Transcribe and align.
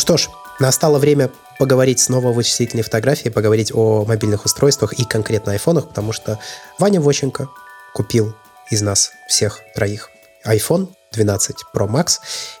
Что 0.00 0.16
ж, 0.16 0.30
настало 0.60 0.98
время 0.98 1.30
поговорить 1.58 2.00
снова 2.00 2.30
о 2.30 2.32
вычислительной 2.32 2.82
фотографии, 2.82 3.28
поговорить 3.28 3.70
о 3.74 4.06
мобильных 4.06 4.46
устройствах 4.46 4.94
и 4.94 5.04
конкретно 5.04 5.52
айфонах, 5.52 5.88
потому 5.88 6.14
что 6.14 6.38
Ваня 6.78 7.02
Воченко 7.02 7.50
купил 7.92 8.34
из 8.70 8.80
нас 8.80 9.12
всех 9.28 9.60
троих 9.74 10.08
iPhone 10.46 10.88
12 11.12 11.56
Pro 11.74 11.86
Max. 11.86 12.12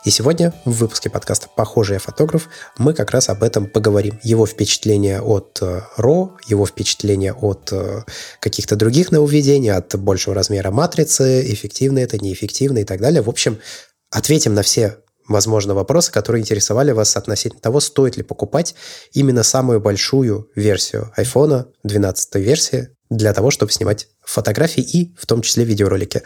И 0.04 0.10
сегодня 0.10 0.52
в 0.66 0.72
выпуске 0.72 1.08
подкаста 1.08 1.48
«Похожий 1.56 1.94
я 1.94 1.98
фотограф» 1.98 2.46
мы 2.76 2.92
как 2.92 3.10
раз 3.10 3.30
об 3.30 3.42
этом 3.42 3.66
поговорим. 3.68 4.20
Его 4.22 4.44
впечатления 4.44 5.22
от 5.22 5.62
RAW, 5.62 6.32
э, 6.34 6.38
его 6.46 6.66
впечатления 6.66 7.32
от 7.32 7.70
э, 7.72 8.02
каких-то 8.40 8.76
других 8.76 9.12
нововведений, 9.12 9.70
от 9.70 9.98
большего 9.98 10.34
размера 10.34 10.70
матрицы, 10.70 11.50
эффективно 11.50 12.00
это, 12.00 12.18
неэффективно 12.18 12.80
и 12.80 12.84
так 12.84 13.00
далее. 13.00 13.22
В 13.22 13.30
общем, 13.30 13.58
ответим 14.10 14.52
на 14.52 14.62
все 14.62 14.98
возможно, 15.30 15.74
вопросы, 15.74 16.12
которые 16.12 16.42
интересовали 16.42 16.90
вас 16.90 17.16
относительно 17.16 17.62
того, 17.62 17.80
стоит 17.80 18.16
ли 18.16 18.22
покупать 18.22 18.74
именно 19.12 19.42
самую 19.42 19.80
большую 19.80 20.50
версию 20.54 21.12
iPhone, 21.16 21.68
12 21.84 22.34
версии, 22.34 22.88
для 23.08 23.32
того, 23.32 23.50
чтобы 23.50 23.72
снимать 23.72 24.08
фотографии 24.22 24.82
и 24.82 25.14
в 25.16 25.26
том 25.26 25.42
числе 25.42 25.64
видеоролики. 25.64 26.22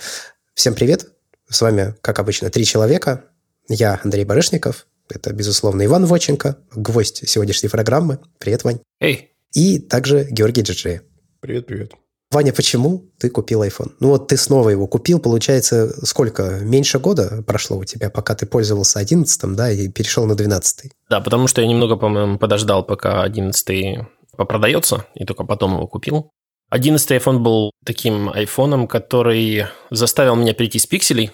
Всем 0.54 0.74
привет! 0.74 1.06
С 1.48 1.60
вами, 1.60 1.94
как 2.00 2.18
обычно, 2.18 2.50
три 2.50 2.64
человека. 2.64 3.24
Я 3.68 4.00
Андрей 4.02 4.24
Барышников. 4.24 4.86
Это, 5.08 5.32
безусловно, 5.32 5.84
Иван 5.84 6.06
Воченко, 6.06 6.56
гвоздь 6.74 7.28
сегодняшней 7.28 7.68
программы. 7.68 8.18
Привет, 8.38 8.64
Вань. 8.64 8.80
Эй. 9.00 9.32
И 9.52 9.78
также 9.78 10.24
Георгий 10.30 10.62
Джиджи. 10.62 11.02
Привет, 11.40 11.66
привет. 11.66 11.92
Ваня, 12.34 12.52
почему 12.52 13.12
ты 13.20 13.30
купил 13.30 13.62
iPhone? 13.62 13.92
Ну 14.00 14.08
вот 14.08 14.26
ты 14.26 14.36
снова 14.36 14.70
его 14.70 14.88
купил, 14.88 15.20
получается, 15.20 16.04
сколько? 16.04 16.58
Меньше 16.62 16.98
года 16.98 17.44
прошло 17.46 17.76
у 17.78 17.84
тебя, 17.84 18.10
пока 18.10 18.34
ты 18.34 18.44
пользовался 18.44 18.98
11 18.98 19.54
да, 19.54 19.70
и 19.70 19.86
перешел 19.86 20.26
на 20.26 20.34
12 20.34 20.90
Да, 21.08 21.20
потому 21.20 21.46
что 21.46 21.60
я 21.60 21.68
немного, 21.68 21.94
по-моему, 21.94 22.38
подождал, 22.38 22.84
пока 22.84 23.22
11 23.22 24.00
попродается, 24.36 25.06
и 25.14 25.24
только 25.24 25.44
потом 25.44 25.74
его 25.74 25.86
купил. 25.86 26.32
11 26.70 27.08
iPhone 27.12 27.38
был 27.38 27.70
таким 27.86 28.28
айфоном, 28.28 28.88
который 28.88 29.66
заставил 29.90 30.34
меня 30.34 30.54
перейти 30.54 30.80
с 30.80 30.86
пикселей, 30.86 31.30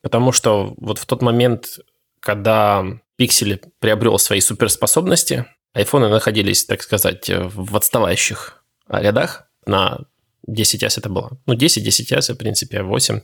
потому 0.00 0.32
что 0.32 0.72
вот 0.78 0.98
в 0.98 1.04
тот 1.04 1.20
момент, 1.20 1.78
когда 2.20 2.86
пиксели 3.16 3.60
приобрел 3.80 4.18
свои 4.18 4.40
суперспособности, 4.40 5.44
айфоны 5.74 6.08
находились, 6.08 6.64
так 6.64 6.80
сказать, 6.80 7.28
в 7.28 7.76
отставающих 7.76 8.64
рядах 8.88 9.50
на 9.66 10.06
10S 10.48 10.98
это 10.98 11.08
было. 11.08 11.38
Ну, 11.46 11.54
10, 11.54 11.86
10S, 11.86 12.34
в 12.34 12.36
принципе, 12.36 12.82
8. 12.82 13.20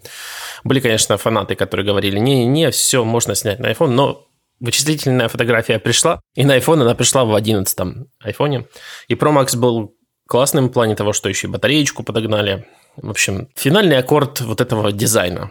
Были, 0.64 0.80
конечно, 0.80 1.17
фанаты, 1.17 1.55
которые 1.55 1.86
говорили, 1.86 2.19
не-не, 2.19 2.70
все 2.70 3.05
можно 3.05 3.34
снять 3.34 3.58
на 3.58 3.70
iPhone, 3.70 3.89
но 3.89 4.28
вычислительная 4.61 5.28
фотография 5.28 5.78
пришла, 5.78 6.20
и 6.34 6.44
на 6.44 6.56
iPhone 6.56 6.83
она 6.83 6.94
пришла 6.94 7.25
в 7.25 7.34
11 7.34 7.78
iPhone. 8.25 8.66
И 9.08 9.14
Pro 9.14 9.33
Max 9.33 9.56
был 9.56 9.94
классным 10.27 10.69
в 10.69 10.72
плане 10.72 10.97
того, 10.97 11.12
что 11.12 11.28
еще 11.28 11.47
и 11.47 11.50
батареечку 11.50 12.03
подогнали. 12.03 12.66
В 12.97 13.11
общем, 13.11 13.48
финальный 13.56 13.98
аккорд 13.98 14.41
вот 14.41 14.61
этого 14.61 14.92
дизайна, 14.92 15.50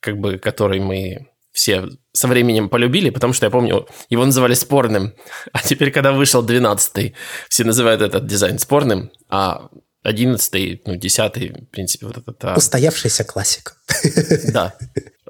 как 0.00 0.18
бы, 0.18 0.38
который 0.38 0.80
мы 0.80 1.28
все 1.52 1.88
со 2.12 2.28
временем 2.28 2.68
полюбили, 2.68 3.10
потому 3.10 3.32
что 3.32 3.46
я 3.46 3.50
помню, 3.50 3.86
его 4.08 4.24
называли 4.24 4.54
спорным. 4.54 5.14
А 5.52 5.62
теперь, 5.62 5.90
когда 5.90 6.12
вышел 6.12 6.42
12 6.42 7.14
все 7.48 7.64
называют 7.64 8.02
этот 8.02 8.26
дизайн 8.26 8.58
спорным, 8.58 9.10
а 9.28 9.68
11 10.02 10.86
ну, 10.86 10.96
10 10.96 11.36
в 11.36 11.64
принципе, 11.66 12.06
вот 12.06 12.18
этот... 12.18 12.44
А... 12.44 12.54
Устоявшийся 12.54 13.24
классик. 13.24 13.76
Да, 14.52 14.74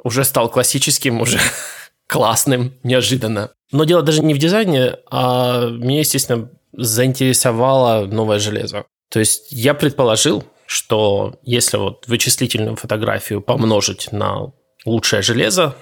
уже 0.04 0.24
стал 0.24 0.48
классическим, 0.48 1.20
уже 1.20 1.38
классным, 2.06 2.74
неожиданно. 2.82 3.50
Но 3.72 3.84
дело 3.84 4.02
даже 4.02 4.22
не 4.22 4.34
в 4.34 4.38
дизайне, 4.38 4.96
а 5.10 5.68
меня, 5.68 6.00
естественно, 6.00 6.50
заинтересовало 6.72 8.06
новое 8.06 8.38
железо. 8.38 8.84
То 9.08 9.18
есть 9.18 9.48
я 9.50 9.74
предположил, 9.74 10.44
что 10.66 11.38
если 11.42 11.76
вот 11.76 12.06
вычислительную 12.06 12.76
фотографию 12.76 13.40
помножить 13.40 14.12
на 14.12 14.52
лучшее 14.84 15.22
железо, 15.22 15.74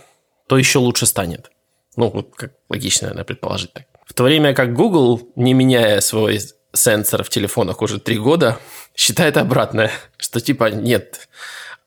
то 0.48 0.56
еще 0.56 0.78
лучше 0.78 1.06
станет. 1.06 1.50
Ну, 1.96 2.08
вот 2.08 2.34
как 2.34 2.52
логично, 2.70 3.08
наверное, 3.08 3.24
предположить 3.24 3.72
так. 3.72 3.84
В 4.06 4.14
то 4.14 4.22
время 4.24 4.54
как 4.54 4.74
Google, 4.74 5.20
не 5.36 5.52
меняя 5.52 6.00
свой 6.00 6.40
сенсор 6.72 7.22
в 7.22 7.28
телефонах 7.28 7.82
уже 7.82 7.98
три 7.98 8.18
года, 8.18 8.58
считает 8.94 9.36
обратное, 9.36 9.90
что 10.16 10.40
типа 10.40 10.70
нет, 10.70 11.28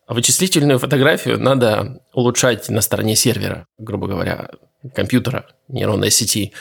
вычислительную 0.07 0.79
фотографию 0.79 1.39
надо 1.39 2.01
улучшать 2.13 2.69
на 2.69 2.81
стороне 2.81 3.15
сервера, 3.15 3.65
грубо 3.77 4.07
говоря, 4.07 4.49
компьютера, 4.93 5.47
нейронной 5.67 6.11
сети. 6.11 6.53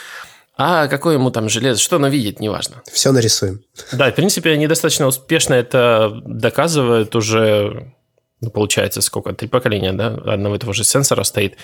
А 0.56 0.88
какое 0.88 1.14
ему 1.14 1.31
там 1.31 1.48
железо, 1.48 1.81
что 1.81 1.97
оно 1.97 2.08
видит, 2.08 2.38
неважно. 2.38 2.82
Все 2.92 3.12
нарисуем. 3.12 3.62
Да, 3.92 4.10
в 4.10 4.14
принципе, 4.14 4.50
они 4.50 4.66
достаточно 4.66 5.06
успешно 5.06 5.54
это 5.54 6.20
доказывают 6.26 7.16
уже, 7.16 7.94
ну, 8.42 8.50
получается, 8.50 9.00
сколько, 9.00 9.32
три 9.32 9.48
поколения, 9.48 9.92
да, 9.92 10.08
одного 10.08 10.56
и 10.56 10.58
того 10.58 10.75
же 10.75 10.84
сенсора 10.84 11.25
стоит. 11.25 11.56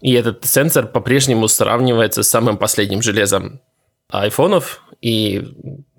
И 0.00 0.12
этот 0.12 0.44
сенсор 0.46 0.86
по-прежнему 0.86 1.48
сравнивается 1.48 2.22
с 2.22 2.28
самым 2.28 2.56
последним 2.56 3.02
железом 3.02 3.60
айфонов 4.08 4.82
и 5.00 5.42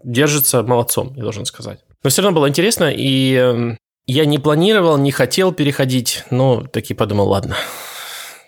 держится 0.08 0.64
молодцом, 0.64 1.14
я 1.16 1.24
должен 1.24 1.46
сказать. 1.46 1.80
Но 2.04 2.10
все 2.10 2.22
равно 2.22 2.40
было 2.40 2.48
интересно, 2.48 2.86
и 2.86 3.34
эм, 3.34 3.78
я 4.06 4.26
не 4.26 4.40
планировал, 4.40 4.98
не 4.98 5.12
хотел 5.12 5.52
переходить, 5.52 6.24
но 6.32 6.62
таки 6.62 6.94
подумал, 6.94 7.28
ладно, 7.28 7.58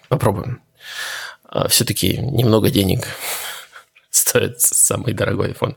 попробуем. 0.07 0.61
А 1.43 1.67
Все-таки 1.67 2.17
немного 2.17 2.69
денег 2.69 3.07
стоит 4.09 4.61
самый 4.61 5.13
дорогой 5.13 5.51
iPhone. 5.51 5.75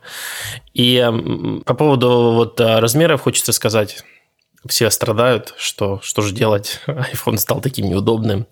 И 0.72 0.96
эм, 0.96 1.62
по 1.66 1.74
поводу 1.74 2.32
вот 2.32 2.60
э, 2.60 2.78
размеров 2.78 3.22
хочется 3.22 3.52
сказать, 3.52 4.04
все 4.68 4.88
страдают, 4.90 5.52
что, 5.58 6.00
что 6.02 6.22
же 6.22 6.32
делать, 6.32 6.80
iPhone 6.86 7.38
стал 7.38 7.60
таким 7.60 7.88
неудобным 7.88 8.46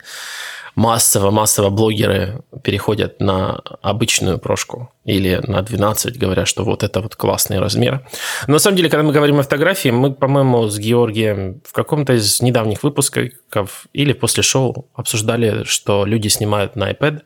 массово-массово 0.75 1.71
блогеры 1.71 2.43
переходят 2.63 3.21
на 3.21 3.61
обычную 3.83 4.39
прошку 4.39 4.91
или 5.05 5.41
на 5.47 5.63
12, 5.63 6.19
говоря, 6.19 6.47
что 6.47 6.65
вот 6.65 6.83
это 6.83 7.01
вот 7.01 7.17
классный 7.17 7.59
размер. 7.59 8.07
Но 8.47 8.55
на 8.55 8.59
самом 8.59 8.77
деле, 8.77 8.91
когда 8.91 9.03
мы 9.03 9.13
говорим 9.13 9.41
о 9.41 9.43
фотографии, 9.43 9.91
мы, 9.91 10.13
по-моему, 10.13 10.69
с 10.69 10.79
Георгием 10.79 11.63
в 11.65 11.73
каком-то 11.73 12.15
из 12.15 12.41
недавних 12.43 12.83
выпусков 12.83 13.87
или 13.93 14.13
после 14.13 14.43
шоу 14.43 14.89
обсуждали, 14.95 15.65
что 15.65 16.05
люди 16.05 16.29
снимают 16.29 16.77
на 16.77 16.91
iPad, 16.91 17.23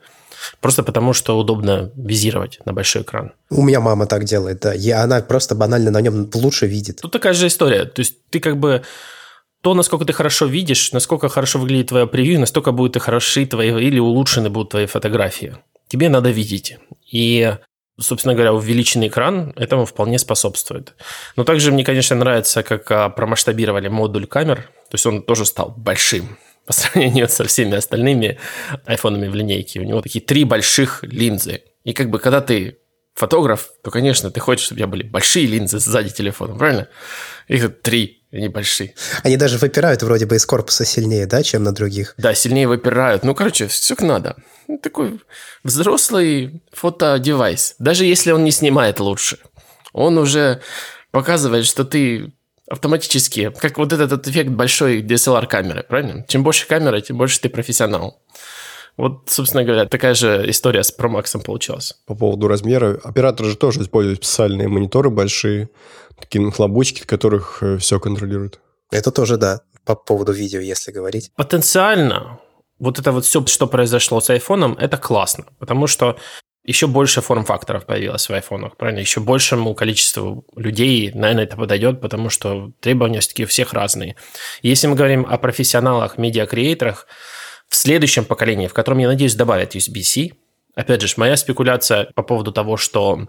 Просто 0.60 0.82
потому, 0.82 1.12
что 1.12 1.38
удобно 1.38 1.90
визировать 1.96 2.58
на 2.64 2.72
большой 2.72 3.02
экран. 3.02 3.32
У 3.50 3.62
меня 3.62 3.80
мама 3.80 4.06
так 4.06 4.24
делает, 4.24 4.60
да. 4.60 4.74
И 4.74 4.90
она 4.90 5.20
просто 5.20 5.54
банально 5.54 5.90
на 5.90 6.00
нем 6.00 6.30
лучше 6.34 6.66
видит. 6.66 7.00
Тут 7.00 7.12
такая 7.12 7.32
же 7.34 7.46
история. 7.46 7.84
То 7.84 8.00
есть 8.00 8.16
ты 8.30 8.40
как 8.40 8.58
бы 8.58 8.82
то, 9.64 9.72
насколько 9.72 10.04
ты 10.04 10.12
хорошо 10.12 10.44
видишь, 10.44 10.92
насколько 10.92 11.30
хорошо 11.30 11.58
выглядит 11.58 11.88
твое 11.88 12.06
превью, 12.06 12.38
настолько 12.38 12.70
будут 12.70 12.96
и 12.96 12.98
хороши 12.98 13.46
твои 13.46 13.70
или 13.70 13.98
улучшены 13.98 14.50
будут 14.50 14.72
твои 14.72 14.84
фотографии. 14.84 15.56
Тебе 15.88 16.10
надо 16.10 16.28
видеть. 16.28 16.76
И 17.10 17.56
собственно 17.98 18.34
говоря, 18.34 18.52
увеличенный 18.52 19.08
экран 19.08 19.54
этому 19.56 19.86
вполне 19.86 20.18
способствует. 20.18 20.92
Но 21.36 21.44
также 21.44 21.72
мне, 21.72 21.82
конечно, 21.82 22.14
нравится, 22.14 22.62
как 22.62 22.90
а, 22.90 23.08
промасштабировали 23.08 23.88
модуль 23.88 24.26
камер. 24.26 24.70
То 24.90 24.94
есть 24.94 25.06
он 25.06 25.22
тоже 25.22 25.46
стал 25.46 25.72
большим 25.74 26.36
по 26.66 26.74
сравнению 26.74 27.26
со 27.30 27.44
всеми 27.44 27.74
остальными 27.74 28.38
айфонами 28.84 29.28
в 29.28 29.34
линейке. 29.34 29.80
У 29.80 29.84
него 29.84 30.02
такие 30.02 30.22
три 30.22 30.44
больших 30.44 31.02
линзы. 31.04 31.62
И 31.84 31.94
как 31.94 32.10
бы 32.10 32.18
когда 32.18 32.42
ты 32.42 32.80
фотограф, 33.14 33.70
то, 33.82 33.90
конечно, 33.90 34.30
ты 34.30 34.40
хочешь, 34.40 34.66
чтобы 34.66 34.76
у 34.76 34.80
тебя 34.80 34.88
были 34.88 35.04
большие 35.04 35.46
линзы 35.46 35.78
сзади 35.78 36.10
телефона, 36.10 36.54
правильно? 36.54 36.88
Их 37.48 37.80
три 37.80 38.23
они 38.34 38.48
большие. 38.48 38.94
Они 39.22 39.36
даже 39.36 39.58
выпирают 39.58 40.02
вроде 40.02 40.26
бы 40.26 40.36
из 40.36 40.44
корпуса 40.44 40.84
сильнее, 40.84 41.26
да, 41.26 41.42
чем 41.42 41.62
на 41.62 41.72
других? 41.72 42.14
Да, 42.18 42.34
сильнее 42.34 42.66
выпирают. 42.66 43.24
Ну, 43.24 43.34
короче, 43.34 43.68
все 43.68 43.94
как 43.94 44.06
надо. 44.06 44.36
Ну, 44.66 44.78
такой 44.78 45.20
взрослый 45.62 46.62
фотодевайс. 46.72 47.76
Даже 47.78 48.04
если 48.04 48.32
он 48.32 48.44
не 48.44 48.50
снимает 48.50 48.98
лучше, 48.98 49.38
он 49.92 50.18
уже 50.18 50.60
показывает, 51.12 51.64
что 51.64 51.84
ты 51.84 52.32
автоматически, 52.68 53.52
как 53.56 53.78
вот 53.78 53.92
этот 53.92 54.26
эффект 54.26 54.50
большой 54.50 55.02
DSLR-камеры, 55.02 55.84
правильно? 55.84 56.24
Чем 56.26 56.42
больше 56.42 56.66
камера, 56.66 57.00
тем 57.00 57.18
больше 57.18 57.40
ты 57.40 57.48
профессионал. 57.48 58.20
Вот, 58.96 59.28
собственно 59.28 59.64
говоря, 59.64 59.86
такая 59.86 60.14
же 60.14 60.48
история 60.48 60.82
с 60.84 60.96
Pro 60.96 61.10
Max 61.10 61.40
получилась. 61.42 61.94
По 62.06 62.14
поводу 62.14 62.46
размера. 62.46 62.98
Операторы 63.02 63.50
же 63.50 63.56
тоже 63.56 63.82
используют 63.82 64.24
специальные 64.24 64.68
мониторы 64.68 65.10
большие, 65.10 65.68
такие 66.18 66.44
нахлобучки, 66.44 67.02
в 67.02 67.06
которых 67.06 67.62
э, 67.62 67.78
все 67.78 67.98
контролируют. 67.98 68.60
Это 68.92 69.10
тоже, 69.10 69.36
да, 69.36 69.60
по 69.84 69.96
поводу 69.96 70.32
видео, 70.32 70.60
если 70.60 70.92
говорить. 70.92 71.32
Потенциально 71.36 72.38
вот 72.78 72.98
это 72.98 73.12
вот 73.12 73.24
все, 73.24 73.44
что 73.46 73.66
произошло 73.66 74.20
с 74.20 74.30
айфоном, 74.30 74.74
это 74.74 74.96
классно, 74.96 75.46
потому 75.58 75.86
что 75.86 76.16
еще 76.64 76.86
больше 76.86 77.20
форм-факторов 77.20 77.84
появилось 77.84 78.28
в 78.28 78.32
айфонах, 78.32 78.76
правильно? 78.76 79.00
Еще 79.00 79.20
большему 79.20 79.74
количеству 79.74 80.46
людей, 80.56 81.10
наверное, 81.12 81.44
это 81.44 81.56
подойдет, 81.56 82.00
потому 82.00 82.30
что 82.30 82.72
требования 82.80 83.20
все-таки 83.20 83.44
у 83.44 83.46
всех 83.46 83.74
разные. 83.74 84.16
Если 84.62 84.86
мы 84.86 84.96
говорим 84.96 85.26
о 85.28 85.36
профессионалах, 85.36 86.16
медиакреаторах, 86.16 87.06
в 87.68 87.76
следующем 87.76 88.24
поколении, 88.24 88.66
в 88.66 88.74
котором, 88.74 88.98
я 88.98 89.08
надеюсь, 89.08 89.34
добавят 89.34 89.74
USB-C, 89.74 90.30
Опять 90.74 91.02
же, 91.02 91.14
моя 91.16 91.36
спекуляция 91.36 92.08
по 92.14 92.22
поводу 92.22 92.52
того, 92.52 92.76
что 92.76 93.28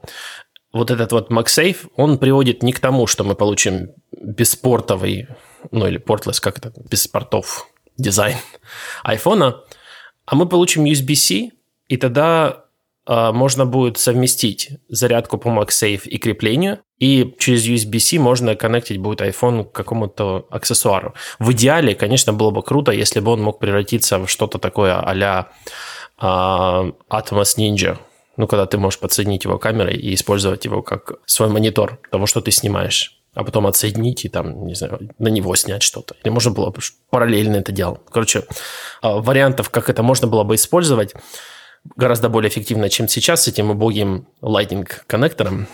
вот 0.73 0.91
этот 0.91 1.11
вот 1.11 1.31
MagSafe, 1.31 1.89
он 1.95 2.17
приводит 2.17 2.63
не 2.63 2.73
к 2.73 2.79
тому, 2.79 3.07
что 3.07 3.23
мы 3.23 3.35
получим 3.35 3.91
беспортовый, 4.11 5.27
ну 5.71 5.87
или 5.87 5.99
portless, 5.99 6.41
как 6.41 6.57
это, 6.57 6.73
без 6.89 7.07
портов 7.07 7.69
дизайн 7.97 8.37
айфона, 9.03 9.61
а 10.25 10.35
мы 10.35 10.47
получим 10.49 10.85
USB-C, 10.85 11.51
и 11.87 11.97
тогда 11.97 12.65
э, 13.05 13.31
можно 13.31 13.65
будет 13.65 13.99
совместить 13.99 14.71
зарядку 14.89 15.37
по 15.37 15.49
MagSafe 15.49 16.07
и 16.07 16.17
креплению, 16.17 16.79
и 16.99 17.35
через 17.39 17.67
USB-C 17.67 18.19
можно 18.19 18.55
коннектить 18.55 18.97
будет 18.97 19.21
iPhone 19.21 19.65
к 19.65 19.71
какому-то 19.71 20.45
аксессуару. 20.49 21.13
В 21.39 21.51
идеале, 21.51 21.95
конечно, 21.95 22.33
было 22.33 22.51
бы 22.51 22.63
круто, 22.63 22.91
если 22.91 23.19
бы 23.19 23.31
он 23.31 23.41
мог 23.41 23.59
превратиться 23.59 24.19
в 24.19 24.27
что-то 24.27 24.59
такое 24.59 24.99
а-ля 24.99 25.49
э, 26.19 26.25
Atmos 26.25 27.57
Ninja, 27.57 27.97
ну, 28.37 28.47
когда 28.47 28.65
ты 28.65 28.77
можешь 28.77 28.99
подсоединить 28.99 29.45
его 29.45 29.57
камерой 29.57 29.95
и 29.95 30.13
использовать 30.13 30.65
его 30.65 30.81
как 30.81 31.13
свой 31.25 31.49
монитор 31.49 31.99
того, 32.11 32.25
что 32.25 32.41
ты 32.41 32.51
снимаешь 32.51 33.21
а 33.35 33.43
потом 33.43 33.67
отсоединить 33.67 34.23
и 34.23 34.29
там, 34.29 34.65
не 34.65 34.75
знаю, 34.75 35.09
на 35.19 35.27
него 35.27 35.53
снять 35.55 35.83
что-то. 35.83 36.15
Или 36.23 36.31
можно 36.31 36.51
было 36.51 36.69
бы 36.69 36.79
параллельно 37.09 37.57
это 37.57 37.73
делать. 37.73 37.99
Короче, 38.09 38.45
а, 39.01 39.17
вариантов, 39.17 39.69
как 39.69 39.89
это 39.89 40.03
можно 40.03 40.27
было 40.27 40.43
бы 40.43 40.55
использовать, 40.55 41.13
гораздо 41.97 42.29
более 42.29 42.49
эффективно, 42.49 42.89
чем 42.89 43.09
сейчас 43.09 43.43
с 43.43 43.47
этим 43.49 43.71
убогим 43.71 44.27
Lightning 44.41 44.87
коннектором, 45.05 45.67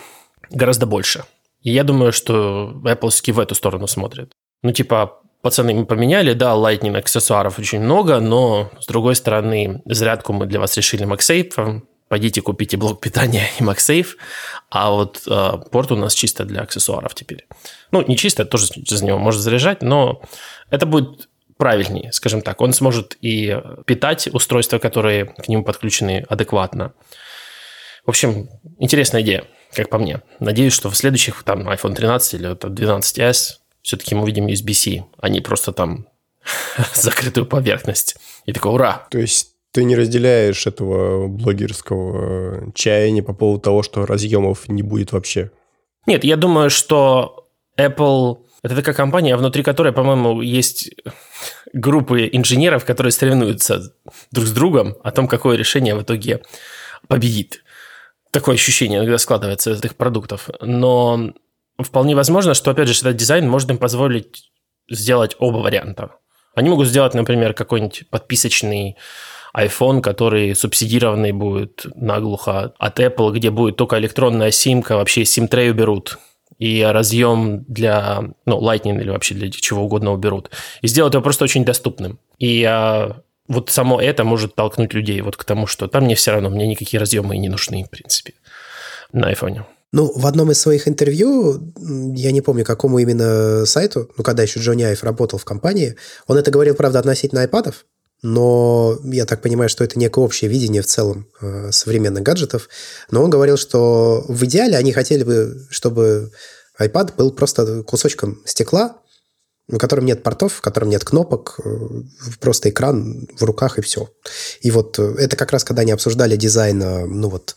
гораздо 0.52 0.86
больше. 0.86 1.24
И 1.62 1.72
я 1.72 1.84
думаю, 1.84 2.12
что 2.12 2.74
Apple 2.84 3.32
в 3.32 3.40
эту 3.40 3.56
сторону 3.56 3.88
смотрит. 3.88 4.32
Ну, 4.64 4.72
типа, 4.72 5.22
пацаны, 5.42 5.74
мы 5.74 5.86
поменяли, 5.86 6.34
да, 6.34 6.54
Lightning 6.54 6.98
аксессуаров 6.98 7.60
очень 7.60 7.82
много, 7.82 8.20
но, 8.20 8.72
с 8.80 8.88
другой 8.88 9.16
стороны, 9.16 9.82
зарядку 9.86 10.34
мы 10.34 10.46
для 10.46 10.60
вас 10.60 10.76
решили 10.78 11.06
MagSafe, 11.06 11.82
пойдите 12.08 12.42
купите 12.42 12.78
блок 12.78 13.00
питания 13.00 13.48
и 13.60 13.64
MagSafe, 13.64 14.16
а 14.70 14.92
вот 14.92 15.24
э, 15.28 15.52
порт 15.72 15.92
у 15.92 15.96
нас 15.96 16.14
чисто 16.14 16.46
для 16.46 16.62
аксессуаров 16.62 17.16
теперь. 17.16 17.48
Ну, 17.92 18.06
не 18.08 18.18
чисто, 18.18 18.46
тоже 18.46 18.68
за 18.76 19.06
него 19.06 19.18
можно 19.18 19.42
заряжать, 19.42 19.82
но 19.82 20.22
это 20.70 20.86
будет 20.86 21.30
правильнее, 21.58 22.12
скажем 22.12 22.42
так. 22.42 22.60
Он 22.62 22.74
сможет 22.74 23.18
и 23.22 23.56
питать 23.86 24.28
устройства, 24.34 24.80
которые 24.80 25.26
к 25.26 25.48
нему 25.48 25.64
подключены 25.64 26.26
адекватно. 26.28 26.94
В 28.04 28.10
общем, 28.10 28.50
интересная 28.80 29.22
идея, 29.22 29.46
как 29.74 29.90
по 29.90 29.98
мне. 29.98 30.22
Надеюсь, 30.40 30.74
что 30.74 30.90
в 30.90 30.98
следующих, 30.98 31.44
там, 31.44 31.70
iPhone 31.70 31.96
13 31.96 32.34
или 32.36 32.52
12s 32.52 33.58
все-таки 33.82 34.16
мы 34.16 34.24
увидим 34.24 34.48
USB-C, 34.48 35.04
а 35.18 35.30
не 35.30 35.42
просто 35.42 35.72
там 35.72 36.08
закрытую 36.94 37.46
поверхность. 37.46 38.18
И 38.46 38.54
такой, 38.54 38.74
ура! 38.74 39.08
То 39.10 39.20
есть 39.20 39.50
ты 39.72 39.84
не 39.84 39.96
разделяешь 39.96 40.68
этого 40.68 41.28
блогерского 41.28 42.72
чаяния 42.74 43.24
по 43.24 43.34
поводу 43.34 43.62
того, 43.62 43.84
что 43.84 44.06
разъемов 44.06 44.68
не 44.68 44.84
будет 44.84 45.12
вообще? 45.14 45.52
Нет, 46.06 46.24
я 46.24 46.36
думаю, 46.36 46.70
что 46.70 47.48
Apple 47.78 48.40
это 48.64 48.76
такая 48.76 48.94
компания, 48.94 49.36
внутри 49.36 49.64
которой, 49.64 49.92
по-моему, 49.92 50.42
есть 50.42 50.92
группы 51.74 52.30
инженеров, 52.32 52.86
которые 52.86 53.12
соревнуются 53.12 53.94
друг 54.32 54.46
с 54.46 54.52
другом 54.52 54.96
о 55.04 55.12
том, 55.12 55.28
какое 55.28 55.58
решение 55.58 55.96
в 55.96 56.04
итоге 56.04 56.44
победит. 57.08 57.64
Такое 58.32 58.56
ощущение 58.56 59.00
иногда 59.00 59.18
складывается 59.18 59.72
из 59.72 59.80
этих 59.80 59.96
продуктов. 59.96 60.50
Но 60.62 61.34
вполне 61.78 62.16
возможно, 62.16 62.54
что, 62.54 62.72
опять 62.72 62.88
же, 62.88 63.00
этот 63.00 63.16
дизайн 63.16 63.50
может 63.50 63.70
им 63.70 63.78
позволить 63.78 64.52
сделать 64.90 65.36
оба 65.40 65.58
варианта. 65.58 66.12
Они 66.56 66.70
могут 66.70 66.88
сделать, 66.88 67.14
например, 67.14 67.54
какой-нибудь 67.54 68.10
подписочный 68.10 68.98
iPhone, 69.56 70.02
который 70.02 70.56
субсидированный 70.56 71.32
будет 71.32 71.86
наглухо 71.96 72.74
от 72.78 73.00
Apple, 73.00 73.34
где 73.34 73.52
будет 73.52 73.76
только 73.76 74.00
электронная 74.00 74.52
симка, 74.52 74.96
вообще 74.96 75.26
сим-трей 75.26 75.72
уберут, 75.72 76.18
и 76.58 76.82
разъем 76.84 77.64
для, 77.66 78.24
ну, 78.46 78.62
Lightning 78.62 79.00
или 79.02 79.10
вообще 79.10 79.34
для 79.34 79.50
чего 79.50 79.84
угодно 79.84 80.12
уберут. 80.12 80.52
И 80.82 80.88
сделать 80.88 81.14
его 81.14 81.24
просто 81.24 81.44
очень 81.44 81.66
доступным. 81.66 82.20
И 82.38 82.64
вот 83.52 83.70
само 83.70 84.02
это 84.02 84.24
может 84.24 84.56
толкнуть 84.56 84.94
людей 84.94 85.22
вот 85.22 85.38
к 85.38 85.44
тому, 85.44 85.68
что 85.68 85.88
там 85.88 86.06
мне 86.06 86.16
все 86.16 86.32
равно, 86.32 86.50
мне 86.50 86.68
никакие 86.68 87.00
разъемы 87.00 87.36
и 87.36 87.40
не 87.40 87.50
нужны, 87.50 87.84
в 87.84 87.90
принципе, 87.90 88.34
на 89.12 89.32
iPhone. 89.32 89.64
Ну, 89.94 90.12
в 90.16 90.26
одном 90.26 90.52
из 90.52 90.60
своих 90.60 90.88
интервью, 90.88 91.74
я 92.16 92.32
не 92.32 92.40
помню, 92.40 92.64
какому 92.64 93.00
именно 93.00 93.66
сайту, 93.66 94.10
ну, 94.18 94.24
когда 94.24 94.44
еще 94.44 94.62
Джонни 94.62 94.84
Айв 94.84 95.04
работал 95.04 95.38
в 95.38 95.44
компании, 95.44 95.98
он 96.28 96.38
это 96.38 96.50
говорил, 96.50 96.76
правда, 96.76 97.00
относительно 97.00 97.42
айпадов, 97.42 97.86
но 98.22 98.98
я 99.04 99.26
так 99.26 99.42
понимаю, 99.42 99.70
что 99.70 99.84
это 99.84 100.00
некое 100.00 100.22
общее 100.22 100.50
видение 100.50 100.82
в 100.82 100.86
целом 100.86 101.28
э, 101.42 101.72
современных 101.72 102.24
гаджетов. 102.24 102.70
Но 103.10 103.24
он 103.24 103.30
говорил, 103.30 103.58
что 103.58 104.24
в 104.28 104.46
идеале 104.46 104.78
они 104.78 104.94
хотели 104.94 105.24
бы, 105.24 105.66
чтобы 105.72 106.32
iPad 106.80 107.16
был 107.18 107.32
просто 107.32 107.84
кусочком 107.84 108.42
стекла, 108.46 108.98
в 109.72 109.78
котором 109.78 110.06
нет 110.06 110.24
портов, 110.24 110.54
в 110.54 110.62
котором 110.62 110.90
нет 110.90 111.04
кнопок, 111.04 111.60
э, 111.64 111.70
просто 112.40 112.70
экран 112.70 113.28
в 113.40 113.44
руках 113.44 113.80
и 113.80 113.82
все. 113.82 114.10
И 114.62 114.72
вот 114.72 115.00
э, 115.00 115.16
это 115.18 115.36
как 115.36 115.52
раз, 115.52 115.64
когда 115.64 115.82
они 115.82 115.92
обсуждали 115.92 116.36
дизайн, 116.36 116.80
ну 116.80 117.30
вот, 117.30 117.56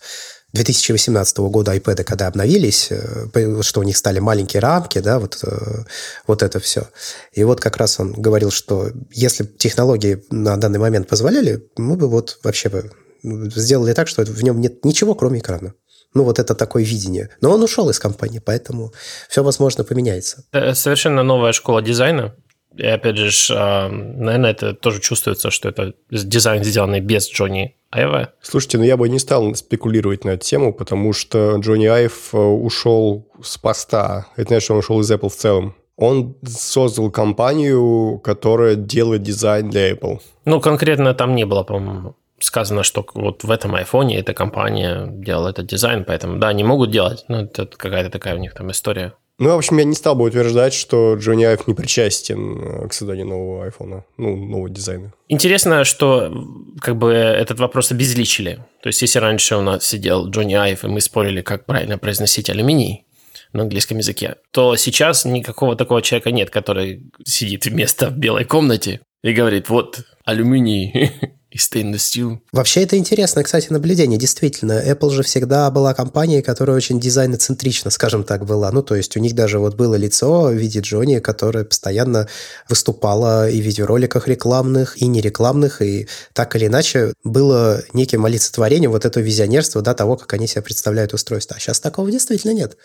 2018 0.55 1.37
года 1.39 1.75
iPad, 1.75 2.05
когда 2.05 2.29
обновились, 2.29 2.89
э, 2.91 3.63
что 3.63 3.81
у 3.81 3.83
них 3.83 3.97
стали 3.97 4.21
маленькие 4.21 4.61
рамки, 4.61 5.01
да, 5.01 5.19
вот, 5.19 5.41
э, 5.43 5.85
вот 6.29 6.43
это 6.45 6.61
все. 6.61 6.89
И 7.33 7.43
вот 7.43 7.61
как 7.61 7.77
раз 7.77 7.99
он 7.99 8.13
говорил, 8.13 8.53
что 8.53 8.91
если 9.11 9.45
технологии 9.45 10.25
на 10.31 10.57
данный 10.57 10.79
момент 10.79 11.09
позволяли, 11.09 11.69
мы 11.77 11.97
бы 11.97 12.09
вот 12.09 12.39
вообще 12.45 12.69
бы 12.69 12.93
сделали 13.25 13.95
так, 13.95 14.07
что 14.07 14.23
в 14.23 14.45
нем 14.45 14.61
нет 14.61 14.85
ничего, 14.85 15.17
кроме 15.17 15.41
экрана. 15.41 15.75
Ну, 16.15 16.25
вот 16.25 16.39
это 16.39 16.55
такое 16.55 16.85
видение. 16.85 17.31
Но 17.41 17.51
он 17.51 17.63
ушел 17.63 17.91
из 17.91 17.99
компании, 17.99 18.41
поэтому 18.45 18.93
все, 19.29 19.43
возможно, 19.43 19.85
поменяется. 19.85 20.45
Это 20.53 20.75
совершенно 20.75 21.23
новая 21.23 21.53
школа 21.53 21.83
дизайна. 21.83 22.35
И 22.77 22.87
опять 22.87 23.17
же, 23.17 23.55
а, 23.55 23.89
наверное, 23.89 24.51
это 24.51 24.75
тоже 24.75 25.01
чувствуется, 25.01 25.51
что 25.51 25.69
это 25.69 25.95
дизайн, 26.11 26.65
сделанный 26.65 27.01
без 27.01 27.31
Джонни 27.31 27.77
Айва. 27.91 28.31
Слушайте, 28.43 28.79
ну 28.79 28.85
я 28.85 28.97
бы 28.97 29.09
не 29.09 29.21
стал 29.21 29.55
спекулировать 29.55 30.25
на 30.25 30.31
эту 30.31 30.45
тему, 30.45 30.73
потому 30.73 31.13
что 31.13 31.57
Джонни 31.59 31.87
Айв 31.87 32.31
э, 32.33 32.37
ушел 32.37 33.29
с 33.43 33.59
поста. 33.59 34.27
Это 34.37 34.49
значит, 34.49 34.65
что 34.65 34.73
он 34.75 34.81
ушел 34.81 35.01
из 35.01 35.11
Apple 35.11 35.29
в 35.29 35.37
целом. 35.37 35.77
Он 35.97 36.37
создал 36.45 37.13
компанию, 37.13 38.19
которая 38.25 38.75
делает 38.75 39.23
дизайн 39.23 39.71
для 39.71 39.93
Apple. 39.93 40.19
Ну, 40.45 40.61
конкретно 40.61 41.15
там 41.15 41.37
не 41.37 41.47
было, 41.47 41.63
по-моему, 41.63 42.17
сказано, 42.39 42.83
что 42.83 43.07
вот 43.15 43.45
в 43.45 43.51
этом 43.51 43.75
айфоне 43.75 44.19
эта 44.19 44.35
компания 44.35 45.07
делала 45.11 45.49
этот 45.49 45.67
дизайн, 45.67 46.05
поэтому, 46.05 46.39
да, 46.39 46.49
они 46.49 46.65
могут 46.65 46.91
делать, 46.91 47.25
но 47.29 47.43
это 47.43 47.67
какая-то 47.67 48.11
такая 48.11 48.37
у 48.37 48.39
них 48.39 48.55
там 48.55 48.71
история. 48.71 49.15
Ну, 49.39 49.51
в 49.51 49.59
общем, 49.59 49.79
я 49.79 49.85
не 49.85 49.95
стал 49.95 50.15
бы 50.15 50.25
утверждать, 50.25 50.75
что 50.75 51.17
Джонни 51.17 51.43
Айв 51.43 51.67
не 51.67 51.75
причастен 51.75 52.85
э, 52.85 52.89
к 52.89 52.93
созданию 52.93 53.27
нового 53.27 53.65
айфона, 53.65 54.05
ну, 54.17 54.37
нового 54.37 54.71
дизайна. 54.71 55.13
Интересно, 55.29 55.83
что 55.83 56.33
как 56.81 56.97
бы 56.97 57.11
этот 57.11 57.59
вопрос 57.59 57.91
обезличили. 57.91 58.65
То 58.81 58.89
есть, 58.89 59.03
если 59.03 59.19
раньше 59.19 59.57
у 59.57 59.61
нас 59.61 59.85
сидел 59.85 60.29
Джонни 60.29 60.55
Айв, 60.55 60.85
и 60.85 60.89
мы 60.89 61.01
спорили, 61.01 61.43
как 61.43 61.67
правильно 61.67 61.99
произносить 61.99 62.49
алюминий 62.49 63.07
на 63.53 63.63
английском 63.63 63.99
языке, 63.99 64.37
то 64.53 64.77
сейчас 64.77 65.25
никакого 65.25 65.75
такого 65.75 66.01
человека 66.01 66.31
нет, 66.31 66.51
который 66.51 67.03
сидит 67.25 67.67
вместо 67.67 68.11
в 68.11 68.17
белой 68.17 68.45
комнате 68.45 69.01
и 69.25 69.33
говорит, 69.33 69.71
вот, 69.71 70.03
алюминий 70.27 71.11
и 71.51 71.57
stainless 71.57 71.97
steel. 71.97 72.39
Вообще 72.53 72.83
это 72.83 72.99
интересное, 72.99 73.43
кстати, 73.43 73.73
наблюдение. 73.73 74.19
Действительно, 74.19 74.83
Apple 74.87 75.11
же 75.13 75.23
всегда 75.23 75.71
была 75.71 75.95
компанией, 75.95 76.43
которая 76.43 76.77
очень 76.77 77.01
дизайноцентрична, 77.01 77.91
скажем 77.91 78.25
так, 78.25 78.45
была. 78.45 78.71
Ну, 78.71 78.83
то 78.83 78.95
есть 78.95 79.17
у 79.17 79.21
них 79.21 79.35
даже 79.35 79.59
вот 79.59 79.77
было 79.77 79.95
лицо 79.95 80.49
в 80.49 80.53
виде 80.53 80.81
Джонни, 80.81 81.21
которое 81.21 81.65
постоянно 81.65 82.29
выступало 82.69 83.49
и 83.49 83.63
в 83.63 83.65
видеороликах 83.65 84.29
рекламных, 84.29 85.01
и 85.01 85.07
нерекламных, 85.07 85.81
и 85.81 86.07
так 86.35 86.55
или 86.57 86.67
иначе 86.67 87.15
было 87.25 87.83
неким 87.95 88.27
олицетворением 88.27 88.91
вот 88.91 89.07
этого 89.07 89.23
визионерства, 89.23 89.81
да, 89.81 89.95
того, 89.95 90.19
как 90.19 90.35
они 90.35 90.47
себя 90.47 90.61
представляют 90.61 91.15
устройство. 91.15 91.57
А 91.57 91.61
сейчас 91.61 91.81
такого 91.81 92.11
действительно 92.11 92.53
нет. 92.53 92.77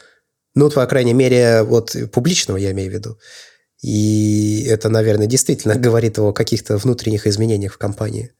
Ну, 0.55 0.69
по 0.69 0.85
крайней 0.85 1.13
мере, 1.13 1.63
вот 1.63 1.97
публичного 2.13 2.55
я 2.57 2.71
имею 2.71 2.89
в 2.89 2.93
виду. 2.93 3.17
И 3.81 4.65
это, 4.65 4.89
наверное, 4.89 5.27
действительно 5.27 5.75
говорит 5.79 6.19
о 6.19 6.33
каких-то 6.33 6.77
внутренних 6.77 7.27
изменениях 7.27 7.73
в 7.73 7.77
компании 7.77 8.31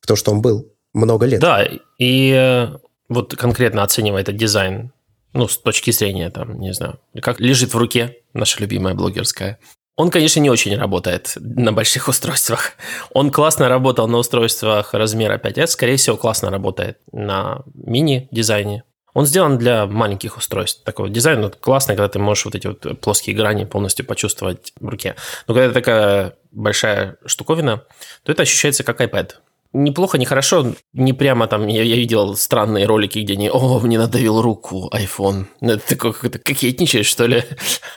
в 0.00 0.06
то, 0.06 0.16
что 0.16 0.32
он 0.32 0.42
был 0.42 0.72
много 0.92 1.26
лет. 1.26 1.40
Да, 1.40 1.66
и 1.98 2.30
э, 2.30 2.76
вот 3.08 3.34
конкретно 3.36 3.82
оценивая 3.82 4.22
этот 4.22 4.36
дизайн, 4.36 4.92
ну, 5.32 5.48
с 5.48 5.58
точки 5.58 5.90
зрения, 5.90 6.30
там, 6.30 6.60
не 6.60 6.72
знаю, 6.72 7.00
как 7.22 7.40
лежит 7.40 7.74
в 7.74 7.78
руке 7.78 8.18
наша 8.34 8.60
любимая 8.60 8.94
блогерская. 8.94 9.58
Он, 9.96 10.10
конечно, 10.10 10.40
не 10.40 10.50
очень 10.50 10.76
работает 10.76 11.32
на 11.36 11.72
больших 11.72 12.08
устройствах. 12.08 12.72
Он 13.12 13.30
классно 13.30 13.68
работал 13.68 14.08
на 14.08 14.18
устройствах 14.18 14.92
размера 14.92 15.38
5S, 15.38 15.68
скорее 15.68 15.96
всего, 15.96 16.16
классно 16.16 16.50
работает 16.50 16.98
на 17.12 17.62
мини-дизайне. 17.74 18.84
Он 19.14 19.26
сделан 19.26 19.58
для 19.58 19.86
маленьких 19.86 20.36
устройств. 20.36 20.82
Такой 20.84 21.08
дизайн 21.08 21.40
вот, 21.42 21.56
классный, 21.56 21.94
когда 21.94 22.08
ты 22.08 22.18
можешь 22.18 22.44
вот 22.44 22.56
эти 22.56 22.66
вот 22.66 23.00
плоские 23.00 23.36
грани 23.36 23.64
полностью 23.64 24.04
почувствовать 24.04 24.72
в 24.78 24.88
руке. 24.88 25.14
Но 25.46 25.54
когда 25.54 25.66
это 25.66 25.74
такая 25.74 26.34
большая 26.50 27.16
штуковина, 27.24 27.84
то 28.24 28.32
это 28.32 28.42
ощущается 28.42 28.82
как 28.82 29.00
iPad. 29.00 29.34
неплохо, 29.72 30.18
не 30.18 30.26
хорошо. 30.26 30.74
Не 30.92 31.12
прямо 31.12 31.46
там, 31.46 31.68
я, 31.68 31.84
я 31.84 31.94
видел 31.94 32.34
странные 32.36 32.86
ролики, 32.86 33.20
где 33.20 33.34
они, 33.34 33.50
о, 33.50 33.78
мне 33.78 33.98
надавил 33.98 34.42
руку 34.42 34.90
iPhone. 34.92 35.46
Ну, 35.60 35.72
это 35.72 35.88
такой 35.88 36.12
какой-то 36.12 36.40
кокетничаешь, 36.40 37.06
что 37.06 37.26
ли? 37.26 37.44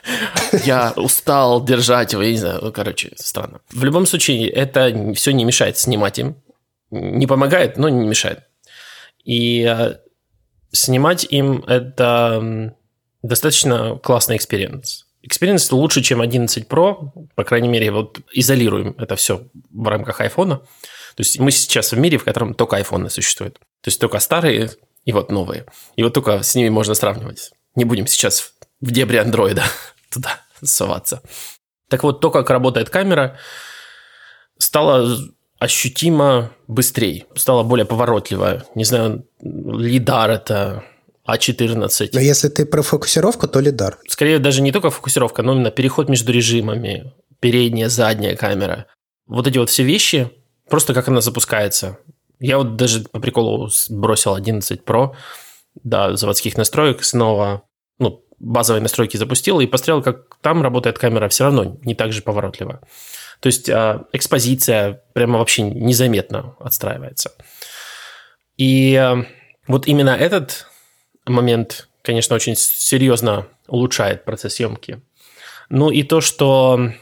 Я 0.64 0.92
устал 0.96 1.64
держать 1.64 2.12
его, 2.12 2.22
я 2.22 2.30
не 2.30 2.38
знаю, 2.38 2.72
короче, 2.72 3.12
странно. 3.16 3.60
В 3.70 3.84
любом 3.84 4.06
случае, 4.06 4.48
это 4.48 5.12
все 5.14 5.32
не 5.32 5.44
мешает 5.44 5.76
снимать 5.76 6.18
им. 6.18 6.36
Не 6.90 7.26
помогает, 7.26 7.76
но 7.76 7.90
не 7.90 8.06
мешает. 8.06 8.44
И 9.24 9.62
э, 9.62 9.96
снимать 10.72 11.24
им 11.24 11.64
это 11.66 12.74
достаточно 13.22 13.98
классный 14.02 14.36
experience. 14.36 15.06
Experience 15.22 15.70
лучше, 15.72 16.02
чем 16.02 16.20
11 16.20 16.66
Pro, 16.68 17.10
по 17.34 17.44
крайней 17.44 17.68
мере, 17.68 17.90
вот 17.90 18.20
изолируем 18.32 18.94
это 18.98 19.16
все 19.16 19.48
в 19.70 19.88
рамках 19.88 20.20
iPhone. 20.20 20.58
То 20.58 21.20
есть 21.20 21.38
мы 21.38 21.50
сейчас 21.50 21.92
в 21.92 21.98
мире, 21.98 22.18
в 22.18 22.24
котором 22.24 22.54
только 22.54 22.78
iPhone 22.78 23.08
существуют. 23.08 23.58
То 23.58 23.88
есть 23.88 24.00
только 24.00 24.20
старые 24.20 24.70
и 25.04 25.12
вот 25.12 25.30
новые. 25.30 25.66
И 25.96 26.02
вот 26.02 26.14
только 26.14 26.42
с 26.42 26.54
ними 26.54 26.68
можно 26.68 26.94
сравнивать. 26.94 27.50
Не 27.74 27.84
будем 27.84 28.06
сейчас 28.06 28.52
в 28.80 28.90
дебри 28.90 29.16
андроида 29.16 29.64
туда 30.10 30.40
соваться. 30.62 31.22
Так 31.88 32.02
вот, 32.02 32.20
то, 32.20 32.30
как 32.30 32.50
работает 32.50 32.90
камера, 32.90 33.38
стало 34.58 35.18
ощутимо 35.58 36.50
быстрее, 36.66 37.26
стало 37.34 37.62
более 37.62 37.86
поворотливо. 37.86 38.64
Не 38.74 38.84
знаю, 38.84 39.26
лидар 39.40 40.30
это 40.30 40.84
а14. 41.26 42.10
Но 42.12 42.20
если 42.20 42.48
ты 42.48 42.64
про 42.64 42.82
фокусировку, 42.82 43.48
то 43.48 43.60
лидар. 43.60 43.98
Скорее, 44.08 44.38
даже 44.38 44.62
не 44.62 44.72
только 44.72 44.90
фокусировка, 44.90 45.42
но 45.42 45.52
именно 45.52 45.70
переход 45.70 46.08
между 46.08 46.32
режимами, 46.32 47.12
передняя, 47.40 47.88
задняя 47.88 48.34
камера. 48.34 48.86
Вот 49.26 49.46
эти 49.46 49.58
вот 49.58 49.68
все 49.68 49.82
вещи 49.82 50.30
Просто 50.68 50.94
как 50.94 51.08
она 51.08 51.20
запускается. 51.20 51.98
Я 52.40 52.58
вот 52.58 52.76
даже 52.76 53.00
по 53.00 53.20
приколу 53.20 53.68
бросил 53.90 54.34
11 54.34 54.82
Pro 54.82 55.14
до 55.82 56.16
заводских 56.16 56.56
настроек, 56.56 57.04
снова 57.04 57.62
ну, 57.98 58.24
базовые 58.38 58.82
настройки 58.82 59.16
запустил 59.16 59.60
и 59.60 59.66
посмотрел, 59.66 60.02
как 60.02 60.36
там 60.40 60.62
работает 60.62 60.98
камера 60.98 61.28
все 61.28 61.44
равно 61.44 61.78
не 61.82 61.94
так 61.94 62.12
же 62.12 62.22
поворотливо. 62.22 62.80
То 63.40 63.46
есть 63.46 63.68
э, 63.68 64.00
экспозиция 64.12 65.02
прямо 65.12 65.38
вообще 65.38 65.62
незаметно 65.62 66.56
отстраивается. 66.58 67.32
И 68.56 68.94
э, 68.94 69.24
вот 69.66 69.86
именно 69.86 70.10
этот 70.10 70.66
момент, 71.26 71.88
конечно, 72.02 72.34
очень 72.34 72.56
серьезно 72.56 73.46
улучшает 73.68 74.24
процесс 74.24 74.54
съемки. 74.54 75.00
Ну 75.68 75.90
и 75.90 76.02
то, 76.02 76.20
что 76.20 76.92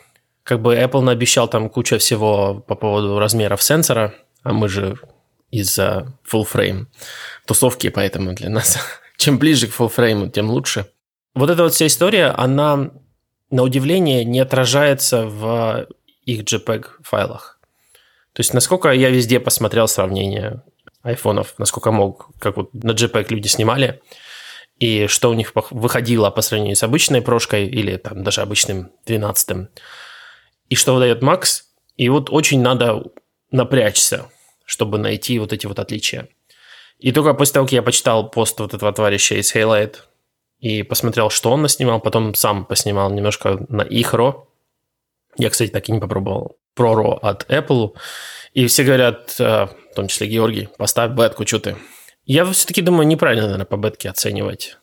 как 0.43 0.61
бы 0.61 0.77
Apple 0.77 1.01
наобещал 1.01 1.49
там 1.49 1.69
куча 1.69 1.99
всего 1.99 2.55
по 2.67 2.75
поводу 2.75 3.19
размеров 3.19 3.63
сенсора, 3.63 4.15
а 4.43 4.53
мы 4.53 4.69
же 4.69 4.97
из-за 5.51 6.13
full 6.31 6.47
frame 6.51 6.87
тусовки, 7.47 7.89
поэтому 7.89 8.35
для 8.35 8.51
нас 8.51 8.79
чем 9.17 9.39
ближе 9.39 9.69
к 9.69 9.71
full 9.71 9.93
frame, 9.95 10.31
тем 10.31 10.51
лучше. 10.51 10.87
Вот 11.35 11.51
эта 11.51 11.63
вот 11.63 11.75
вся 11.75 11.87
история, 11.87 12.27
она 12.27 12.91
на 13.51 13.63
удивление 13.63 14.25
не 14.25 14.41
отражается 14.41 15.27
в 15.27 15.87
их 16.27 16.43
JPEG 16.43 16.87
файлах. 17.03 17.59
То 18.35 18.41
есть, 18.41 18.53
насколько 18.53 18.91
я 18.91 19.09
везде 19.09 19.41
посмотрел 19.41 19.89
сравнение 19.89 20.63
айфонов, 21.03 21.55
насколько 21.57 21.91
мог, 21.91 22.29
как 22.39 22.59
вот 22.59 22.75
на 22.75 22.91
JPEG 22.91 23.27
люди 23.31 23.49
снимали, 23.49 24.03
и 24.79 25.07
что 25.07 25.31
у 25.31 25.35
них 25.35 25.53
выходило 25.71 26.29
по 26.31 26.43
сравнению 26.43 26.77
с 26.77 26.83
обычной 26.83 27.23
прошкой 27.23 27.67
или 27.67 27.97
там 27.97 28.23
даже 28.23 28.43
обычным 28.43 28.91
12 29.07 29.69
и 30.69 30.75
что 30.75 30.95
выдает 30.95 31.23
Макс. 31.23 31.65
И 31.97 32.09
вот 32.11 32.29
очень 32.31 32.61
надо 32.61 33.05
напрячься, 33.51 34.27
чтобы 34.67 34.99
найти 34.99 35.39
вот 35.39 35.53
эти 35.53 35.67
вот 35.67 35.79
отличия. 35.79 36.29
И 36.99 37.13
только 37.13 37.35
после 37.35 37.55
того, 37.55 37.67
как 37.67 37.73
я 37.73 37.83
почитал 37.83 38.31
пост 38.31 38.59
вот 38.61 38.75
этого 38.75 38.93
товарища 38.93 39.37
из 39.37 39.55
Highlight 39.55 39.97
и 40.61 40.83
посмотрел, 40.83 41.31
что 41.31 41.53
он 41.53 41.63
наснимал, 41.63 42.01
потом 42.01 42.35
сам 42.35 42.65
поснимал 42.65 43.11
немножко 43.11 43.65
на 43.69 43.83
их 43.83 44.15
RAW. 44.15 44.46
Я, 45.39 45.51
кстати, 45.51 45.71
так 45.71 45.89
и 45.89 45.93
не 45.93 46.01
попробовал. 46.01 46.59
RAW 46.79 47.19
от 47.21 47.51
Apple. 47.51 47.93
И 48.53 48.67
все 48.67 48.85
говорят, 48.85 49.35
э, 49.39 49.67
в 49.67 49.95
том 49.95 50.09
числе 50.09 50.27
Георгий, 50.27 50.69
поставь 50.77 51.13
бетку, 51.13 51.47
что 51.47 51.59
ты. 51.59 51.77
Я 52.25 52.45
все-таки 52.53 52.83
думаю, 52.83 53.07
неправильно, 53.07 53.45
наверное, 53.45 53.67
по 53.67 53.77
бетке 53.77 54.11
оценивать 54.11 54.79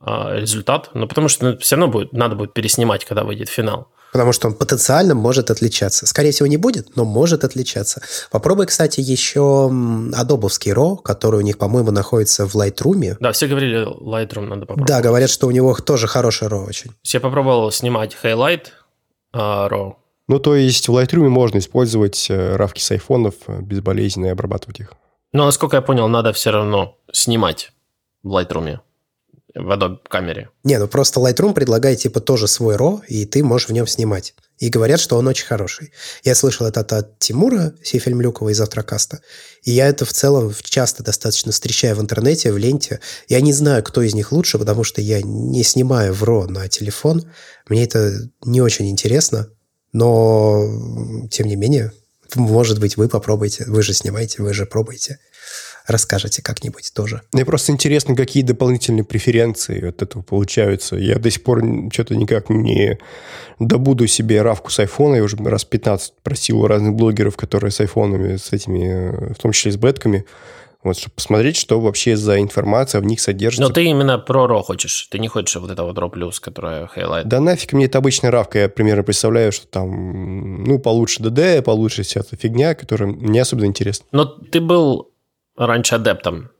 а, 0.00 0.36
результат, 0.36 0.90
но 0.94 1.08
потому 1.08 1.28
что 1.28 1.52
ну, 1.52 1.58
все 1.58 1.76
равно 1.76 1.90
будет, 1.90 2.12
надо 2.12 2.36
будет 2.36 2.54
переснимать, 2.54 3.04
когда 3.04 3.24
выйдет 3.24 3.48
финал 3.48 3.88
потому 4.14 4.32
что 4.32 4.46
он 4.46 4.54
потенциально 4.54 5.16
может 5.16 5.50
отличаться. 5.50 6.06
Скорее 6.06 6.30
всего, 6.30 6.46
не 6.46 6.56
будет, 6.56 6.94
но 6.94 7.04
может 7.04 7.42
отличаться. 7.42 8.00
Попробуй, 8.30 8.66
кстати, 8.66 9.00
еще 9.00 9.72
адобовский 10.14 10.70
RAW, 10.70 11.02
который 11.02 11.40
у 11.40 11.42
них, 11.42 11.58
по-моему, 11.58 11.90
находится 11.90 12.46
в 12.46 12.54
Lightroom. 12.54 13.16
Да, 13.18 13.32
все 13.32 13.48
говорили, 13.48 13.84
Lightroom 13.84 14.46
надо 14.46 14.60
попробовать. 14.66 14.86
Да, 14.86 15.02
говорят, 15.02 15.30
что 15.30 15.48
у 15.48 15.50
него 15.50 15.74
тоже 15.74 16.06
хороший 16.06 16.46
RAW 16.46 16.64
очень. 16.64 16.92
Я 17.02 17.18
попробовал 17.18 17.72
снимать 17.72 18.16
Highlight 18.22 18.66
uh, 19.34 19.68
RAW. 19.68 19.96
Ну, 20.26 20.38
то 20.38 20.54
есть 20.54 20.88
в 20.88 20.96
Lightroom 20.96 21.28
можно 21.28 21.58
использовать 21.58 22.30
э, 22.30 22.56
равки 22.56 22.80
с 22.80 22.90
айфонов 22.90 23.34
э, 23.46 23.60
безболезненно 23.60 24.26
и 24.26 24.30
обрабатывать 24.30 24.80
их. 24.80 24.94
Но, 25.32 25.44
насколько 25.44 25.76
я 25.76 25.82
понял, 25.82 26.08
надо 26.08 26.32
все 26.32 26.50
равно 26.50 26.96
снимать 27.12 27.72
в 28.22 28.34
Lightroom 28.34 28.80
в 29.54 29.70
Adobe 29.70 29.98
камере. 30.08 30.50
Не, 30.64 30.78
ну 30.78 30.88
просто 30.88 31.20
Lightroom 31.20 31.54
предлагает 31.54 32.00
типа 32.00 32.20
тоже 32.20 32.48
свой 32.48 32.76
RAW, 32.76 33.02
и 33.06 33.24
ты 33.24 33.42
можешь 33.44 33.68
в 33.68 33.72
нем 33.72 33.86
снимать. 33.86 34.34
И 34.58 34.68
говорят, 34.68 35.00
что 35.00 35.16
он 35.16 35.26
очень 35.26 35.46
хороший. 35.46 35.92
Я 36.22 36.34
слышал 36.34 36.66
это 36.66 36.80
от 36.80 37.18
Тимура 37.18 37.74
Сефельмлюкова 37.82 38.50
из 38.50 38.60
Автрокаста. 38.60 39.20
И 39.62 39.72
я 39.72 39.88
это 39.88 40.04
в 40.04 40.12
целом 40.12 40.52
часто 40.62 41.02
достаточно 41.02 41.52
встречаю 41.52 41.96
в 41.96 42.00
интернете, 42.00 42.52
в 42.52 42.58
ленте. 42.58 43.00
Я 43.28 43.40
не 43.40 43.52
знаю, 43.52 43.82
кто 43.82 44.02
из 44.02 44.14
них 44.14 44.32
лучше, 44.32 44.58
потому 44.58 44.84
что 44.84 45.00
я 45.00 45.22
не 45.22 45.62
снимаю 45.64 46.14
в 46.14 46.22
RAW 46.22 46.46
на 46.46 46.68
телефон. 46.68 47.24
Мне 47.68 47.84
это 47.84 48.12
не 48.44 48.60
очень 48.60 48.90
интересно. 48.90 49.48
Но, 49.92 51.28
тем 51.30 51.46
не 51.46 51.54
менее, 51.54 51.92
может 52.34 52.80
быть, 52.80 52.96
вы 52.96 53.08
попробуете. 53.08 53.64
Вы 53.66 53.82
же 53.82 53.92
снимаете, 53.92 54.42
вы 54.42 54.52
же 54.52 54.66
пробуете 54.66 55.18
расскажете 55.86 56.42
как-нибудь 56.42 56.92
тоже. 56.94 57.22
Мне 57.32 57.44
просто 57.44 57.72
интересно, 57.72 58.16
какие 58.16 58.42
дополнительные 58.42 59.04
преференции 59.04 59.88
от 59.88 60.02
этого 60.02 60.22
получаются. 60.22 60.96
Я 60.96 61.18
до 61.18 61.30
сих 61.30 61.42
пор 61.42 61.62
что-то 61.92 62.16
никак 62.16 62.48
не 62.50 62.98
добуду 63.58 64.06
себе 64.06 64.42
равку 64.42 64.70
с 64.70 64.78
айфона. 64.78 65.16
Я 65.16 65.22
уже 65.22 65.36
раз 65.36 65.64
15 65.64 66.14
просил 66.22 66.60
у 66.60 66.66
разных 66.66 66.94
блогеров, 66.94 67.36
которые 67.36 67.70
с 67.70 67.80
айфонами, 67.80 68.36
с 68.36 68.52
этими, 68.52 69.32
в 69.34 69.38
том 69.38 69.52
числе 69.52 69.72
с 69.72 69.76
бетками, 69.76 70.24
вот, 70.82 70.98
чтобы 70.98 71.14
посмотреть, 71.14 71.56
что 71.56 71.80
вообще 71.80 72.14
за 72.14 72.40
информация 72.40 73.00
в 73.00 73.04
них 73.04 73.18
содержится. 73.20 73.66
Но 73.66 73.72
ты 73.72 73.84
именно 73.84 74.18
про 74.18 74.44
RAW 74.46 74.62
хочешь, 74.62 75.08
ты 75.10 75.18
не 75.18 75.28
хочешь 75.28 75.56
вот 75.56 75.70
это 75.70 75.82
вот 75.82 75.96
RAW+, 75.96 76.12
Plus, 76.12 76.34
которая 76.40 76.90
Highlight. 76.94 77.24
Да 77.24 77.40
нафиг 77.40 77.72
мне 77.72 77.86
это 77.86 77.98
обычная 77.98 78.30
равка, 78.30 78.58
я 78.58 78.68
примерно 78.68 79.02
представляю, 79.02 79.50
что 79.50 79.66
там, 79.66 80.62
ну, 80.62 80.78
получше 80.78 81.22
DD, 81.22 81.62
получше 81.62 82.02
вся 82.02 82.20
эта 82.20 82.36
фигня, 82.36 82.74
которая 82.74 83.08
мне 83.10 83.40
особенно 83.40 83.64
интересна. 83.64 84.04
Но 84.12 84.26
ты 84.26 84.60
был 84.60 85.13
раньше 85.56 85.96
адептом 85.96 86.50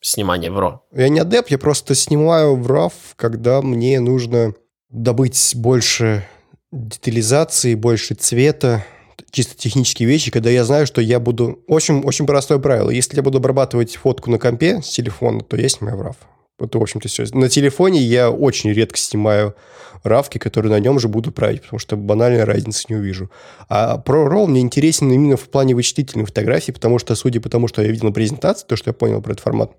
снимания 0.00 0.50
в 0.50 0.58
RAW? 0.58 0.78
Я 0.92 1.08
не 1.08 1.20
адепт, 1.20 1.50
я 1.50 1.58
просто 1.58 1.94
снимаю 1.94 2.56
в 2.56 2.70
RAW, 2.70 2.92
когда 3.16 3.62
мне 3.62 4.00
нужно 4.00 4.54
добыть 4.90 5.52
больше 5.56 6.26
детализации, 6.72 7.74
больше 7.74 8.14
цвета, 8.14 8.84
чисто 9.30 9.56
технические 9.56 10.08
вещи, 10.08 10.30
когда 10.30 10.50
я 10.50 10.64
знаю, 10.64 10.86
что 10.86 11.00
я 11.00 11.20
буду... 11.20 11.62
Очень, 11.66 12.02
очень 12.02 12.26
простое 12.26 12.58
правило. 12.58 12.90
Если 12.90 13.16
я 13.16 13.22
буду 13.22 13.38
обрабатывать 13.38 13.96
фотку 13.96 14.30
на 14.30 14.38
компе 14.38 14.80
с 14.82 14.88
телефона, 14.88 15.42
то 15.42 15.56
я 15.56 15.68
снимаю 15.68 15.98
в 15.98 16.02
RAW. 16.02 16.16
Это, 16.58 16.78
в 16.78 16.82
общем-то, 16.82 17.08
все. 17.08 17.24
На 17.32 17.48
телефоне 17.48 18.00
я 18.00 18.30
очень 18.30 18.72
редко 18.72 18.98
снимаю 18.98 19.54
равки, 20.02 20.38
которые 20.38 20.72
на 20.72 20.80
нем 20.80 20.98
же 20.98 21.08
буду 21.08 21.32
править, 21.32 21.62
потому 21.62 21.78
что 21.78 21.96
банальной 21.96 22.44
разницы 22.44 22.86
не 22.88 22.96
увижу. 22.96 23.30
А 23.68 23.98
про 23.98 24.26
RAW 24.26 24.46
мне 24.46 24.60
интересен 24.60 25.10
именно 25.10 25.36
в 25.36 25.48
плане 25.48 25.74
вычислительной 25.74 26.24
фотографии, 26.24 26.72
потому 26.72 26.98
что, 26.98 27.14
судя 27.14 27.40
по 27.40 27.48
тому, 27.48 27.68
что 27.68 27.82
я 27.82 27.88
видел 27.88 28.06
на 28.06 28.12
презентации, 28.12 28.66
то, 28.66 28.76
что 28.76 28.90
я 28.90 28.94
понял 28.94 29.20
про 29.20 29.32
этот 29.32 29.44
формат, 29.44 29.72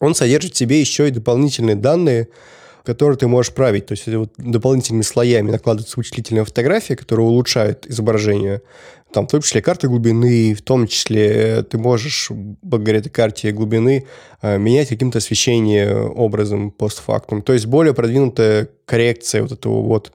он 0.00 0.14
содержит 0.14 0.54
в 0.54 0.56
себе 0.56 0.80
еще 0.80 1.08
и 1.08 1.12
дополнительные 1.12 1.76
данные, 1.76 2.28
которые 2.94 3.16
ты 3.16 3.28
можешь 3.28 3.52
править. 3.52 3.86
То 3.86 3.92
есть 3.92 4.08
это 4.08 4.18
вот 4.18 4.32
дополнительными 4.36 5.02
слоями 5.02 5.52
накладывается 5.52 5.96
вычислительная 5.96 6.44
фотография, 6.44 6.96
которая 6.96 7.26
улучшает 7.26 7.86
изображение 7.86 8.62
там, 9.12 9.26
в 9.26 9.30
том 9.30 9.42
числе 9.42 9.62
карты 9.62 9.88
глубины, 9.88 10.54
в 10.54 10.62
том 10.62 10.86
числе 10.86 11.62
ты 11.62 11.78
можешь 11.78 12.30
благодаря 12.30 12.98
этой 12.98 13.10
карте 13.10 13.52
глубины 13.52 14.06
э, 14.42 14.58
менять 14.58 14.88
каким-то 14.88 15.18
освещение 15.18 15.94
образом 15.96 16.70
постфактум. 16.70 17.42
То 17.42 17.52
есть 17.52 17.66
более 17.66 17.94
продвинутая 17.94 18.68
коррекция 18.84 19.42
вот 19.42 19.52
этого 19.52 19.82
вот 19.82 20.12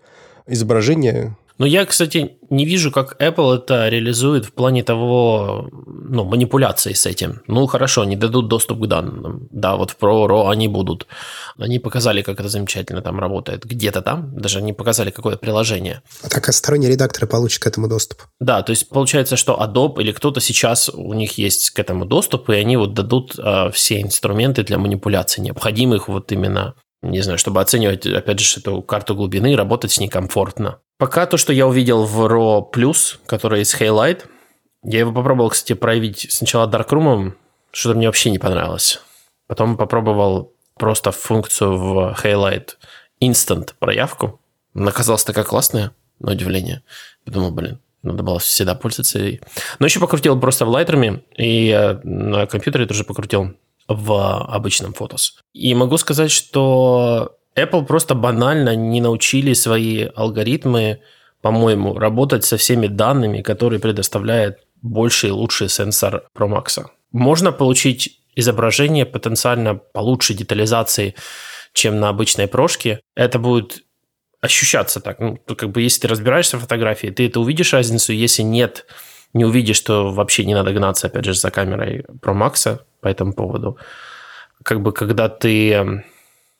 изображения. 0.47 1.37
Но 1.57 1.65
я, 1.65 1.85
кстати, 1.85 2.37
не 2.49 2.65
вижу, 2.65 2.91
как 2.91 3.21
Apple 3.21 3.57
это 3.57 3.87
реализует 3.87 4.45
в 4.45 4.51
плане 4.51 4.83
того, 4.83 5.69
ну, 5.71 6.25
манипуляции 6.25 6.93
с 6.93 7.05
этим. 7.05 7.41
Ну, 7.47 7.65
хорошо, 7.65 8.01
они 8.01 8.15
дадут 8.15 8.47
доступ 8.47 8.81
к 8.81 8.87
данным. 8.87 9.47
Да, 9.51 9.75
вот 9.75 9.91
в 9.91 9.97
Pro 9.97 10.27
RAW 10.27 10.51
они 10.51 10.67
будут. 10.67 11.07
Они 11.57 11.79
показали, 11.79 12.21
как 12.21 12.39
это 12.39 12.49
замечательно 12.49 13.01
там 13.01 13.19
работает. 13.19 13.65
Где-то 13.65 14.01
там. 14.01 14.37
Даже 14.37 14.59
они 14.59 14.73
показали 14.73 15.11
какое-то 15.11 15.39
приложение. 15.39 16.01
А 16.23 16.29
так, 16.29 16.49
а 16.49 16.51
сторонние 16.51 16.91
редакторы 16.91 17.27
получат 17.27 17.63
к 17.63 17.67
этому 17.67 17.87
доступ? 17.87 18.23
Да, 18.39 18.61
то 18.61 18.71
есть 18.71 18.89
получается, 18.89 19.37
что 19.37 19.57
Adobe 19.61 20.01
или 20.01 20.11
кто-то 20.11 20.41
сейчас, 20.41 20.89
у 20.89 21.13
них 21.13 21.37
есть 21.37 21.69
к 21.69 21.79
этому 21.79 22.05
доступ, 22.05 22.49
и 22.49 22.55
они 22.55 22.75
вот 22.77 22.93
дадут 22.93 23.35
э, 23.37 23.71
все 23.71 24.01
инструменты 24.01 24.63
для 24.63 24.77
манипуляции, 24.77 25.41
необходимых 25.41 26.09
вот 26.09 26.31
именно 26.31 26.75
не 27.09 27.21
знаю, 27.21 27.37
чтобы 27.37 27.61
оценивать, 27.61 28.05
опять 28.05 28.39
же, 28.39 28.59
эту 28.59 28.81
карту 28.81 29.15
глубины 29.15 29.55
работать 29.55 29.91
с 29.91 29.99
ней 29.99 30.07
комфортно. 30.07 30.79
Пока 30.97 31.25
то, 31.25 31.37
что 31.37 31.53
я 31.53 31.67
увидел 31.67 32.05
в 32.05 32.25
RAW 32.25 33.17
который 33.25 33.61
из 33.61 33.73
Highlight, 33.73 34.25
я 34.83 34.99
его 34.99 35.11
попробовал, 35.11 35.49
кстати, 35.49 35.73
проявить 35.73 36.27
сначала 36.29 36.69
Darkroom, 36.69 37.33
что-то 37.71 37.97
мне 37.97 38.07
вообще 38.07 38.29
не 38.29 38.39
понравилось. 38.39 39.01
Потом 39.47 39.77
попробовал 39.77 40.53
просто 40.77 41.11
функцию 41.11 41.77
в 41.77 42.17
Highlight 42.23 42.75
Instant 43.21 43.71
проявку. 43.79 44.39
Она 44.73 44.89
оказалась 44.89 45.23
такая 45.23 45.45
классная, 45.45 45.91
на 46.19 46.31
удивление. 46.31 46.83
Подумал, 47.25 47.51
блин, 47.51 47.79
надо 48.03 48.23
было 48.23 48.39
всегда 48.39 48.75
пользоваться. 48.75 49.19
Но 49.79 49.85
еще 49.85 49.99
покрутил 49.99 50.39
просто 50.39 50.65
в 50.65 50.75
Lightroom, 50.75 51.23
и 51.37 51.97
на 52.03 52.45
компьютере 52.45 52.85
тоже 52.85 53.03
покрутил 53.03 53.55
в 53.87 54.41
обычном 54.43 54.93
фотос. 54.93 55.39
И 55.53 55.73
могу 55.75 55.97
сказать, 55.97 56.31
что 56.31 57.37
Apple 57.55 57.85
просто 57.85 58.15
банально 58.15 58.75
не 58.75 59.01
научили 59.01 59.53
свои 59.53 60.07
алгоритмы, 60.15 61.01
по-моему, 61.41 61.97
работать 61.97 62.43
со 62.43 62.57
всеми 62.57 62.87
данными, 62.87 63.41
которые 63.41 63.79
предоставляет 63.79 64.59
больший 64.81 65.29
и 65.29 65.31
лучший 65.31 65.69
сенсор 65.69 66.27
Pro 66.35 66.49
Max. 66.49 66.83
Можно 67.11 67.51
получить 67.51 68.19
изображение 68.35 69.05
потенциально 69.05 69.75
получше 69.75 70.33
детализации, 70.33 71.15
чем 71.73 71.99
на 71.99 72.09
обычной 72.09 72.47
прошке. 72.47 72.99
Это 73.15 73.39
будет 73.39 73.83
ощущаться 74.41 74.99
так. 74.99 75.19
Ну, 75.19 75.37
как 75.37 75.71
бы 75.71 75.81
если 75.81 76.01
ты 76.01 76.07
разбираешься 76.07 76.57
в 76.57 76.61
фотографии, 76.61 77.07
ты 77.07 77.27
это 77.27 77.39
увидишь 77.39 77.73
разницу. 77.73 78.11
Если 78.13 78.41
нет, 78.41 78.85
не 79.35 79.43
увидишь, 79.43 79.75
что 79.75 80.11
вообще 80.11 80.45
не 80.45 80.55
надо 80.55 80.71
гнаться, 80.71 81.07
опять 81.07 81.25
же, 81.25 81.33
за 81.33 81.51
камерой 81.51 82.05
Pro 82.21 82.33
Max 82.33 82.79
по 83.01 83.07
этому 83.07 83.33
поводу. 83.33 83.77
Как 84.63 84.81
бы 84.81 84.93
когда 84.93 85.27
ты 85.27 85.73
эм, 85.73 86.05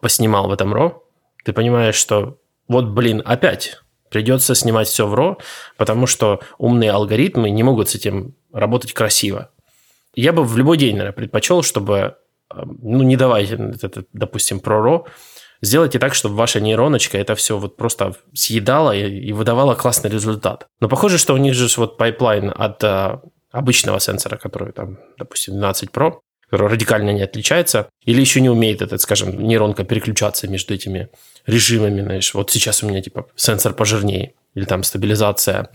поснимал 0.02 0.50
в 0.50 0.52
этом 0.52 0.74
RAW, 0.74 0.98
ты 1.46 1.54
понимаешь, 1.54 1.96
что 1.96 2.38
вот, 2.68 2.88
блин, 2.88 3.22
опять 3.26 3.80
придется 4.10 4.56
снимать 4.56 4.90
все 4.90 5.08
в 5.08 5.16
RAW, 5.16 5.38
потому 5.78 6.06
что 6.06 6.42
умные 6.58 6.92
алгоритмы 6.92 7.50
не 7.50 7.64
могут 7.64 7.90
с 7.90 7.96
этим 7.96 8.36
работать 8.52 8.92
красиво. 8.92 9.52
Я 10.14 10.34
бы 10.34 10.44
в 10.44 10.58
любой 10.58 10.78
день, 10.78 10.98
наверное, 10.98 11.16
предпочел, 11.16 11.64
чтобы, 11.64 12.18
эм, 12.54 12.78
ну, 12.82 13.04
не 13.04 13.16
давайте, 13.16 13.56
это, 13.82 14.04
допустим, 14.12 14.60
про 14.60 14.86
RAW, 14.86 15.08
сделайте 15.62 16.00
так, 16.00 16.14
чтобы 16.14 16.36
ваша 16.36 16.60
нейроночка 16.60 17.18
это 17.18 17.36
все 17.36 17.58
вот 17.58 17.78
просто 17.78 18.16
съедала 18.34 18.96
и, 18.96 19.10
и 19.10 19.34
выдавала 19.34 19.76
классный 19.76 20.10
результат. 20.10 20.68
Но 20.80 20.90
похоже, 20.90 21.18
что 21.18 21.34
у 21.34 21.38
них 21.38 21.54
же 21.54 21.68
вот 21.78 21.98
pipeline 21.98 22.54
от 22.56 22.84
а, 22.84 23.22
обычного 23.52 24.00
сенсора, 24.00 24.38
который 24.38 24.74
там, 24.74 25.00
допустим, 25.18 25.56
12 25.56 25.90
Pro, 25.90 26.20
который 26.50 26.70
радикально 26.70 27.12
не 27.12 27.24
отличается, 27.24 27.90
или 28.04 28.22
еще 28.22 28.42
не 28.42 28.50
умеет, 28.50 28.82
этот, 28.82 29.02
скажем, 29.02 29.42
нейронка 29.42 29.84
переключаться 29.84 30.48
между 30.48 30.74
этими 30.74 31.10
режимами, 31.46 32.02
знаешь, 32.02 32.34
вот 32.34 32.52
сейчас 32.52 32.84
у 32.84 32.88
меня 32.88 33.02
типа 33.02 33.28
сенсор 33.36 33.74
пожирнее, 33.74 34.34
или 34.54 34.66
там 34.66 34.84
стабилизация 34.84 35.70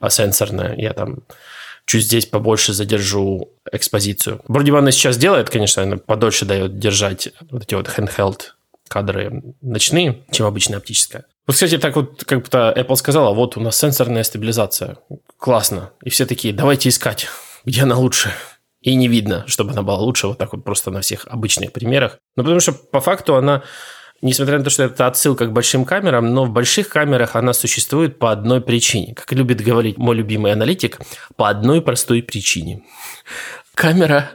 а, 0.00 0.10
сенсорная, 0.10 0.74
я 0.76 0.92
там 0.92 1.24
чуть 1.86 2.04
здесь 2.04 2.26
побольше 2.26 2.72
задержу 2.72 3.50
экспозицию. 3.72 4.42
Вроде 4.48 4.72
бы 4.72 4.92
сейчас 4.92 5.16
делает, 5.16 5.48
конечно, 5.48 5.82
она 5.82 5.96
подольше 5.96 6.44
дает 6.44 6.78
держать 6.78 7.30
вот 7.50 7.62
эти 7.62 7.74
вот 7.74 7.86
handheld 7.88 8.40
кадры 8.88 9.42
ночные, 9.60 10.24
чем 10.30 10.46
обычная 10.46 10.78
оптическая. 10.78 11.24
Вот, 11.46 11.54
кстати, 11.54 11.78
так 11.78 11.94
вот 11.94 12.24
как 12.24 12.42
будто 12.42 12.74
Apple 12.76 12.96
сказала, 12.96 13.34
вот 13.34 13.56
у 13.56 13.60
нас 13.60 13.78
сенсорная 13.78 14.24
стабилизация. 14.24 14.98
Классно. 15.38 15.90
И 16.02 16.10
все 16.10 16.26
такие, 16.26 16.52
давайте 16.52 16.88
искать, 16.88 17.28
где 17.64 17.82
она 17.82 17.96
лучше 17.96 18.32
и 18.80 18.94
не 18.94 19.08
видно, 19.08 19.44
чтобы 19.46 19.72
она 19.72 19.82
была 19.82 19.98
лучше 19.98 20.28
вот 20.28 20.38
так 20.38 20.52
вот 20.52 20.64
просто 20.64 20.90
на 20.90 21.00
всех 21.00 21.26
обычных 21.26 21.72
примерах. 21.72 22.18
Ну, 22.36 22.42
потому 22.42 22.60
что 22.60 22.72
по 22.72 23.00
факту 23.00 23.36
она, 23.36 23.62
несмотря 24.22 24.58
на 24.58 24.64
то, 24.64 24.70
что 24.70 24.84
это 24.84 25.06
отсылка 25.06 25.46
к 25.46 25.52
большим 25.52 25.84
камерам, 25.84 26.32
но 26.32 26.44
в 26.44 26.50
больших 26.50 26.88
камерах 26.88 27.34
она 27.36 27.52
существует 27.52 28.18
по 28.18 28.30
одной 28.30 28.60
причине. 28.60 29.14
Как 29.14 29.32
любит 29.32 29.60
говорить 29.60 29.98
мой 29.98 30.14
любимый 30.14 30.52
аналитик, 30.52 31.00
по 31.36 31.48
одной 31.48 31.82
простой 31.82 32.22
причине. 32.22 32.82
Камера 33.74 34.30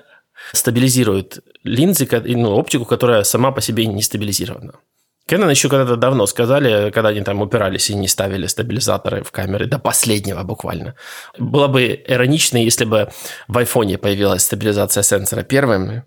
стабилизирует 0.54 1.40
линзы, 1.64 2.08
ну, 2.26 2.56
оптику, 2.56 2.86
которая 2.86 3.24
сама 3.24 3.52
по 3.52 3.62
себе 3.62 3.86
не 3.86 4.02
стабилизирована. 4.02 4.74
Canon 5.30 5.50
еще 5.50 5.70
когда-то 5.70 5.96
давно 5.96 6.26
сказали, 6.26 6.92
когда 6.92 7.10
они 7.10 7.22
там 7.22 7.42
упирались 7.42 7.90
и 7.90 7.96
не 7.96 8.08
ставили 8.08 8.48
стабилизаторы 8.48 9.24
в 9.24 9.32
камеры, 9.32 9.66
до 9.66 9.80
последнего 9.80 10.44
буквально. 10.44 10.96
Было 11.38 11.68
бы 11.68 12.04
иронично, 12.06 12.58
если 12.58 12.86
бы 12.86 13.10
в 13.48 13.58
айфоне 13.58 13.98
появилась 13.98 14.44
стабилизация 14.44 15.04
сенсора 15.04 15.44
первым, 15.44 16.04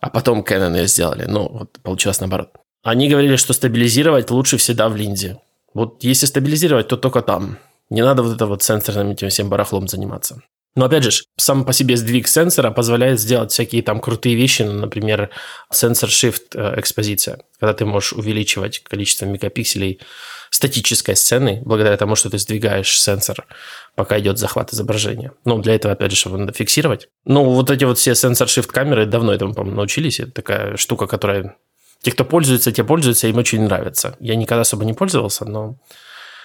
а 0.00 0.10
потом 0.10 0.42
Canon 0.42 0.76
ее 0.76 0.86
сделали. 0.86 1.24
Ну, 1.24 1.48
вот 1.48 1.78
получилось 1.82 2.20
наоборот. 2.20 2.50
Они 2.84 3.08
говорили, 3.08 3.36
что 3.36 3.52
стабилизировать 3.52 4.30
лучше 4.30 4.56
всегда 4.58 4.88
в 4.88 4.96
линзе. 4.96 5.38
Вот 5.74 6.04
если 6.04 6.26
стабилизировать, 6.26 6.88
то 6.88 6.96
только 6.96 7.22
там. 7.22 7.58
Не 7.90 8.02
надо 8.02 8.22
вот 8.22 8.34
это 8.34 8.46
вот 8.46 8.62
сенсорным 8.62 9.10
этим 9.10 9.28
всем 9.28 9.48
барахлом 9.48 9.88
заниматься. 9.88 10.42
Но 10.78 10.84
опять 10.84 11.02
же, 11.02 11.24
сам 11.36 11.64
по 11.64 11.72
себе 11.72 11.96
сдвиг 11.96 12.28
сенсора 12.28 12.70
позволяет 12.70 13.18
сделать 13.18 13.50
всякие 13.50 13.82
там 13.82 13.98
крутые 13.98 14.36
вещи, 14.36 14.62
ну, 14.62 14.74
например, 14.74 15.30
сенсор 15.72 16.08
shift 16.08 16.54
э, 16.54 16.78
экспозиция, 16.78 17.40
когда 17.58 17.74
ты 17.74 17.84
можешь 17.84 18.12
увеличивать 18.12 18.84
количество 18.84 19.26
мегапикселей 19.26 20.00
статической 20.50 21.16
сцены, 21.16 21.62
благодаря 21.64 21.96
тому, 21.96 22.14
что 22.14 22.30
ты 22.30 22.38
сдвигаешь 22.38 22.96
сенсор, 23.00 23.44
пока 23.96 24.20
идет 24.20 24.38
захват 24.38 24.72
изображения. 24.72 25.32
Ну, 25.44 25.58
для 25.58 25.74
этого, 25.74 25.94
опять 25.94 26.12
же, 26.12 26.16
чтобы 26.16 26.38
надо 26.38 26.52
фиксировать. 26.52 27.08
Ну, 27.24 27.42
вот 27.42 27.70
эти 27.70 27.82
вот 27.82 27.98
все 27.98 28.14
сенсор 28.14 28.46
shift 28.46 28.68
камеры 28.68 29.04
давно 29.04 29.34
этому, 29.34 29.54
по-моему, 29.54 29.78
научились. 29.78 30.20
Это 30.20 30.30
такая 30.30 30.76
штука, 30.76 31.08
которая... 31.08 31.56
Те, 32.02 32.12
кто 32.12 32.24
пользуется, 32.24 32.70
те 32.70 32.84
пользуются, 32.84 33.26
им 33.26 33.38
очень 33.38 33.62
нравится. 33.62 34.16
Я 34.20 34.36
никогда 34.36 34.60
особо 34.60 34.84
не 34.84 34.92
пользовался, 34.92 35.44
но 35.44 35.80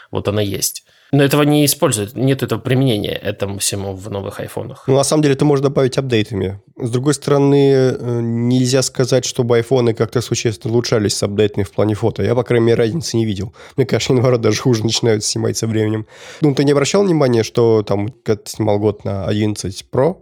вот 0.09 0.27
она 0.27 0.41
есть. 0.41 0.85
Но 1.13 1.23
этого 1.23 1.43
не 1.43 1.63
используют, 1.63 2.15
нет 2.15 2.41
этого 2.41 2.59
применения 2.59 3.11
этому 3.11 3.59
всему 3.59 3.93
в 3.95 4.09
новых 4.09 4.39
айфонах. 4.39 4.83
Ну, 4.87 4.95
на 4.95 5.03
самом 5.03 5.21
деле, 5.21 5.35
это 5.35 5.45
можно 5.45 5.69
добавить 5.69 5.95
апдейтами. 5.99 6.59
С 6.75 6.89
другой 6.89 7.13
стороны, 7.13 7.71
э, 7.71 8.19
нельзя 8.21 8.81
сказать, 8.81 9.23
чтобы 9.23 9.57
айфоны 9.57 9.93
как-то 9.93 10.21
существенно 10.21 10.73
улучшались 10.73 11.15
с 11.15 11.21
апдейтами 11.21 11.63
в 11.63 11.71
плане 11.71 11.93
фото. 11.93 12.23
Я, 12.23 12.33
по 12.33 12.41
крайней 12.41 12.65
мере, 12.65 12.79
разницы 12.79 13.15
не 13.15 13.25
видел. 13.25 13.53
Мне 13.77 13.85
кажется, 13.85 14.13
наоборот, 14.13 14.41
даже 14.41 14.59
хуже 14.59 14.83
начинают 14.83 15.23
снимать 15.23 15.55
со 15.55 15.67
временем. 15.67 16.07
Ну, 16.41 16.55
ты 16.55 16.63
не 16.63 16.71
обращал 16.71 17.03
внимания, 17.03 17.43
что 17.43 17.83
там, 17.83 18.07
когда 18.23 18.41
ты 18.41 18.49
снимал 18.49 18.79
год 18.79 19.05
на 19.05 19.27
11 19.27 19.85
Pro, 19.91 20.17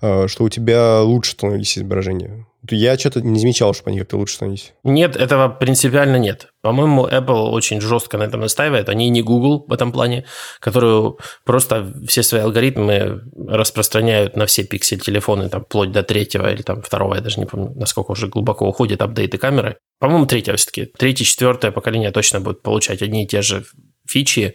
что 0.00 0.44
у 0.44 0.48
тебя 0.48 1.00
лучше 1.00 1.32
становились 1.32 1.78
изображения? 1.78 2.46
Я 2.70 2.96
что-то 2.98 3.20
не 3.20 3.38
замечал, 3.38 3.74
что 3.74 3.90
они 3.90 3.98
как-то 3.98 4.16
лучше 4.16 4.36
становились. 4.36 4.72
Нет, 4.84 5.16
этого 5.16 5.48
принципиально 5.50 6.16
нет. 6.16 6.48
По-моему, 6.62 7.06
Apple 7.06 7.50
очень 7.50 7.80
жестко 7.82 8.16
на 8.16 8.22
этом 8.22 8.40
настаивает. 8.40 8.88
Они 8.88 9.10
не 9.10 9.20
Google 9.20 9.66
в 9.68 9.72
этом 9.72 9.92
плане, 9.92 10.24
которую 10.60 11.18
просто 11.44 11.92
все 12.08 12.22
свои 12.22 12.40
алгоритмы 12.40 13.20
распространяют 13.46 14.36
на 14.36 14.46
все 14.46 14.64
пиксель-телефоны, 14.64 15.50
там, 15.50 15.64
вплоть 15.64 15.92
до 15.92 16.02
третьего 16.02 16.50
или 16.50 16.62
там 16.62 16.80
второго, 16.80 17.16
я 17.16 17.20
даже 17.20 17.38
не 17.38 17.44
помню, 17.44 17.72
насколько 17.76 18.12
уже 18.12 18.28
глубоко 18.28 18.66
уходят 18.66 19.02
апдейты 19.02 19.36
камеры. 19.36 19.76
По-моему, 19.98 20.24
третье 20.24 20.56
все-таки. 20.56 20.86
Третье, 20.96 21.24
четвертое 21.24 21.70
поколение 21.70 22.12
точно 22.12 22.40
будет 22.40 22.62
получать 22.62 23.02
одни 23.02 23.24
и 23.24 23.26
те 23.26 23.42
же 23.42 23.66
фичи, 24.08 24.54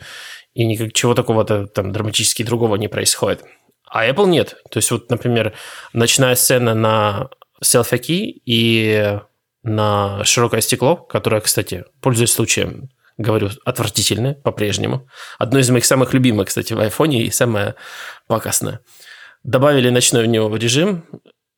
и 0.56 0.65
ничего 0.65 1.13
такого-то 1.13 1.67
там 1.67 1.91
драматически 1.91 2.41
другого 2.41 2.75
не 2.75 2.88
происходит. 2.88 3.43
А 3.89 4.08
Apple 4.08 4.28
нет. 4.28 4.56
То 4.69 4.78
есть 4.78 4.91
вот, 4.91 5.10
например, 5.10 5.54
ночная 5.93 6.36
сцена 6.36 6.73
на 6.73 7.30
селфаки 7.62 8.41
и 8.45 9.19
на 9.63 10.23
широкое 10.23 10.62
стекло, 10.62 10.95
которое, 10.95 11.41
кстати, 11.41 11.86
пользуясь 12.02 12.32
случаем, 12.32 12.89
говорю, 13.17 13.49
отвратительное 13.65 14.36
по-прежнему. 14.36 15.08
Одно 15.38 15.60
из 15.60 15.69
моих 15.69 15.86
самых 15.86 16.13
любимых, 16.13 16.47
кстати, 16.47 16.73
в 16.73 16.80
айфоне 16.80 17.23
и 17.23 17.32
самое 17.32 17.75
пакостное. 18.28 18.80
Добавили 19.43 19.89
ночной 19.89 20.23
в 20.23 20.28
него 20.28 20.56
режим. 20.56 21.04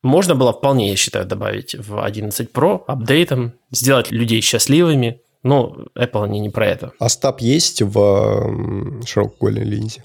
Можно 0.03 0.33
было 0.33 0.51
вполне, 0.51 0.89
я 0.89 0.95
считаю, 0.95 1.25
добавить 1.25 1.75
в 1.75 2.03
11 2.03 2.51
Pro 2.51 2.83
апдейтом, 2.87 3.53
сделать 3.69 4.11
людей 4.11 4.41
счастливыми. 4.41 5.21
Но 5.43 5.85
Apple 5.95 6.23
они 6.23 6.39
не 6.39 6.49
про 6.49 6.67
это. 6.67 6.91
А 6.99 7.09
стаб 7.09 7.41
есть 7.41 7.81
в 7.81 9.03
широкоугольной 9.05 9.63
линзе? 9.63 10.03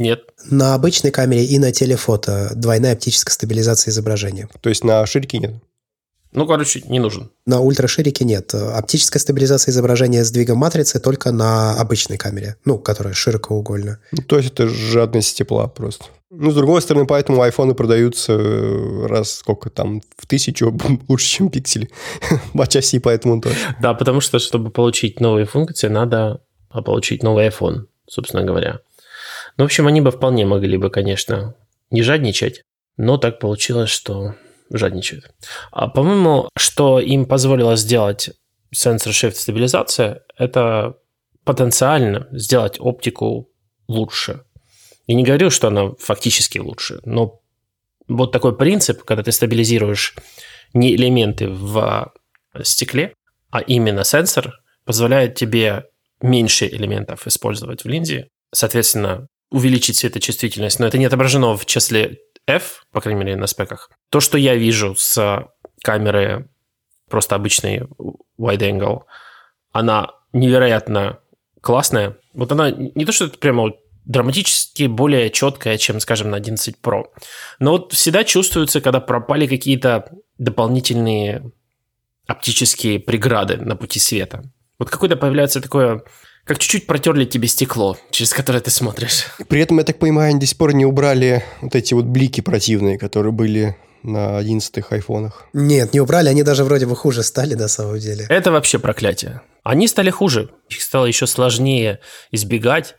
Нет. 0.00 0.22
На 0.50 0.72
обычной 0.72 1.10
камере 1.10 1.44
и 1.44 1.58
на 1.58 1.72
телефото 1.72 2.52
двойная 2.54 2.94
оптическая 2.94 3.34
стабилизация 3.34 3.92
изображения. 3.92 4.48
То 4.62 4.70
есть 4.70 4.82
на 4.82 5.04
ширке 5.04 5.38
нет? 5.38 5.56
Ну, 6.32 6.46
короче, 6.46 6.80
не 6.86 6.98
нужен. 7.00 7.30
На 7.44 7.60
ультраширике 7.60 8.24
нет. 8.24 8.54
Оптическая 8.54 9.20
стабилизация 9.20 9.72
изображения 9.72 10.24
сдвигом 10.24 10.56
матрицы 10.56 11.00
только 11.00 11.32
на 11.32 11.78
обычной 11.78 12.16
камере, 12.16 12.56
ну, 12.64 12.78
которая 12.78 13.12
широкоугольная. 13.12 13.98
Ну, 14.12 14.22
то 14.22 14.38
есть 14.38 14.52
это 14.52 14.68
жадность 14.68 15.36
тепла 15.36 15.66
просто. 15.66 16.06
Ну, 16.30 16.50
с 16.50 16.54
другой 16.54 16.80
стороны, 16.80 17.06
поэтому 17.06 17.42
айфоны 17.42 17.74
продаются 17.74 18.32
э, 18.32 19.06
раз 19.06 19.32
сколько 19.32 19.68
там, 19.68 20.00
в 20.16 20.26
тысячу 20.26 20.74
лучше, 21.08 21.26
чем 21.26 21.50
пиксели. 21.50 21.90
Отчасти 22.54 23.00
поэтому 23.00 23.38
тоже. 23.42 23.56
Да, 23.82 23.92
потому 23.92 24.22
что, 24.22 24.38
чтобы 24.38 24.70
получить 24.70 25.20
новые 25.20 25.44
функции, 25.44 25.88
надо 25.88 26.40
получить 26.70 27.22
новый 27.22 27.48
iPhone, 27.48 27.86
собственно 28.08 28.44
говоря. 28.44 28.78
Ну, 29.56 29.64
в 29.64 29.66
общем, 29.66 29.86
они 29.86 30.00
бы 30.00 30.10
вполне 30.10 30.46
могли 30.46 30.76
бы, 30.76 30.90
конечно, 30.90 31.54
не 31.90 32.02
жадничать, 32.02 32.62
но 32.96 33.16
так 33.18 33.38
получилось, 33.38 33.90
что 33.90 34.34
жадничают. 34.70 35.32
А, 35.72 35.88
по-моему, 35.88 36.48
что 36.56 37.00
им 37.00 37.26
позволило 37.26 37.76
сделать 37.76 38.30
сенсор 38.72 39.12
shift 39.12 39.34
стабилизация, 39.34 40.22
это 40.36 40.96
потенциально 41.44 42.28
сделать 42.30 42.76
оптику 42.78 43.50
лучше. 43.88 44.44
Я 45.06 45.14
не 45.14 45.24
говорю, 45.24 45.50
что 45.50 45.68
она 45.68 45.92
фактически 45.98 46.58
лучше, 46.58 47.00
но 47.04 47.40
вот 48.06 48.32
такой 48.32 48.56
принцип, 48.56 49.02
когда 49.04 49.22
ты 49.22 49.32
стабилизируешь 49.32 50.14
не 50.72 50.94
элементы 50.94 51.48
в 51.48 52.12
стекле, 52.62 53.14
а 53.50 53.60
именно 53.60 54.04
сенсор, 54.04 54.60
позволяет 54.84 55.34
тебе 55.34 55.86
меньше 56.20 56.66
элементов 56.66 57.26
использовать 57.26 57.84
в 57.84 57.88
линзе, 57.88 58.28
соответственно, 58.52 59.26
увеличить 59.50 59.96
светочувствительность, 59.96 60.78
но 60.78 60.86
это 60.86 60.98
не 60.98 61.06
отображено 61.06 61.56
в 61.56 61.66
числе 61.66 62.18
F, 62.46 62.84
по 62.92 63.00
крайней 63.00 63.20
мере, 63.20 63.36
на 63.36 63.46
спеках. 63.46 63.90
То, 64.10 64.20
что 64.20 64.38
я 64.38 64.54
вижу 64.54 64.94
с 64.96 65.46
камеры 65.82 66.48
просто 67.08 67.34
обычной 67.34 67.82
wide 68.38 68.60
angle, 68.60 69.02
она 69.72 70.12
невероятно 70.32 71.20
классная. 71.60 72.16
Вот 72.32 72.52
она 72.52 72.70
не 72.70 73.04
то, 73.04 73.12
что 73.12 73.26
это 73.26 73.38
прямо 73.38 73.72
драматически 74.04 74.86
более 74.86 75.30
четкая, 75.30 75.78
чем, 75.78 76.00
скажем, 76.00 76.30
на 76.30 76.36
11 76.36 76.76
Pro. 76.82 77.04
Но 77.58 77.72
вот 77.72 77.92
всегда 77.92 78.24
чувствуется, 78.24 78.80
когда 78.80 79.00
пропали 79.00 79.46
какие-то 79.46 80.10
дополнительные 80.38 81.52
оптические 82.26 83.00
преграды 83.00 83.56
на 83.56 83.76
пути 83.76 83.98
света. 83.98 84.44
Вот 84.78 84.90
какое-то 84.90 85.16
появляется 85.16 85.60
такое 85.60 86.02
как 86.44 86.58
чуть-чуть 86.58 86.86
протерли 86.86 87.24
тебе 87.24 87.48
стекло, 87.48 87.96
через 88.10 88.32
которое 88.32 88.60
ты 88.60 88.70
смотришь. 88.70 89.26
При 89.48 89.60
этом, 89.60 89.78
я 89.78 89.84
так 89.84 89.98
понимаю, 89.98 90.30
они 90.30 90.40
до 90.40 90.46
сих 90.46 90.56
пор 90.56 90.74
не 90.74 90.84
убрали 90.84 91.44
вот 91.60 91.74
эти 91.74 91.94
вот 91.94 92.06
блики 92.06 92.40
противные, 92.40 92.98
которые 92.98 93.32
были 93.32 93.76
на 94.02 94.40
11-х 94.40 94.94
айфонах. 94.94 95.46
Нет, 95.52 95.92
не 95.92 96.00
убрали, 96.00 96.28
они 96.28 96.42
даже 96.42 96.64
вроде 96.64 96.86
бы 96.86 96.96
хуже 96.96 97.22
стали 97.22 97.54
на 97.54 97.68
самом 97.68 97.98
деле. 97.98 98.26
Это 98.28 98.50
вообще 98.50 98.78
проклятие. 98.78 99.42
Они 99.62 99.86
стали 99.86 100.10
хуже, 100.10 100.50
их 100.68 100.80
стало 100.80 101.06
еще 101.06 101.26
сложнее 101.26 102.00
избегать. 102.30 102.96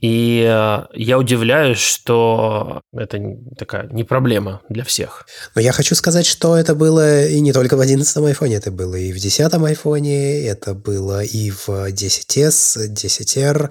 И 0.00 0.46
э, 0.48 0.86
я 0.94 1.18
удивляюсь, 1.18 1.78
что 1.78 2.80
это 2.92 3.20
такая 3.58 3.86
не 3.88 4.02
проблема 4.04 4.62
для 4.70 4.82
всех. 4.84 5.26
Но 5.54 5.60
я 5.60 5.72
хочу 5.72 5.94
сказать, 5.94 6.24
что 6.24 6.56
это 6.56 6.74
было 6.74 7.26
и 7.26 7.38
не 7.40 7.52
только 7.52 7.76
в 7.76 7.80
11 7.80 8.16
айфоне, 8.16 8.56
это 8.56 8.70
было 8.70 8.94
и 8.94 9.12
в 9.12 9.18
10 9.18 9.52
айфоне, 9.52 10.46
это 10.46 10.74
было 10.74 11.22
и 11.22 11.50
в 11.50 11.68
10s, 11.68 12.88
10R. 12.92 13.70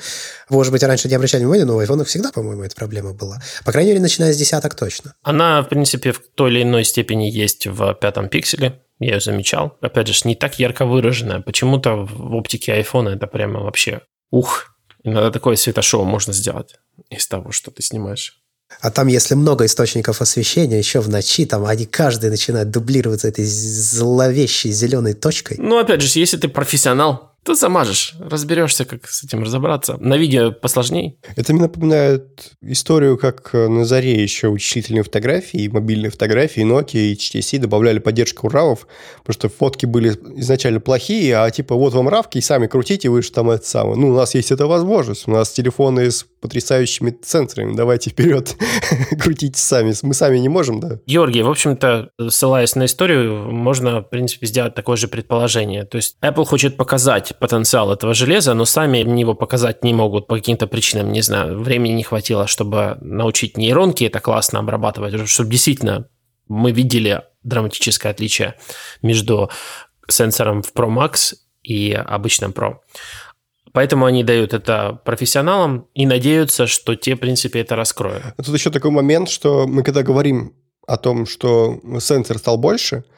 Может 0.49 0.71
быть, 0.71 0.83
раньше 0.83 1.07
не 1.07 1.15
обращали 1.15 1.41
внимания, 1.43 1.65
но 1.65 1.75
в 1.75 1.79
айфонах 1.79 2.07
всегда, 2.07 2.31
по-моему, 2.31 2.63
эта 2.63 2.75
проблема 2.75 3.13
была. 3.13 3.41
По 3.65 3.71
крайней 3.71 3.91
мере, 3.91 4.01
начиная 4.01 4.31
с 4.31 4.37
десяток 4.37 4.75
точно. 4.75 5.15
Она, 5.23 5.63
в 5.63 5.69
принципе, 5.69 6.11
в 6.11 6.21
той 6.35 6.51
или 6.51 6.61
иной 6.61 6.83
степени 6.83 7.25
есть 7.25 7.65
в 7.65 7.95
пятом 7.95 8.29
пикселе. 8.29 8.81
Я 8.99 9.15
ее 9.15 9.19
замечал. 9.19 9.77
Опять 9.81 10.07
же, 10.07 10.13
не 10.25 10.35
так 10.35 10.59
ярко 10.59 10.85
выраженная. 10.85 11.39
Почему-то 11.39 11.95
в 11.95 12.35
оптике 12.35 12.73
айфона 12.73 13.09
это 13.09 13.27
прямо 13.27 13.61
вообще 13.61 14.01
ух, 14.29 14.75
Иногда 15.03 15.31
такое 15.31 15.55
светошоу 15.55 16.03
можно 16.03 16.33
сделать 16.33 16.75
из 17.09 17.27
того, 17.27 17.51
что 17.51 17.71
ты 17.71 17.81
снимаешь. 17.81 18.41
А 18.81 18.91
там, 18.91 19.07
если 19.07 19.33
много 19.33 19.65
источников 19.65 20.21
освещения, 20.21 20.77
еще 20.77 20.99
в 20.99 21.09
ночи, 21.09 21.45
там 21.45 21.65
они 21.65 21.85
каждый 21.85 22.29
начинает 22.29 22.69
дублироваться 22.69 23.27
этой 23.27 23.45
зловещей 23.45 24.71
зеленой 24.71 25.13
точкой. 25.13 25.57
Ну, 25.57 25.79
опять 25.79 26.01
же, 26.01 26.19
если 26.19 26.37
ты 26.37 26.47
профессионал, 26.47 27.28
ты 27.43 27.55
замажешь, 27.55 28.15
разберешься, 28.19 28.85
как 28.85 29.07
с 29.07 29.23
этим 29.23 29.43
разобраться. 29.43 29.97
На 29.99 30.17
видео 30.17 30.51
посложнее. 30.51 31.15
Это 31.35 31.53
мне 31.53 31.63
напоминает 31.63 32.53
историю, 32.61 33.17
как 33.17 33.53
на 33.53 33.85
заре 33.85 34.21
еще 34.21 34.49
вычислительные 34.49 35.03
фотографии, 35.03 35.67
мобильные 35.67 36.11
фотографии, 36.11 36.63
Nokia 36.63 36.99
и 36.99 37.13
HTC 37.13 37.59
добавляли 37.59 37.99
поддержку 37.99 38.47
RAW, 38.47 38.79
потому 39.19 39.33
что 39.33 39.49
фотки 39.49 39.85
были 39.85 40.09
изначально 40.37 40.79
плохие, 40.79 41.37
а 41.37 41.49
типа 41.49 41.75
вот 41.75 41.93
вам 41.93 42.09
равки, 42.09 42.37
и 42.37 42.41
сами 42.41 42.67
крутите, 42.67 43.09
вы 43.09 43.21
же 43.21 43.31
там 43.31 43.49
это 43.49 43.65
самое. 43.65 43.95
Ну, 43.95 44.09
у 44.09 44.15
нас 44.15 44.35
есть 44.35 44.51
эта 44.51 44.67
возможность, 44.67 45.27
у 45.27 45.31
нас 45.31 45.51
телефоны 45.51 46.11
с 46.11 46.25
потрясающими 46.41 47.17
сенсорами, 47.21 47.75
давайте 47.75 48.09
вперед, 48.09 48.55
крутите 49.19 49.59
сами, 49.59 49.93
мы 50.03 50.13
сами 50.13 50.37
не 50.37 50.49
можем, 50.49 50.79
да? 50.79 50.99
Георгий, 51.05 51.43
в 51.43 51.49
общем-то, 51.49 52.11
ссылаясь 52.29 52.75
на 52.75 52.85
историю, 52.85 53.51
можно, 53.51 54.01
в 54.01 54.09
принципе, 54.09 54.47
сделать 54.47 54.75
такое 54.75 54.97
же 54.97 55.07
предположение. 55.07 55.85
То 55.85 55.97
есть 55.97 56.17
Apple 56.21 56.45
хочет 56.45 56.77
показать 56.77 57.33
потенциал 57.39 57.91
этого 57.91 58.13
железа, 58.13 58.53
но 58.53 58.65
сами 58.65 58.97
его 58.97 59.33
показать 59.33 59.83
не 59.83 59.93
могут 59.93 60.27
по 60.27 60.35
каким-то 60.35 60.67
причинам, 60.67 61.11
не 61.11 61.21
знаю, 61.21 61.59
времени 61.59 61.93
не 61.93 62.03
хватило, 62.03 62.47
чтобы 62.47 62.97
научить 63.01 63.57
нейронки 63.57 64.03
это 64.03 64.19
классно 64.19 64.59
обрабатывать, 64.59 65.27
чтобы 65.29 65.51
действительно 65.51 66.07
мы 66.47 66.71
видели 66.71 67.23
драматическое 67.43 68.11
отличие 68.11 68.55
между 69.01 69.49
сенсором 70.07 70.61
в 70.61 70.73
Pro 70.73 70.89
Max 70.89 71.33
и 71.63 71.91
обычным 71.93 72.51
Pro. 72.51 72.77
Поэтому 73.73 74.05
они 74.05 74.23
дают 74.23 74.53
это 74.53 74.99
профессионалам 75.05 75.87
и 75.93 76.05
надеются, 76.05 76.67
что 76.67 76.95
те, 76.95 77.15
в 77.15 77.19
принципе, 77.19 77.61
это 77.61 77.75
раскроют. 77.75 78.23
Тут 78.37 78.53
еще 78.53 78.69
такой 78.69 78.91
момент, 78.91 79.29
что 79.29 79.67
мы 79.67 79.83
когда 79.83 80.03
говорим 80.03 80.53
о 80.87 80.97
том, 80.97 81.25
что 81.25 81.79
сенсор 81.99 82.37
стал 82.37 82.57
больше– 82.57 83.03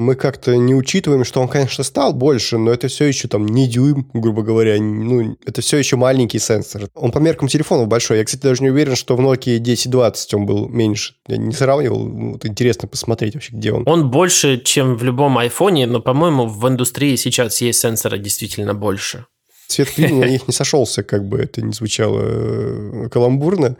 мы 0.00 0.14
как-то 0.14 0.56
не 0.56 0.74
учитываем, 0.74 1.24
что 1.24 1.42
он, 1.42 1.48
конечно, 1.48 1.84
стал 1.84 2.14
больше, 2.14 2.56
но 2.56 2.72
это 2.72 2.88
все 2.88 3.04
еще 3.04 3.28
там 3.28 3.44
не 3.44 3.68
дюйм, 3.68 4.08
грубо 4.14 4.42
говоря, 4.42 4.80
ну, 4.80 5.36
это 5.44 5.60
все 5.60 5.76
еще 5.76 5.96
маленький 5.96 6.38
сенсор. 6.38 6.88
Он 6.94 7.12
по 7.12 7.18
меркам 7.18 7.48
телефонов 7.48 7.86
большой. 7.86 8.18
Я, 8.18 8.24
кстати, 8.24 8.42
даже 8.42 8.62
не 8.62 8.70
уверен, 8.70 8.96
что 8.96 9.14
в 9.14 9.20
Nokia 9.20 9.60
1020 9.60 10.34
он 10.34 10.46
был 10.46 10.68
меньше. 10.68 11.14
Я 11.26 11.36
не 11.36 11.52
сравнивал. 11.52 12.08
Вот 12.08 12.46
интересно 12.46 12.88
посмотреть 12.88 13.34
вообще, 13.34 13.52
где 13.52 13.72
он. 13.72 13.82
Он 13.86 14.10
больше, 14.10 14.58
чем 14.58 14.96
в 14.96 15.02
любом 15.02 15.36
айфоне, 15.36 15.86
но, 15.86 16.00
по-моему, 16.00 16.46
в 16.46 16.66
индустрии 16.66 17.16
сейчас 17.16 17.60
есть 17.60 17.80
сенсоры 17.80 18.18
действительно 18.18 18.74
больше. 18.74 19.26
Цвет 19.70 19.90
клини 19.90 20.20
на 20.20 20.24
них 20.24 20.48
не 20.48 20.52
сошелся, 20.52 21.04
как 21.04 21.24
бы 21.24 21.38
это 21.38 21.62
не 21.62 21.72
звучало 21.72 22.20
э, 22.22 23.08
каламбурно. 23.08 23.76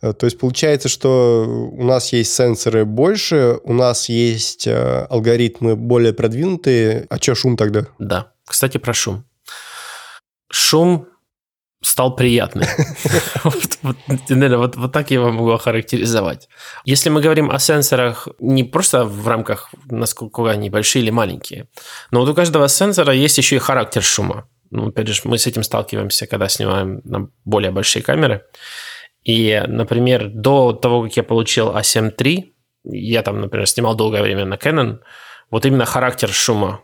Э, 0.00 0.14
то 0.14 0.24
есть 0.24 0.38
получается, 0.38 0.88
что 0.88 1.44
у 1.70 1.84
нас 1.84 2.14
есть 2.14 2.34
сенсоры 2.34 2.86
больше, 2.86 3.58
у 3.62 3.74
нас 3.74 4.08
есть 4.08 4.66
э, 4.66 5.06
алгоритмы 5.10 5.76
более 5.76 6.14
продвинутые. 6.14 7.06
А 7.10 7.18
что 7.18 7.34
шум 7.34 7.58
тогда? 7.58 7.86
Да. 7.98 8.32
Кстати, 8.46 8.78
про 8.78 8.94
шум. 8.94 9.24
Шум 10.50 11.08
стал 11.82 12.16
приятным. 12.16 12.66
вот, 13.44 14.92
так 14.92 15.10
я 15.10 15.16
его 15.16 15.30
могу 15.30 15.50
охарактеризовать. 15.50 16.48
Если 16.86 17.10
мы 17.10 17.20
говорим 17.20 17.50
о 17.50 17.58
сенсорах 17.58 18.28
не 18.38 18.64
просто 18.64 19.04
в 19.04 19.28
рамках, 19.28 19.74
насколько 19.90 20.50
они 20.50 20.70
большие 20.70 21.02
или 21.02 21.10
маленькие, 21.10 21.68
но 22.10 22.20
вот 22.20 22.30
у 22.30 22.34
каждого 22.34 22.68
сенсора 22.68 23.12
есть 23.12 23.36
еще 23.36 23.56
и 23.56 23.58
характер 23.58 24.02
шума. 24.02 24.48
Ну, 24.74 24.88
опять 24.88 25.06
же, 25.06 25.20
мы 25.22 25.38
с 25.38 25.46
этим 25.46 25.62
сталкиваемся, 25.62 26.26
когда 26.26 26.48
снимаем 26.48 27.00
на 27.04 27.28
более 27.44 27.70
большие 27.70 28.02
камеры. 28.02 28.44
И, 29.22 29.62
например, 29.68 30.28
до 30.28 30.72
того, 30.72 31.04
как 31.04 31.16
я 31.16 31.22
получил 31.22 31.70
A7 31.70 32.08
а 32.08 32.22
III, 32.22 32.44
я 32.82 33.22
там, 33.22 33.40
например, 33.40 33.68
снимал 33.68 33.94
долгое 33.94 34.20
время 34.22 34.44
на 34.44 34.54
Canon, 34.54 34.98
вот 35.48 35.64
именно 35.64 35.84
характер 35.84 36.28
шума 36.28 36.80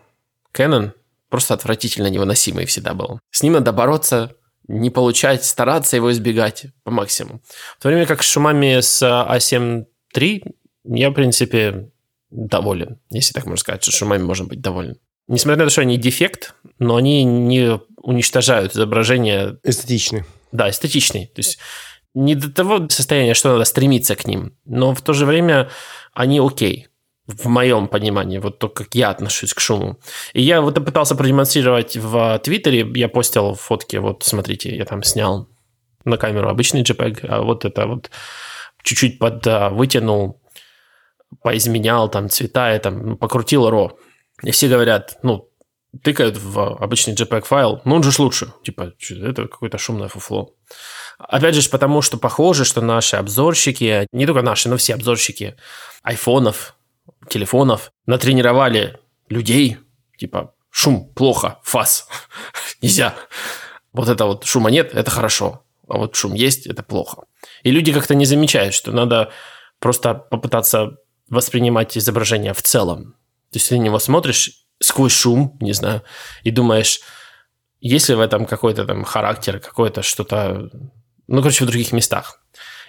Canon 0.54 0.92
просто 1.30 1.54
отвратительно 1.54 2.06
невыносимый 2.06 2.64
всегда 2.64 2.94
был. 2.94 3.18
С 3.32 3.42
ним 3.42 3.54
надо 3.54 3.72
бороться, 3.72 4.36
не 4.68 4.90
получать, 4.90 5.44
стараться 5.44 5.96
его 5.96 6.12
избегать 6.12 6.66
по 6.84 6.92
максимуму. 6.92 7.42
В 7.76 7.82
то 7.82 7.88
время 7.88 8.06
как 8.06 8.22
с 8.22 8.30
шумами 8.30 8.78
с 8.78 9.02
A7 9.02 9.84
а 10.14 10.16
III 10.16 10.54
я, 10.84 11.10
в 11.10 11.14
принципе, 11.14 11.90
доволен, 12.30 13.00
если 13.10 13.32
так 13.32 13.46
можно 13.46 13.60
сказать, 13.60 13.82
что 13.82 13.90
шумами 13.90 14.22
можно 14.22 14.46
быть 14.46 14.60
доволен. 14.60 14.96
Несмотря 15.28 15.58
на 15.58 15.64
то, 15.66 15.70
что 15.70 15.82
они 15.82 15.96
дефект, 15.96 16.54
но 16.78 16.96
они 16.96 17.24
не 17.24 17.80
уничтожают 18.02 18.74
изображение. 18.74 19.58
Эстетичный. 19.62 20.24
Да, 20.52 20.68
эстетичный. 20.68 21.26
То 21.26 21.38
есть 21.40 21.58
не 22.14 22.34
до 22.34 22.52
того 22.52 22.88
состояния, 22.88 23.34
что 23.34 23.52
надо 23.52 23.64
стремиться 23.64 24.16
к 24.16 24.26
ним, 24.26 24.56
но 24.64 24.94
в 24.94 25.02
то 25.02 25.12
же 25.12 25.26
время 25.26 25.70
они 26.12 26.40
окей 26.40 26.88
в 27.26 27.46
моем 27.46 27.86
понимании, 27.86 28.38
вот 28.38 28.58
то, 28.58 28.68
как 28.68 28.94
я 28.94 29.10
отношусь 29.10 29.54
к 29.54 29.60
шуму. 29.60 30.00
И 30.32 30.42
я 30.42 30.60
вот 30.60 30.74
пытался 30.84 31.14
продемонстрировать 31.14 31.96
в 31.96 32.40
Твиттере, 32.42 32.90
я 32.96 33.08
постил 33.08 33.54
фотки, 33.54 33.96
вот 33.96 34.24
смотрите, 34.24 34.74
я 34.74 34.84
там 34.84 35.04
снял 35.04 35.48
на 36.04 36.16
камеру 36.16 36.48
обычный 36.48 36.82
JPEG, 36.82 37.26
а 37.28 37.42
вот 37.42 37.64
это 37.64 37.86
вот 37.86 38.10
чуть-чуть 38.82 39.20
под 39.20 39.46
вытянул 39.72 40.40
поизменял 41.42 42.08
там 42.08 42.28
цвета, 42.28 42.74
и 42.74 42.78
там 42.80 43.16
покрутил 43.16 43.68
RAW. 43.68 43.92
И 44.42 44.50
все 44.50 44.68
говорят, 44.68 45.18
ну, 45.22 45.50
тыкают 46.02 46.36
в 46.36 46.76
обычный 46.82 47.14
JPEG 47.14 47.42
файл, 47.42 47.80
ну 47.84 47.96
он 47.96 48.02
же 48.02 48.10
лучше. 48.22 48.52
Типа, 48.62 48.92
это 49.10 49.48
какое-то 49.48 49.78
шумное 49.78 50.08
фуфло. 50.08 50.54
Опять 51.18 51.54
же, 51.54 51.68
потому 51.68 52.00
что 52.00 52.16
похоже, 52.16 52.64
что 52.64 52.80
наши 52.80 53.16
обзорщики, 53.16 54.06
не 54.12 54.26
только 54.26 54.42
наши, 54.42 54.68
но 54.68 54.76
все 54.76 54.94
обзорщики 54.94 55.56
айфонов, 56.02 56.76
телефонов 57.28 57.92
натренировали 58.06 58.98
людей, 59.28 59.78
типа, 60.16 60.54
шум 60.70 61.12
плохо, 61.12 61.58
фас, 61.62 62.08
нельзя. 62.82 63.14
Вот 63.92 64.08
это 64.08 64.24
вот 64.24 64.44
шума 64.44 64.70
нет, 64.70 64.94
это 64.94 65.10
хорошо, 65.10 65.64
а 65.88 65.98
вот 65.98 66.14
шум 66.14 66.34
есть, 66.34 66.66
это 66.66 66.82
плохо. 66.82 67.24
И 67.62 67.70
люди 67.70 67.92
как-то 67.92 68.14
не 68.14 68.24
замечают, 68.24 68.74
что 68.74 68.92
надо 68.92 69.32
просто 69.78 70.14
попытаться 70.14 70.96
воспринимать 71.28 71.98
изображение 71.98 72.54
в 72.54 72.62
целом. 72.62 73.16
То 73.52 73.56
есть 73.56 73.68
ты 73.68 73.76
на 73.76 73.82
него 73.82 73.98
смотришь 73.98 74.64
сквозь 74.80 75.12
шум, 75.12 75.56
не 75.60 75.72
знаю, 75.72 76.02
и 76.42 76.50
думаешь, 76.50 77.00
есть 77.80 78.08
ли 78.08 78.14
в 78.14 78.20
этом 78.20 78.46
какой-то 78.46 78.84
там 78.84 79.04
характер, 79.04 79.58
какое-то 79.58 80.02
что-то, 80.02 80.70
ну, 81.26 81.42
короче, 81.42 81.64
в 81.64 81.68
других 81.68 81.92
местах. 81.92 82.42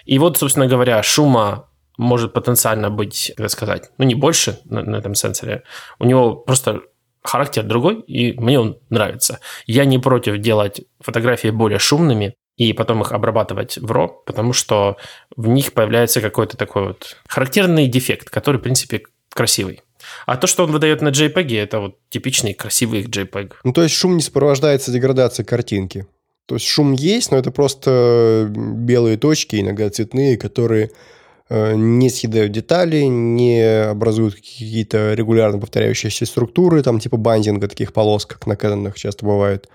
И 0.04 0.18
вот, 0.18 0.38
собственно 0.38 0.66
говоря, 0.66 1.02
шума 1.02 1.68
может 1.98 2.32
потенциально 2.32 2.90
быть, 2.90 3.32
как 3.36 3.50
сказать, 3.50 3.90
ну, 3.98 4.04
не 4.04 4.14
больше 4.14 4.60
на, 4.64 4.82
на 4.82 4.96
этом 4.96 5.14
сенсоре. 5.14 5.62
У 5.98 6.04
него 6.04 6.36
просто 6.36 6.80
характер 7.22 7.62
другой, 7.62 8.00
и 8.00 8.32
мне 8.38 8.58
он 8.58 8.78
нравится. 8.90 9.40
Я 9.66 9.84
не 9.84 9.98
против 9.98 10.38
делать 10.38 10.82
фотографии 11.00 11.48
более 11.48 11.78
шумными 11.78 12.34
и 12.56 12.72
потом 12.72 13.02
их 13.02 13.12
обрабатывать 13.12 13.78
в 13.78 13.90
RAW, 13.90 14.08
потому 14.26 14.52
что 14.52 14.96
в 15.36 15.48
них 15.48 15.72
появляется 15.72 16.20
какой-то 16.20 16.56
такой 16.56 16.88
вот 16.88 17.16
характерный 17.26 17.86
дефект, 17.88 18.28
который, 18.28 18.56
в 18.56 18.62
принципе, 18.62 19.02
красивый. 19.32 19.82
А 20.26 20.36
то, 20.36 20.46
что 20.46 20.64
он 20.64 20.72
выдает 20.72 21.02
на 21.02 21.08
JPEG, 21.08 21.58
это 21.58 21.80
вот 21.80 21.98
типичный 22.10 22.54
красивый 22.54 23.04
JPEG. 23.04 23.52
Ну, 23.64 23.72
то 23.72 23.82
есть 23.82 23.94
шум 23.94 24.16
не 24.16 24.22
сопровождается 24.22 24.92
деградацией 24.92 25.46
картинки. 25.46 26.06
То 26.46 26.56
есть 26.56 26.66
шум 26.66 26.92
есть, 26.92 27.30
но 27.30 27.38
это 27.38 27.50
просто 27.50 28.52
белые 28.54 29.16
точки, 29.16 29.60
иногда 29.60 29.88
цветные, 29.90 30.36
которые 30.36 30.90
э, 31.48 31.74
не 31.76 32.10
съедают 32.10 32.52
детали, 32.52 33.02
не 33.02 33.88
образуют 33.90 34.34
какие-то 34.34 35.14
регулярно 35.14 35.58
повторяющиеся 35.58 36.26
структуры, 36.26 36.82
там 36.82 36.98
типа 36.98 37.16
бандинга, 37.16 37.68
таких 37.68 37.92
полос, 37.92 38.26
как 38.26 38.46
на 38.46 38.54
Canon 38.54 38.92
часто 38.94 39.24
бывает. 39.24 39.68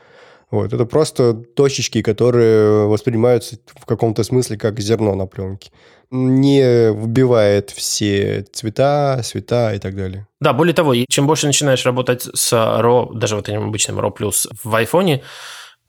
Вот. 0.49 0.71
Это 0.71 0.85
просто 0.85 1.33
точечки, 1.33 2.01
которые 2.01 2.87
воспринимаются 2.87 3.57
в 3.75 3.85
каком-то 3.85 4.23
смысле 4.23 4.57
как 4.57 4.79
зерно 4.79 5.15
на 5.15 5.25
пленке. 5.25 5.71
Не 6.09 6.91
вбивает 6.93 7.71
все 7.71 8.43
цвета, 8.53 9.21
цвета 9.23 9.73
и 9.73 9.79
так 9.79 9.95
далее. 9.95 10.27
Да, 10.39 10.53
более 10.53 10.73
того, 10.73 10.95
чем 11.09 11.27
больше 11.27 11.47
начинаешь 11.47 11.85
работать 11.85 12.27
с 12.33 12.53
RAW, 12.53 13.13
даже 13.13 13.35
вот 13.35 13.49
этим 13.49 13.63
обычным 13.63 13.99
RAW+, 13.99 14.31
в 14.63 14.75
айфоне, 14.75 15.23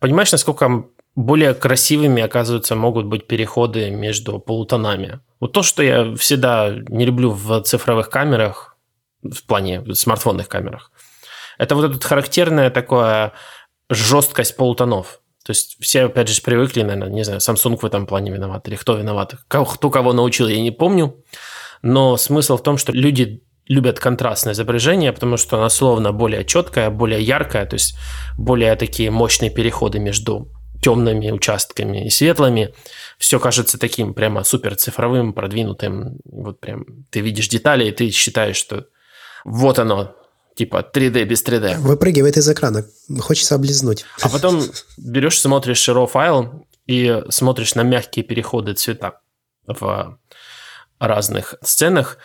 понимаешь, 0.00 0.33
насколько 0.33 0.85
более 1.14 1.54
красивыми, 1.54 2.22
оказывается, 2.22 2.76
могут 2.76 3.07
быть 3.07 3.26
переходы 3.26 3.90
между 3.90 4.38
полутонами. 4.38 5.20
Вот 5.40 5.52
то, 5.52 5.62
что 5.62 5.83
я 5.83 6.14
всегда 6.16 6.72
не 6.88 7.07
люблю 7.07 7.31
в 7.31 7.61
цифровых 7.62 8.09
камерах, 8.11 8.76
в 9.22 9.44
плане 9.46 9.85
смартфонных 9.94 10.48
камерах, 10.48 10.92
это 11.59 11.74
вот 11.74 11.90
это 11.90 12.07
характерное 12.07 12.70
такое 12.70 13.33
жесткость 13.90 14.57
полутонов. 14.57 15.20
То 15.48 15.52
есть 15.52 15.78
все, 15.80 16.04
опять 16.04 16.28
же, 16.28 16.42
привыкли, 16.42 16.82
наверное, 16.82 17.08
не 17.08 17.24
знаю, 17.24 17.40
Samsung 17.40 17.78
в 17.78 17.84
этом 17.87 18.06
плане 18.06 18.30
виноват 18.30 18.68
или 18.68 18.76
кто 18.76 18.98
виноват. 18.98 19.34
Кто 19.48 19.88
кого 19.88 20.12
научил, 20.12 20.46
я 20.46 20.61
не 20.61 20.70
помню. 20.70 21.24
Но 21.80 22.18
смысл 22.18 22.58
в 22.58 22.62
том, 22.62 22.76
что 22.76 22.92
люди 22.92 23.42
любят 23.66 23.98
контрастное 23.98 24.52
изображение, 24.52 25.11
потому 25.11 25.38
что 25.38 25.56
оно 25.56 25.70
словно 25.70 26.12
более 26.12 26.44
четкое, 26.44 26.90
более 26.90 27.22
яркое, 27.22 27.64
то 27.64 27.76
есть 27.76 27.96
более 28.37 28.76
такие 28.76 29.11
мощные 29.11 29.50
переходы 29.50 29.98
между 29.98 30.52
темными 30.82 31.30
участками 31.30 32.04
и 32.04 32.11
светлыми. 32.11 32.74
Все 33.16 33.40
кажется 33.40 33.78
таким 33.78 34.12
прямо 34.12 34.44
супер 34.44 34.76
цифровым, 34.76 35.32
продвинутым. 35.32 36.18
Вот 36.26 36.61
прям 36.61 36.84
ты 37.08 37.20
видишь 37.20 37.48
детали, 37.48 37.87
и 37.87 37.92
ты 37.92 38.11
считаешь, 38.11 38.56
что 38.56 38.84
вот 39.46 39.78
оно, 39.78 40.14
типа 40.59 40.85
3D 40.92 41.25
без 41.25 41.44
3D. 41.44 41.79
Выпрыгивает 41.79 42.37
из 42.37 42.49
экрана. 42.51 42.85
Хочется 43.21 43.55
облизнуть. 43.55 44.05
А 44.21 44.29
потом 44.29 44.61
берешь, 44.97 45.40
смотришь 45.40 45.88
RAW 45.88 46.09
файл 46.09 46.66
и 46.87 47.23
смотришь 47.29 47.77
на 47.77 47.83
мягкие 47.83 48.25
переходы 48.25 48.75
цвета 48.75 49.21
в 49.66 50.18
разных 50.99 51.55
сценах, 51.62 52.18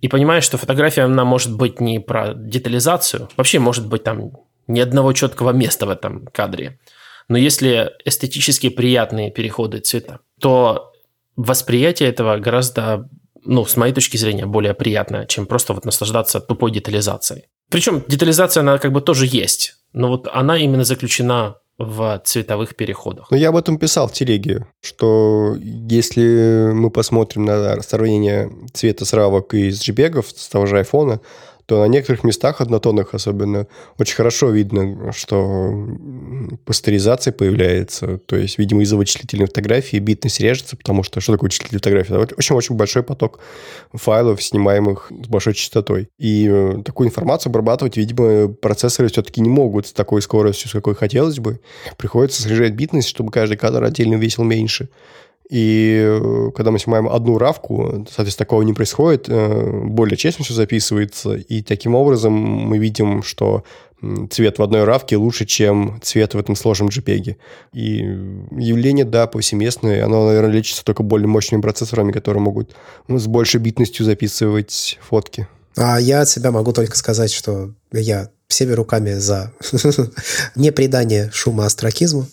и 0.00 0.08
понимаешь, 0.08 0.42
что 0.42 0.58
фотография, 0.58 1.02
она 1.02 1.24
может 1.24 1.54
быть 1.56 1.80
не 1.80 2.00
про 2.00 2.34
детализацию, 2.34 3.28
вообще 3.36 3.60
может 3.60 3.86
быть 3.86 4.02
там 4.02 4.32
ни 4.66 4.80
одного 4.80 5.12
четкого 5.12 5.52
места 5.52 5.86
в 5.86 5.90
этом 5.90 6.26
кадре. 6.26 6.80
Но 7.28 7.38
если 7.38 7.92
эстетически 8.04 8.70
приятные 8.70 9.30
переходы 9.30 9.78
цвета, 9.78 10.18
то 10.40 10.92
восприятие 11.36 12.08
этого 12.08 12.38
гораздо 12.38 13.08
ну, 13.44 13.64
с 13.64 13.76
моей 13.76 13.92
точки 13.92 14.16
зрения, 14.16 14.46
более 14.46 14.74
приятная, 14.74 15.26
чем 15.26 15.46
просто 15.46 15.74
вот 15.74 15.84
наслаждаться 15.84 16.40
тупой 16.40 16.70
детализацией. 16.70 17.44
Причем 17.70 18.04
детализация, 18.06 18.60
она 18.60 18.78
как 18.78 18.92
бы 18.92 19.00
тоже 19.00 19.26
есть, 19.26 19.76
но 19.92 20.08
вот 20.08 20.28
она 20.32 20.58
именно 20.58 20.84
заключена 20.84 21.56
в 21.78 22.20
цветовых 22.24 22.76
переходах. 22.76 23.28
Ну, 23.30 23.36
я 23.36 23.48
об 23.48 23.56
этом 23.56 23.78
писал 23.78 24.06
в 24.06 24.12
телеге, 24.12 24.66
что 24.80 25.56
если 25.58 26.70
мы 26.72 26.90
посмотрим 26.90 27.44
на 27.44 27.80
сравнение 27.82 28.50
цвета 28.72 29.04
сравок 29.04 29.54
из 29.54 29.80
JPEG, 29.80 30.22
с 30.36 30.48
того 30.48 30.66
же 30.66 30.78
айфона, 30.78 31.20
то 31.72 31.80
на 31.80 31.88
некоторых 31.88 32.22
местах, 32.22 32.60
однотонных 32.60 33.14
особенно, 33.14 33.66
очень 33.98 34.14
хорошо 34.14 34.50
видно, 34.50 35.10
что 35.14 35.88
пастеризация 36.66 37.32
появляется. 37.32 38.18
То 38.18 38.36
есть, 38.36 38.58
видимо, 38.58 38.82
из-за 38.82 38.98
вычислительной 38.98 39.46
фотографии 39.46 39.96
битность 39.96 40.38
режется, 40.38 40.76
потому 40.76 41.02
что 41.02 41.22
что 41.22 41.32
такое 41.32 41.46
вычислительная 41.46 41.78
фотография? 41.78 42.22
Это 42.22 42.34
очень-очень 42.34 42.76
большой 42.76 43.02
поток 43.02 43.40
файлов, 43.94 44.42
снимаемых 44.42 45.10
с 45.24 45.28
большой 45.28 45.54
частотой. 45.54 46.10
И 46.18 46.46
э, 46.46 46.82
такую 46.84 47.08
информацию 47.08 47.48
обрабатывать, 47.48 47.96
видимо, 47.96 48.48
процессоры 48.48 49.08
все-таки 49.08 49.40
не 49.40 49.48
могут 49.48 49.86
с 49.86 49.94
такой 49.94 50.20
скоростью, 50.20 50.68
с 50.68 50.72
какой 50.72 50.94
хотелось 50.94 51.38
бы. 51.38 51.60
Приходится 51.96 52.42
снижать 52.42 52.74
битность, 52.74 53.08
чтобы 53.08 53.30
каждый 53.30 53.56
кадр 53.56 53.82
отдельно 53.82 54.16
весил 54.16 54.44
меньше. 54.44 54.90
И 55.52 56.02
э, 56.02 56.50
когда 56.56 56.70
мы 56.70 56.78
снимаем 56.78 57.06
одну 57.10 57.36
равку, 57.36 58.06
соответственно, 58.10 58.46
такого 58.46 58.62
не 58.62 58.72
происходит, 58.72 59.26
э, 59.28 59.82
более 59.84 60.16
честно 60.16 60.46
все 60.46 60.54
записывается, 60.54 61.34
и 61.34 61.60
таким 61.60 61.94
образом 61.94 62.32
мы 62.32 62.78
видим, 62.78 63.22
что 63.22 63.62
цвет 64.30 64.58
в 64.58 64.62
одной 64.62 64.84
равке 64.84 65.18
лучше, 65.18 65.44
чем 65.44 66.00
цвет 66.02 66.32
в 66.32 66.38
этом 66.38 66.56
сложном 66.56 66.88
JPEG. 66.88 67.36
И 67.74 67.96
явление, 67.96 69.04
да, 69.04 69.26
повсеместное, 69.26 70.02
оно, 70.02 70.26
наверное, 70.26 70.52
лечится 70.52 70.86
только 70.86 71.02
более 71.02 71.28
мощными 71.28 71.60
процессорами, 71.60 72.12
которые 72.12 72.42
могут 72.42 72.74
с 73.08 73.26
большей 73.26 73.60
битностью 73.60 74.06
записывать 74.06 74.98
фотки. 75.06 75.48
А 75.76 76.00
я 76.00 76.22
от 76.22 76.30
себя 76.30 76.50
могу 76.50 76.72
только 76.72 76.96
сказать, 76.96 77.30
что 77.30 77.74
я 77.92 78.30
всеми 78.48 78.72
руками 78.72 79.12
за 79.12 79.52
не 80.56 80.72
придание 80.72 81.30
шума 81.30 81.66
астракизму. 81.66 82.26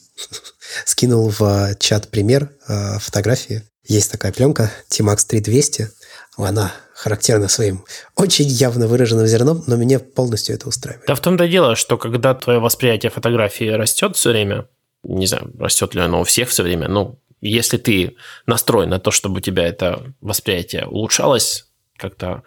Скинул 0.86 1.30
в 1.30 1.76
чат 1.80 2.10
пример 2.10 2.52
э, 2.68 3.00
фотографии. 3.00 3.64
Есть 3.86 4.12
такая 4.12 4.32
пленка 4.32 4.72
T-Max 4.90 5.26
3200. 5.28 5.90
Она 6.38 6.72
характерна 6.94 7.48
своим 7.48 7.86
очень 8.16 8.46
явно 8.46 8.88
выраженным 8.88 9.26
зерном, 9.26 9.64
но 9.68 9.76
меня 9.76 10.00
полностью 10.00 10.56
это 10.56 10.68
устраивает. 10.68 11.08
Да 11.08 11.16
в 11.16 11.22
том-то 11.22 11.46
и 11.46 11.50
дело, 11.50 11.76
что 11.76 11.98
когда 11.98 12.36
твое 12.36 12.60
восприятие 12.60 13.10
фотографии 13.10 13.70
растет 13.70 14.16
все 14.16 14.32
время, 14.32 14.68
не 15.04 15.26
знаю, 15.26 15.54
растет 15.58 15.96
ли 15.96 16.02
оно 16.02 16.22
у 16.22 16.24
всех 16.24 16.50
все 16.50 16.64
время, 16.64 16.88
ну, 16.88 17.20
если 17.42 17.78
ты 17.78 18.18
настроен 18.46 18.90
на 18.90 19.00
то, 19.00 19.12
чтобы 19.12 19.38
у 19.38 19.42
тебя 19.42 19.68
это 19.68 20.14
восприятие 20.20 20.88
улучшалось, 20.88 21.68
как-то 21.98 22.44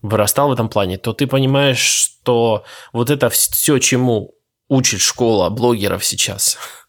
вырастал 0.00 0.48
в 0.48 0.52
этом 0.52 0.68
плане, 0.68 0.98
то 0.98 1.12
ты 1.12 1.26
понимаешь, 1.26 1.78
что 1.80 2.64
вот 2.92 3.10
это 3.10 3.30
все, 3.30 3.78
чему 3.78 4.34
учит 4.68 5.00
школа 5.00 5.50
блогеров 5.50 6.04
сейчас, 6.04 6.56
а 6.56 6.58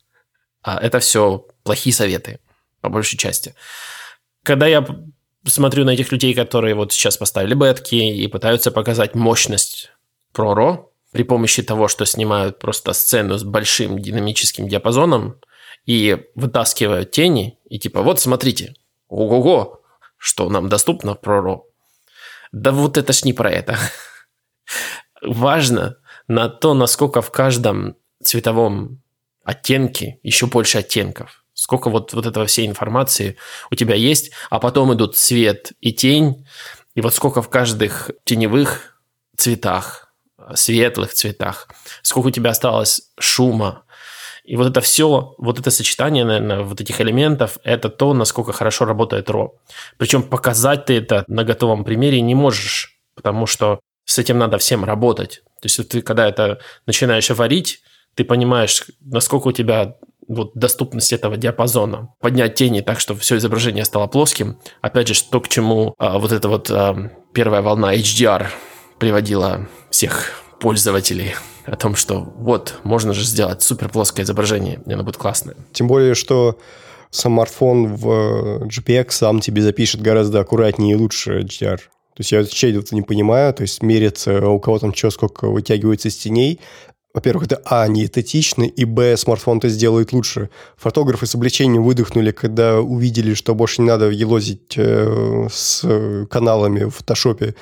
это 0.64 1.00
все 1.00 1.46
плохие 1.64 1.94
советы, 1.94 2.40
по 2.82 2.90
большей 2.90 3.18
части. 3.18 3.54
Когда 4.44 4.68
я 4.68 4.86
смотрю 5.46 5.86
на 5.86 5.92
этих 5.92 6.12
людей, 6.12 6.34
которые 6.34 6.76
вот 6.76 6.94
сейчас 6.94 7.18
поставили 7.18 7.54
бетки 7.54 7.96
и 7.96 8.28
пытаются 8.28 8.72
показать 8.72 9.16
мощность 9.16 9.92
ProRAW 10.34 10.86
при 11.12 11.24
помощи 11.24 11.62
того, 11.64 11.88
что 11.88 12.06
снимают 12.06 12.60
просто 12.60 12.94
сцену 12.94 13.38
с 13.38 13.44
большим 13.44 14.00
динамическим 14.00 14.68
диапазоном 14.68 15.40
и 15.86 16.26
вытаскивают 16.36 17.12
тени, 17.12 17.60
и 17.70 17.78
типа, 17.78 18.02
вот 18.02 18.20
смотрите, 18.20 18.74
ого-го, 19.10 19.82
что 20.18 20.50
нам 20.50 20.70
доступно 20.70 21.16
в 21.16 21.20
ProRAW. 21.20 21.62
Да 22.52 22.72
вот 22.72 22.98
это 22.98 23.14
ж 23.14 23.24
не 23.26 23.34
про 23.34 23.52
это. 23.52 23.78
Важно 25.22 25.98
на 26.28 26.50
то, 26.50 26.74
насколько 26.74 27.22
в 27.22 27.32
каждом 27.32 27.96
цветовом 28.24 29.03
оттенке 29.44 30.20
еще 30.24 30.48
больше 30.48 30.80
оттенков. 30.80 31.44
Сколько 31.54 31.90
вот, 31.90 32.14
вот 32.14 32.26
этого 32.26 32.46
всей 32.46 32.66
информации 32.66 33.38
у 33.70 33.76
тебя 33.76 33.96
есть, 33.96 34.32
а 34.50 34.60
потом 34.60 34.94
идут 34.94 35.16
свет 35.18 35.72
и 35.82 35.94
тень, 35.94 36.46
И 36.96 37.02
вот 37.02 37.14
сколько 37.14 37.42
в 37.42 37.50
каждых 37.50 38.12
теневых 38.24 39.00
цветах, 39.38 40.14
светлых 40.56 41.14
цветах, 41.14 41.68
сколько 42.02 42.28
у 42.28 42.32
тебя 42.32 42.52
осталось 42.52 43.12
шума, 43.20 43.84
и 44.44 44.58
вот 44.58 44.68
это 44.68 44.82
все, 44.82 45.36
вот 45.38 45.60
это 45.60 45.72
сочетание, 45.72 46.26
наверное, 46.26 46.62
вот 46.62 46.82
этих 46.82 47.00
элементов, 47.00 47.58
это 47.64 47.90
то, 47.90 48.14
насколько 48.14 48.52
хорошо 48.52 48.86
работает 48.86 49.30
RAW. 49.30 49.52
Причем 49.98 50.24
показать 50.24 50.86
ты 50.86 50.98
это 50.98 51.24
на 51.28 51.46
готовом 51.46 51.86
примере 51.86 52.20
не 52.20 52.36
можешь, 52.36 53.00
потому 53.16 53.46
что 53.46 53.80
с 54.06 54.20
этим 54.20 54.38
надо 54.38 54.58
всем 54.58 54.84
работать. 54.84 55.44
То 55.62 55.68
есть 55.68 55.88
ты, 55.88 56.02
когда 56.02 56.28
это 56.28 56.60
начинаешь 56.86 57.30
варить, 57.30 57.82
ты 58.16 58.24
понимаешь, 58.24 58.86
насколько 59.02 59.48
у 59.48 59.52
тебя 59.52 59.96
вот 60.28 60.52
доступность 60.56 61.12
этого 61.14 61.38
диапазона. 61.38 62.14
Поднять 62.20 62.56
тени 62.56 62.82
так, 62.82 63.00
чтобы 63.00 63.20
все 63.20 63.38
изображение 63.38 63.86
стало 63.86 64.08
плоским. 64.08 64.58
Опять 64.82 65.10
же, 65.10 65.24
то, 65.30 65.42
к 65.42 65.48
чему 65.48 65.96
а, 65.98 66.18
вот 66.20 66.32
эта 66.32 66.48
вот 66.48 66.72
а, 66.72 67.12
первая 67.34 67.62
волна 67.62 67.94
HDR 67.96 68.48
приводила 69.00 69.68
всех 69.90 70.44
пользователей 70.60 71.36
о 71.66 71.76
том, 71.76 71.96
что 71.96 72.22
вот, 72.22 72.76
можно 72.84 73.14
же 73.14 73.24
сделать 73.24 73.62
супер 73.62 73.90
плоское 73.90 74.26
изображение, 74.26 74.82
и 74.86 74.94
оно 74.94 75.04
будет 75.04 75.18
классное. 75.18 75.56
Тем 75.72 75.88
более, 75.88 76.16
что 76.16 76.58
смартфон 77.10 77.96
в 77.96 78.10
э, 78.10 78.66
GPX 78.66 79.12
сам 79.12 79.40
тебе 79.40 79.62
запишет 79.62 80.02
гораздо 80.02 80.40
аккуратнее 80.40 80.96
и 80.96 80.98
лучше 80.98 81.42
HDR. 81.42 81.78
То 81.78 82.20
есть 82.20 82.32
я 82.32 82.40
вообще 82.40 82.72
это 82.72 82.94
не 82.94 83.02
понимаю, 83.02 83.54
то 83.54 83.64
есть 83.64 83.82
мерится 83.82 84.48
у 84.48 84.60
кого 84.60 84.78
там 84.78 84.94
что, 84.94 85.10
сколько 85.10 85.48
вытягивается 85.48 86.10
из 86.10 86.18
теней, 86.18 86.60
во-первых, 87.14 87.46
это 87.46 87.62
А, 87.66 87.88
не 87.88 88.06
эстетично, 88.06 88.64
и 88.64 88.86
Б, 88.86 89.16
смартфон 89.18 89.60
это 89.60 89.70
сделает 89.70 90.14
лучше. 90.14 90.50
Фотографы 90.78 91.28
с 91.28 91.36
облегчением 91.36 91.84
выдохнули, 91.84 92.32
когда 92.32 92.82
увидели, 92.82 93.36
что 93.36 93.54
больше 93.54 93.82
не 93.84 93.88
надо 93.88 94.10
елозить 94.10 94.74
э, 94.78 95.48
с 95.52 95.86
каналами 96.30 96.86
в 96.86 96.90
фотошопе, 96.90 97.54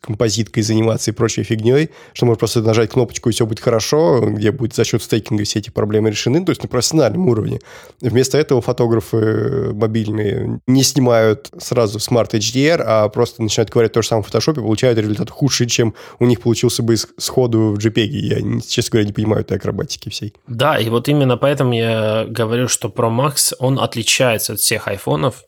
композиткой 0.00 0.62
заниматься 0.62 1.10
и 1.10 1.14
прочей 1.14 1.42
фигней, 1.42 1.90
что 2.12 2.26
можно 2.26 2.38
просто 2.38 2.62
нажать 2.62 2.90
кнопочку, 2.90 3.28
и 3.28 3.32
все 3.32 3.46
будет 3.46 3.60
хорошо, 3.60 4.20
где 4.30 4.52
будет 4.52 4.74
за 4.74 4.84
счет 4.84 5.02
стейкинга 5.02 5.44
все 5.44 5.58
эти 5.58 5.70
проблемы 5.70 6.10
решены, 6.10 6.44
то 6.44 6.50
есть 6.50 6.62
на 6.62 6.68
профессиональном 6.68 7.28
уровне. 7.28 7.60
Вместо 8.00 8.38
этого 8.38 8.62
фотографы 8.62 9.72
мобильные 9.74 10.60
не 10.66 10.82
снимают 10.82 11.50
сразу 11.58 11.98
Smart 11.98 12.30
HDR, 12.30 12.82
а 12.84 13.08
просто 13.08 13.42
начинают 13.42 13.70
говорить 13.70 13.92
то 13.92 14.02
же 14.02 14.08
самое 14.08 14.22
в 14.22 14.26
фотошопе, 14.26 14.60
получают 14.60 14.98
результат 14.98 15.30
худший, 15.30 15.66
чем 15.66 15.94
у 16.20 16.26
них 16.26 16.40
получился 16.40 16.82
бы 16.82 16.96
сходу 16.96 17.74
в 17.74 17.78
JPEG. 17.78 18.06
Я, 18.06 18.60
честно 18.60 18.92
говоря, 18.92 19.06
не 19.06 19.12
понимаю 19.12 19.42
этой 19.42 19.56
акробатики 19.56 20.08
всей. 20.10 20.32
Да, 20.46 20.78
и 20.78 20.88
вот 20.88 21.08
именно 21.08 21.36
поэтому 21.36 21.72
я 21.74 22.24
говорю, 22.28 22.68
что 22.68 22.88
Pro 22.88 23.10
Max, 23.10 23.52
он 23.58 23.80
отличается 23.80 24.52
от 24.52 24.60
всех 24.60 24.86
айфонов 24.86 25.44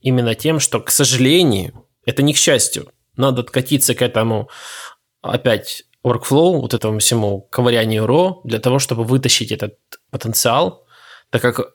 именно 0.00 0.34
тем, 0.34 0.58
что, 0.60 0.80
к 0.80 0.90
сожалению, 0.90 1.84
это 2.06 2.22
не 2.22 2.32
к 2.32 2.36
счастью, 2.36 2.88
надо 3.20 3.42
откатиться 3.42 3.94
к 3.94 4.02
этому 4.02 4.48
опять 5.22 5.84
workflow, 6.04 6.60
вот 6.60 6.74
этому 6.74 6.98
всему 6.98 7.42
ковырянию 7.42 8.04
RAW, 8.04 8.40
для 8.44 8.58
того, 8.58 8.78
чтобы 8.78 9.04
вытащить 9.04 9.52
этот 9.52 9.78
потенциал, 10.10 10.86
так 11.30 11.42
как 11.42 11.74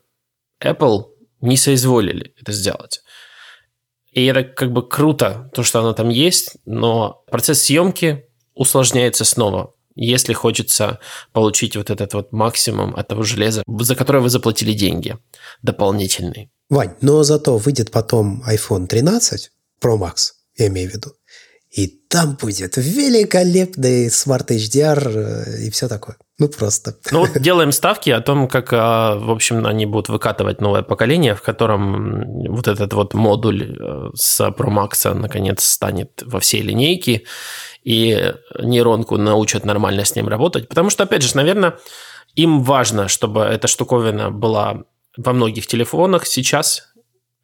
Apple 0.62 1.06
не 1.42 1.58
соизволили 1.58 2.34
это 2.40 2.52
сделать. 2.52 3.02
И 4.12 4.26
это 4.26 4.44
как 4.44 4.72
бы 4.72 4.88
круто, 4.88 5.52
то, 5.54 5.64
что 5.64 5.80
оно 5.80 5.94
там 5.94 6.10
есть, 6.10 6.58
но 6.66 7.24
процесс 7.30 7.64
съемки 7.64 8.26
усложняется 8.54 9.26
снова, 9.26 9.76
если 9.96 10.34
хочется 10.34 11.00
получить 11.34 11.76
вот 11.76 11.90
этот 11.90 12.14
вот 12.14 12.32
максимум 12.32 12.96
от 12.96 13.08
того 13.10 13.24
железа, 13.24 13.64
за 13.68 13.96
которое 13.96 14.20
вы 14.20 14.30
заплатили 14.30 14.74
деньги 14.74 15.18
дополнительные. 15.62 16.50
Вань, 16.70 16.96
но 17.02 17.24
зато 17.24 17.58
выйдет 17.58 17.92
потом 17.92 18.42
iPhone 18.48 18.88
13 18.88 19.52
Pro 19.82 20.00
Max, 20.00 20.32
я 20.58 20.68
имею 20.68 20.90
в 20.90 20.94
виду, 20.94 21.12
и 21.76 21.88
там 21.88 22.38
будет 22.42 22.78
великолепный 22.78 24.08
Smart 24.08 24.48
HDR 24.48 25.10
э, 25.10 25.66
и 25.66 25.70
все 25.70 25.90
такое. 25.90 26.16
Ну, 26.40 26.48
просто. 26.48 26.96
Ну, 27.12 27.20
вот 27.20 27.38
делаем 27.42 27.74
ставки 27.74 28.10
о 28.12 28.22
том, 28.22 28.48
как, 28.48 28.70
а, 28.72 29.16
в 29.16 29.30
общем, 29.30 29.66
они 29.66 29.86
будут 29.86 30.08
выкатывать 30.08 30.62
новое 30.62 30.84
поколение, 30.84 31.36
в 31.36 31.42
котором 31.42 32.46
вот 32.48 32.70
этот 32.70 32.94
вот 32.94 33.14
модуль 33.14 33.78
э, 33.78 34.10
с 34.16 34.40
Pro 34.40 34.70
Max 34.70 35.14
наконец 35.14 35.66
станет 35.66 36.24
во 36.26 36.40
всей 36.40 36.62
линейке, 36.62 37.24
и 37.84 38.34
нейронку 38.58 39.18
научат 39.18 39.66
нормально 39.66 40.06
с 40.06 40.16
ним 40.16 40.30
работать. 40.30 40.70
Потому 40.70 40.90
что, 40.90 41.04
опять 41.04 41.24
же, 41.24 41.36
наверное, 41.36 41.78
им 42.36 42.64
важно, 42.64 43.10
чтобы 43.10 43.42
эта 43.42 43.68
штуковина 43.68 44.32
была 44.32 44.86
во 45.18 45.34
многих 45.34 45.68
телефонах 45.68 46.26
сейчас, 46.26 46.94
а, 46.95 46.95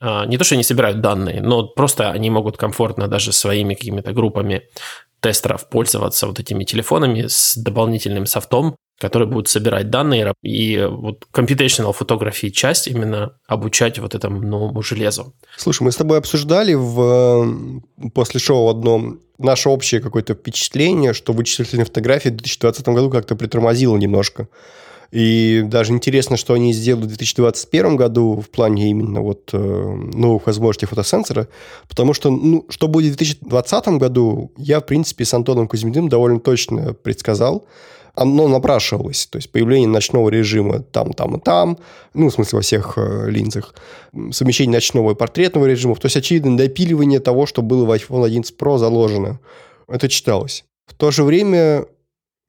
не 0.02 0.38
то, 0.38 0.44
что 0.44 0.56
они 0.56 0.64
собирают 0.64 1.02
данные, 1.02 1.42
но 1.42 1.68
просто 1.68 2.12
они 2.12 2.30
могут 2.30 2.58
комфортно 2.58 3.08
даже 3.08 3.32
своими 3.32 3.76
какими-то 3.76 4.14
группами 4.14 4.64
тестеров 5.22 5.70
пользоваться 5.70 6.28
вот 6.28 6.40
этими 6.40 6.64
телефонами 6.64 7.28
с 7.28 7.56
дополнительным 7.56 8.26
софтом, 8.26 8.76
который 9.00 9.28
будет 9.28 9.48
собирать 9.48 9.90
данные. 9.90 10.34
И 10.44 10.88
вот 10.90 11.26
computational 11.34 11.96
photography 11.98 12.50
часть 12.50 12.88
именно 12.88 13.34
обучать 13.48 14.00
вот 14.00 14.16
этому 14.16 14.42
новому 14.42 14.82
железу. 14.82 15.34
Слушай, 15.58 15.84
мы 15.84 15.92
с 15.92 15.96
тобой 15.98 16.18
обсуждали 16.18 16.74
в, 16.74 17.82
после 18.14 18.40
шоу 18.40 18.70
одно 18.70 19.18
наше 19.38 19.70
общее 19.70 20.02
какое-то 20.02 20.34
впечатление, 20.34 21.14
что 21.14 21.34
вычислительная 21.34 21.86
фотография 21.86 22.30
в 22.30 22.38
2020 22.38 22.88
году 22.90 23.10
как-то 23.10 23.36
притормозила 23.36 23.98
немножко. 23.98 24.48
И 25.12 25.64
даже 25.66 25.92
интересно, 25.92 26.38
что 26.38 26.54
они 26.54 26.72
сделали 26.72 27.04
в 27.04 27.08
2021 27.08 27.98
году 27.98 28.40
в 28.40 28.50
плане 28.50 28.90
именно 28.90 29.22
вот 29.22 29.50
э, 29.52 29.58
новых 29.58 30.46
возможностей 30.46 30.86
фотосенсора, 30.86 31.50
потому 31.90 32.14
что, 32.14 32.30
ну, 32.30 32.66
что 32.70 32.88
будет 32.88 33.14
в 33.14 33.18
2020 33.18 33.88
году, 34.00 34.52
я, 34.58 34.80
в 34.80 34.86
принципе, 34.86 35.26
с 35.26 35.34
Антоном 35.34 35.68
Кузьминым 35.68 36.08
довольно 36.08 36.40
точно 36.40 36.94
предсказал. 36.94 37.66
Оно 38.14 38.48
напрашивалось, 38.48 39.28
то 39.28 39.38
есть 39.38 39.52
появление 39.52 39.88
ночного 39.88 40.30
режима 40.30 40.80
там, 40.80 41.14
там 41.14 41.38
и 41.38 41.40
там, 41.40 41.78
ну, 42.14 42.30
в 42.30 42.34
смысле, 42.34 42.58
во 42.58 42.62
всех 42.62 42.94
э, 42.98 43.30
линзах, 43.30 43.74
совмещение 44.32 44.74
ночного 44.74 45.12
и 45.12 45.16
портретного 45.16 45.66
режимов, 45.66 46.00
то 46.00 46.06
есть, 46.06 46.18
очевидно, 46.18 46.56
допиливание 46.58 47.20
того, 47.20 47.46
что 47.46 47.62
было 47.62 47.84
в 47.84 47.92
iPhone 47.92 48.26
11 48.26 48.56
Pro 48.58 48.78
заложено. 48.78 49.40
Это 49.90 50.08
читалось. 50.08 50.64
В 50.88 50.94
то 50.94 51.12
же 51.12 51.24
время 51.24 51.86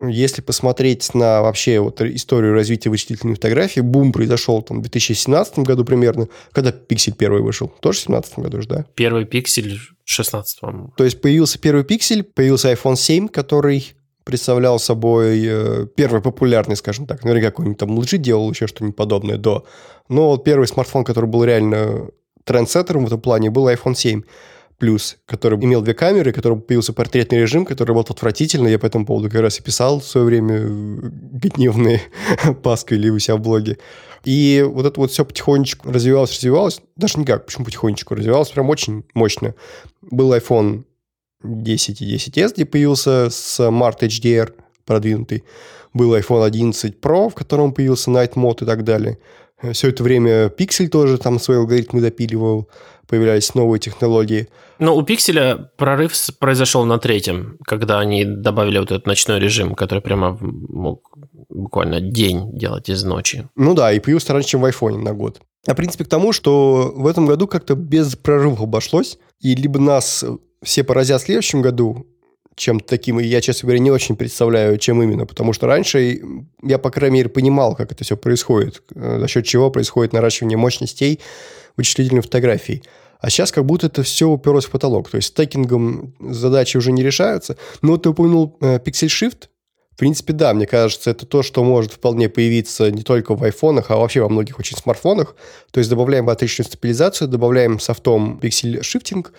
если 0.09 0.43
посмотреть 0.43 1.15
на 1.15 1.43
вообще 1.43 1.81
вот 1.81 2.01
историю 2.01 2.55
развития 2.55 2.91
вычислительной 2.91 3.35
фотографии, 3.35 3.81
бум 3.81 4.13
произошел 4.13 4.63
там 4.63 4.79
в 4.79 4.83
2017 4.83 5.61
году 5.61 5.85
примерно, 5.85 6.29
когда 6.53 6.73
пиксель 6.73 7.15
первый 7.15 7.43
вышел. 7.43 7.69
Тоже 7.81 8.01
в 8.01 8.07
2017 8.07 8.39
году 8.39 8.63
же, 8.63 8.69
да? 8.69 8.87
Первый 8.95 9.25
пиксель 9.25 9.79
в 10.05 10.11
16 10.11 10.61
по-моему. 10.61 10.93
То 10.97 11.05
есть 11.05 11.21
появился 11.21 11.59
первый 11.59 11.85
пиксель, 11.85 12.23
появился 12.23 12.73
iPhone 12.73 12.97
7, 12.97 13.29
который 13.29 13.95
представлял 14.25 14.79
собой 14.79 15.43
э, 15.45 15.87
первый 15.97 16.21
популярный, 16.21 16.77
скажем 16.77 17.07
так, 17.07 17.25
наверняка 17.25 17.51
какой-нибудь 17.51 17.79
там 17.79 17.99
LG 17.99 18.19
делал 18.19 18.51
еще 18.51 18.67
что-нибудь 18.67 18.97
подобное 18.97 19.37
до. 19.37 19.65
Но 20.09 20.31
вот 20.31 20.45
первый 20.45 20.67
смартфон, 20.67 21.05
который 21.05 21.27
был 21.27 21.45
реально 21.45 22.09
трендсеттером 22.45 23.05
в 23.05 23.07
этом 23.09 23.21
плане, 23.21 23.51
был 23.51 23.69
iPhone 23.69 23.95
7 23.95 24.23
плюс, 24.83 25.19
который 25.27 25.61
имел 25.61 25.81
две 25.81 25.95
камеры, 25.95 26.33
который 26.33 26.59
появился 26.59 26.93
портретный 26.93 27.39
режим, 27.39 27.65
который 27.65 27.91
работал 27.91 28.17
отвратительно. 28.17 28.67
Я 28.67 28.81
по 28.81 28.87
этому 28.87 29.07
поводу 29.07 29.31
как 29.31 29.41
раз 29.41 29.61
и 29.61 29.63
писал 29.63 30.01
в 30.01 30.05
свое 30.05 30.27
время 30.27 30.57
э, 30.57 30.67
гневные 31.55 32.03
пасквили 32.65 33.09
у 33.09 33.21
себя 33.21 33.37
в 33.37 33.41
блоге. 33.41 33.79
И 34.25 34.67
вот 34.69 34.85
это 34.85 34.99
вот 34.99 35.13
все 35.13 35.25
потихонечку 35.25 35.89
развивалось, 35.89 36.33
развивалось. 36.33 36.81
Даже 36.97 37.21
никак, 37.21 37.47
почему 37.47 37.65
потихонечку 37.65 38.17
развивалось, 38.17 38.49
прям 38.49 38.71
очень 38.71 39.05
мощно. 39.15 39.55
Был 40.01 40.35
iPhone 40.35 40.83
10 41.45 42.03
и 42.03 42.17
10s, 42.17 42.55
где 42.55 42.65
появился 42.65 43.27
Smart 43.27 44.01
HDR 44.01 44.53
продвинутый. 44.85 45.45
Был 45.95 46.13
iPhone 46.17 46.45
11 46.45 46.99
Pro, 47.01 47.31
в 47.31 47.35
котором 47.35 47.73
появился 47.73 48.11
Night 48.11 48.33
Mode 48.33 48.65
и 48.65 48.67
так 48.67 48.83
далее. 48.83 49.19
Все 49.75 49.91
это 49.91 50.03
время 50.03 50.47
Pixel 50.49 50.89
тоже 50.89 51.19
там 51.19 51.39
свои 51.39 51.59
алгоритмы 51.59 52.01
допиливал 52.01 52.69
появлялись 53.13 53.55
новые 53.55 53.79
технологии. 53.79 54.49
Но 54.79 54.97
у 54.97 55.03
Пикселя 55.03 55.71
прорыв 55.77 56.15
произошел 56.39 56.87
на 56.87 56.99
третьем, 56.99 57.59
когда 57.67 58.01
они 58.01 58.25
добавили 58.25 58.79
вот 58.79 58.91
этот 58.91 59.07
ночной 59.07 59.39
режим, 59.39 59.75
который 59.75 60.01
прямо 60.01 60.39
мог 60.41 61.15
буквально 61.51 62.01
день 62.01 62.57
делать 62.57 62.89
из 62.89 63.05
ночи. 63.05 63.47
Ну 63.55 63.75
да, 63.75 63.93
и 63.93 64.01
появился 64.01 64.33
раньше, 64.33 64.49
чем 64.49 64.63
в 64.63 64.65
айфоне 64.65 64.97
на 64.97 65.13
год. 65.13 65.43
А 65.67 65.75
в 65.75 65.77
принципе 65.77 66.07
к 66.07 66.09
тому, 66.09 66.33
что 66.33 66.91
в 66.97 67.07
этом 67.07 67.27
году 67.27 67.47
как-то 67.47 67.75
без 67.75 68.17
прорывов 68.17 68.63
обошлось, 68.63 69.19
и 69.41 69.55
либо 69.55 69.79
нас 69.79 70.25
все 70.63 70.83
поразят 70.83 71.21
в 71.21 71.27
следующем 71.27 71.61
году, 71.61 72.07
чем-то 72.57 72.87
таким, 72.87 73.21
и 73.21 73.25
я, 73.25 73.43
честно 73.43 73.67
говоря, 73.67 73.81
не 73.81 73.91
очень 73.91 74.17
представляю, 74.17 74.79
чем 74.79 75.03
именно, 75.03 75.27
потому 75.27 75.53
что 75.53 75.67
раньше 75.67 76.23
я, 76.63 76.79
по 76.79 76.91
крайней 76.91 77.19
мере, 77.19 77.29
понимал, 77.29 77.77
как 77.77 77.93
это 77.93 78.05
все 78.05 78.17
происходит, 78.17 78.83
э, 78.95 79.19
за 79.21 79.29
счет 79.29 79.45
чего 79.45 79.71
происходит 79.71 80.15
наращивание 80.15 80.57
мощностей 80.57 81.21
вычислительной 81.77 82.23
фотографии. 82.23 82.83
А 83.23 83.31
сейчас 83.31 83.53
как 83.53 83.65
будто 83.65 83.87
это 83.87 84.03
все 84.03 84.29
уперлось 84.29 84.67
в 84.67 84.71
потолок. 84.71 85.09
То 85.09 85.17
есть 85.17 85.29
стекингом 85.29 86.15
задачи 86.21 86.77
уже 86.77 86.91
не 86.91 87.03
решаются. 87.03 87.57
Но 87.81 87.97
ты 87.97 88.11
упомянул 88.11 88.59
э, 88.61 88.79
Pixel 88.79 89.07
Shift, 89.07 89.49
В 89.95 89.97
принципе, 89.97 90.33
да, 90.33 90.53
мне 90.53 90.67
кажется, 90.67 91.11
это 91.11 91.25
то, 91.25 91.43
что 91.43 91.63
может 91.63 91.93
вполне 91.93 92.29
появиться 92.29 92.91
не 92.91 93.03
только 93.03 93.37
в 93.37 93.45
айфонах, 93.45 93.91
а 93.91 93.97
вообще 93.97 94.23
во 94.23 94.29
многих 94.29 94.59
очень 94.59 94.77
смартфонах. 94.77 95.37
То 95.71 95.79
есть 95.79 95.89
добавляем 95.89 96.25
матричную 96.25 96.67
стабилизацию, 96.67 97.29
добавляем 97.29 97.79
софтом 97.79 98.39
пиксель 98.41 98.83
шифтинг, 98.83 99.33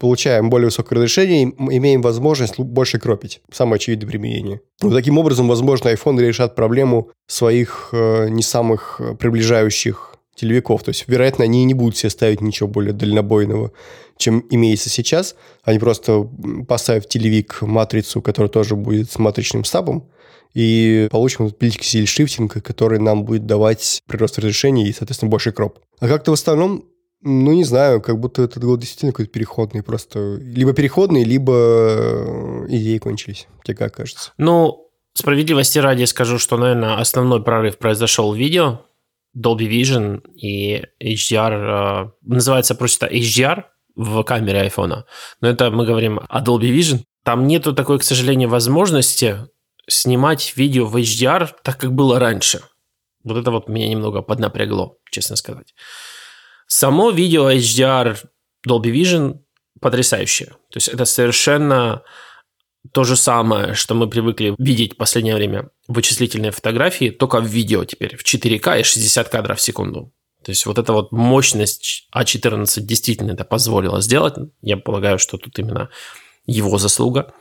получаем 0.00 0.50
более 0.50 0.66
высокое 0.66 0.96
разрешение, 0.96 1.44
имеем 1.44 2.02
возможность 2.02 2.58
больше 2.58 2.98
кропить. 2.98 3.40
Самое 3.52 3.76
очевидное 3.76 4.08
применение. 4.08 4.60
Вот 4.80 4.94
таким 4.94 5.18
образом, 5.18 5.46
возможно, 5.46 5.88
iPhone 5.90 6.20
решат 6.20 6.56
проблему 6.56 7.10
своих 7.28 7.90
э, 7.92 8.28
не 8.30 8.42
самых 8.42 9.00
э, 9.00 9.14
приближающих 9.14 10.07
телевиков. 10.38 10.82
То 10.82 10.90
есть, 10.90 11.04
вероятно, 11.06 11.44
они 11.44 11.64
не 11.64 11.74
будут 11.74 11.96
себе 11.96 12.10
ставить 12.10 12.40
ничего 12.40 12.68
более 12.68 12.92
дальнобойного, 12.92 13.72
чем 14.16 14.44
имеется 14.50 14.90
сейчас. 14.90 15.34
Они 15.64 15.78
просто 15.78 16.28
поставят 16.66 17.08
телевик 17.08 17.62
матрицу, 17.62 18.22
которая 18.22 18.50
тоже 18.50 18.76
будет 18.76 19.10
с 19.10 19.18
матричным 19.18 19.64
стабом, 19.64 20.08
и 20.54 21.08
получим 21.10 21.50
пиксель 21.50 22.06
шифтинг, 22.06 22.62
который 22.62 22.98
нам 22.98 23.24
будет 23.24 23.46
давать 23.46 24.02
прирост 24.06 24.38
разрешения 24.38 24.88
и, 24.88 24.92
соответственно, 24.92 25.30
больше 25.30 25.52
кроп. 25.52 25.78
А 26.00 26.08
как-то 26.08 26.30
в 26.30 26.34
остальном, 26.34 26.84
ну, 27.22 27.52
не 27.52 27.64
знаю, 27.64 28.00
как 28.00 28.18
будто 28.18 28.42
этот 28.42 28.64
год 28.64 28.80
действительно 28.80 29.12
какой-то 29.12 29.30
переходный 29.30 29.82
просто. 29.82 30.36
Либо 30.40 30.72
переходный, 30.72 31.24
либо 31.24 31.52
э, 31.54 32.66
идеи 32.68 32.98
кончились. 32.98 33.46
Тебе 33.64 33.76
как 33.76 33.94
кажется? 33.94 34.32
Ну, 34.38 34.88
справедливости 35.14 35.78
ради 35.78 36.04
скажу, 36.04 36.38
что, 36.38 36.56
наверное, 36.56 36.98
основной 36.98 37.42
прорыв 37.42 37.78
произошел 37.78 38.32
в 38.32 38.36
видео, 38.36 38.80
Dolby 39.38 39.68
Vision 39.68 40.22
и 40.34 40.84
HDR, 41.00 41.52
э, 41.52 42.10
называется 42.22 42.74
просто 42.74 43.06
HDR 43.06 43.64
в 43.94 44.22
камере 44.22 44.66
iPhone, 44.66 45.04
но 45.40 45.48
это 45.48 45.70
мы 45.70 45.86
говорим 45.86 46.20
о 46.28 46.42
Dolby 46.42 46.70
Vision. 46.76 47.00
Там 47.24 47.46
нету 47.46 47.74
такой, 47.74 47.98
к 47.98 48.02
сожалению, 48.02 48.48
возможности 48.48 49.48
снимать 49.88 50.56
видео 50.56 50.86
в 50.86 50.96
HDR 50.96 51.50
так, 51.62 51.78
как 51.78 51.92
было 51.92 52.18
раньше. 52.18 52.62
Вот 53.24 53.36
это 53.36 53.50
вот 53.50 53.68
меня 53.68 53.88
немного 53.88 54.22
поднапрягло, 54.22 54.96
честно 55.10 55.36
сказать. 55.36 55.74
Само 56.66 57.10
видео 57.10 57.50
HDR 57.50 58.18
Dolby 58.66 58.92
Vision 58.92 59.40
потрясающее. 59.80 60.48
То 60.48 60.76
есть 60.76 60.88
это 60.88 61.04
совершенно 61.04 62.02
то 62.92 63.04
же 63.04 63.16
самое, 63.16 63.74
что 63.74 63.94
мы 63.94 64.08
привыкли 64.08 64.54
видеть 64.58 64.94
в 64.94 64.96
последнее 64.96 65.34
время 65.34 65.70
вычислительные 65.88 66.52
фотографии, 66.52 67.10
только 67.10 67.40
в 67.40 67.46
видео 67.46 67.84
теперь, 67.84 68.16
в 68.16 68.24
4К 68.24 68.80
и 68.80 68.82
60 68.82 69.28
кадров 69.28 69.58
в 69.58 69.62
секунду. 69.62 70.12
То 70.44 70.50
есть 70.50 70.66
вот 70.66 70.78
эта 70.78 70.92
вот 70.92 71.10
мощность 71.10 72.08
А14 72.14 72.80
действительно 72.80 73.32
это 73.32 73.44
позволила 73.44 74.00
сделать. 74.00 74.34
Я 74.62 74.76
полагаю, 74.76 75.18
что 75.18 75.36
тут 75.36 75.58
именно 75.58 75.88
его 76.46 76.78
заслуга. 76.78 77.34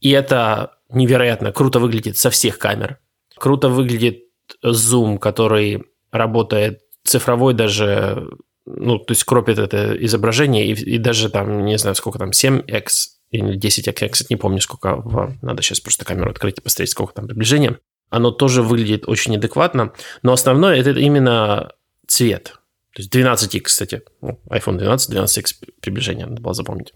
И 0.00 0.10
это 0.10 0.78
невероятно 0.90 1.52
круто 1.52 1.78
выглядит 1.78 2.18
со 2.18 2.30
всех 2.30 2.58
камер. 2.58 2.98
Круто 3.36 3.68
выглядит 3.68 4.24
зум, 4.62 5.18
который 5.18 5.84
работает 6.10 6.82
цифровой 7.04 7.54
даже, 7.54 8.28
ну, 8.66 8.98
то 8.98 9.12
есть 9.12 9.24
кропит 9.24 9.58
это 9.58 9.96
изображение, 10.04 10.66
и, 10.66 10.72
и 10.72 10.98
даже 10.98 11.30
там, 11.30 11.64
не 11.64 11.78
знаю, 11.78 11.94
сколько 11.94 12.18
там, 12.18 12.30
7x 12.30 13.15
или 13.30 13.56
10 13.56 13.86
я, 13.86 13.92
кстати, 13.92 14.32
не 14.32 14.36
помню, 14.36 14.60
сколько, 14.60 15.36
надо 15.42 15.62
сейчас 15.62 15.80
просто 15.80 16.04
камеру 16.04 16.30
открыть 16.30 16.58
и 16.58 16.60
посмотреть, 16.60 16.90
сколько 16.90 17.12
там 17.12 17.26
приближения. 17.26 17.78
Оно 18.08 18.30
тоже 18.30 18.62
выглядит 18.62 19.08
очень 19.08 19.36
адекватно, 19.36 19.92
но 20.22 20.32
основное 20.32 20.76
это 20.76 20.90
именно 20.90 21.72
цвет. 22.06 22.58
То 22.94 23.02
есть 23.02 23.14
12x, 23.14 23.60
кстати, 23.60 24.02
ну, 24.22 24.40
iPhone 24.48 24.78
12, 24.78 25.12
12x 25.12 25.46
приближение, 25.80 26.26
надо 26.26 26.40
было 26.40 26.54
запомнить. 26.54 26.94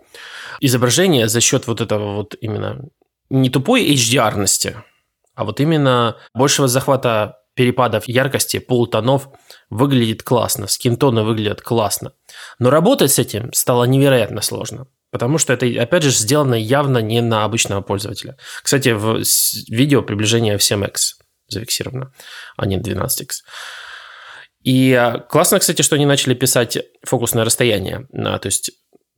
Изображение 0.60 1.28
за 1.28 1.40
счет 1.40 1.66
вот 1.66 1.80
этого 1.80 2.14
вот 2.14 2.36
именно 2.40 2.88
не 3.28 3.50
тупой 3.50 3.86
HDR-ности, 3.92 4.76
а 5.34 5.44
вот 5.44 5.60
именно 5.60 6.16
большего 6.34 6.68
захвата 6.68 7.40
перепадов 7.54 8.08
яркости, 8.08 8.58
полутонов 8.58 9.28
выглядит 9.68 10.22
классно, 10.22 10.68
скинтоны 10.68 11.22
выглядят 11.22 11.60
классно. 11.60 12.12
Но 12.58 12.70
работать 12.70 13.12
с 13.12 13.18
этим 13.18 13.52
стало 13.52 13.84
невероятно 13.84 14.40
сложно. 14.40 14.86
Потому 15.10 15.38
что 15.38 15.52
это, 15.52 15.66
опять 15.82 16.02
же, 16.02 16.10
сделано 16.10 16.54
явно 16.54 16.98
не 16.98 17.20
на 17.20 17.44
обычного 17.44 17.80
пользователя. 17.80 18.36
Кстати, 18.62 18.90
в 18.90 19.22
видео 19.68 20.02
приближение 20.02 20.56
в 20.56 20.60
7x 20.60 21.14
зафиксировано, 21.48 22.12
а 22.56 22.66
не 22.66 22.78
12x. 22.78 23.28
И 24.62 24.92
а, 24.92 25.18
классно, 25.18 25.58
кстати, 25.58 25.82
что 25.82 25.96
они 25.96 26.06
начали 26.06 26.34
писать 26.34 26.78
фокусное 27.02 27.44
расстояние. 27.44 28.06
То 28.12 28.40
есть 28.44 28.70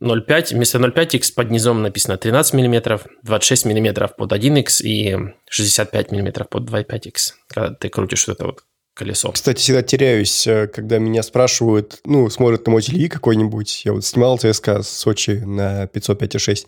0,5, 0.02 0.54
вместо 0.54 0.78
0,5x 0.78 1.34
под 1.34 1.50
низом 1.50 1.82
написано 1.82 2.16
13 2.16 2.54
мм, 2.54 3.00
26 3.22 3.66
мм 3.66 4.08
под 4.08 4.32
1x 4.32 4.82
и 4.82 5.16
65 5.50 6.10
мм 6.10 6.44
под 6.44 6.70
2,5x, 6.70 7.32
когда 7.48 7.74
ты 7.74 7.88
крутишь 7.88 8.26
вот 8.26 8.36
это 8.36 8.46
вот 8.46 8.64
колесо. 8.94 9.32
Кстати, 9.32 9.60
всегда 9.60 9.82
теряюсь, 9.82 10.46
э, 10.46 10.68
когда 10.68 10.98
меня 10.98 11.22
спрашивают, 11.22 12.00
ну, 12.04 12.28
смотрят 12.30 12.66
на 12.66 12.72
мой 12.72 12.82
телевизор 12.82 13.12
какой-нибудь. 13.12 13.82
Я 13.84 13.92
вот 13.92 14.04
снимал 14.04 14.38
ЦСКА 14.38 14.82
Сочи 14.82 15.42
на 15.44 15.86
505,6. 15.86 16.66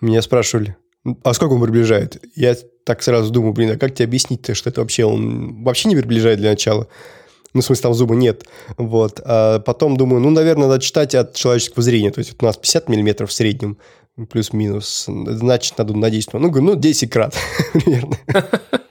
Меня 0.00 0.22
спрашивали, 0.22 0.76
а 1.22 1.34
сколько 1.34 1.52
он 1.52 1.62
приближает? 1.62 2.22
Я 2.34 2.56
так 2.84 3.02
сразу 3.02 3.30
думаю, 3.30 3.52
блин, 3.52 3.72
а 3.72 3.76
как 3.76 3.94
тебе 3.94 4.06
объяснить-то, 4.06 4.54
что 4.54 4.70
это 4.70 4.80
вообще 4.80 5.04
он 5.04 5.64
вообще 5.64 5.88
не 5.88 5.96
приближает 5.96 6.38
для 6.38 6.50
начала? 6.50 6.88
Ну, 7.52 7.60
в 7.60 7.64
смысле, 7.64 7.82
там 7.82 7.94
зуба 7.94 8.14
нет. 8.14 8.44
Вот. 8.76 9.20
А 9.24 9.60
потом 9.60 9.96
думаю, 9.96 10.20
ну, 10.20 10.30
наверное, 10.30 10.66
надо 10.66 10.82
читать 10.82 11.14
от 11.14 11.34
человеческого 11.34 11.82
зрения. 11.82 12.10
То 12.10 12.18
есть 12.18 12.32
вот 12.32 12.42
у 12.42 12.46
нас 12.46 12.56
50 12.56 12.88
миллиметров 12.88 13.30
в 13.30 13.32
среднем, 13.32 13.78
плюс-минус. 14.28 15.06
Значит, 15.06 15.78
надо 15.78 15.94
на 15.94 16.10
10. 16.10 16.34
Ну, 16.34 16.50
говорю, 16.50 16.66
ну, 16.66 16.74
10 16.74 17.10
крат 17.10 17.34
примерно. 17.72 18.18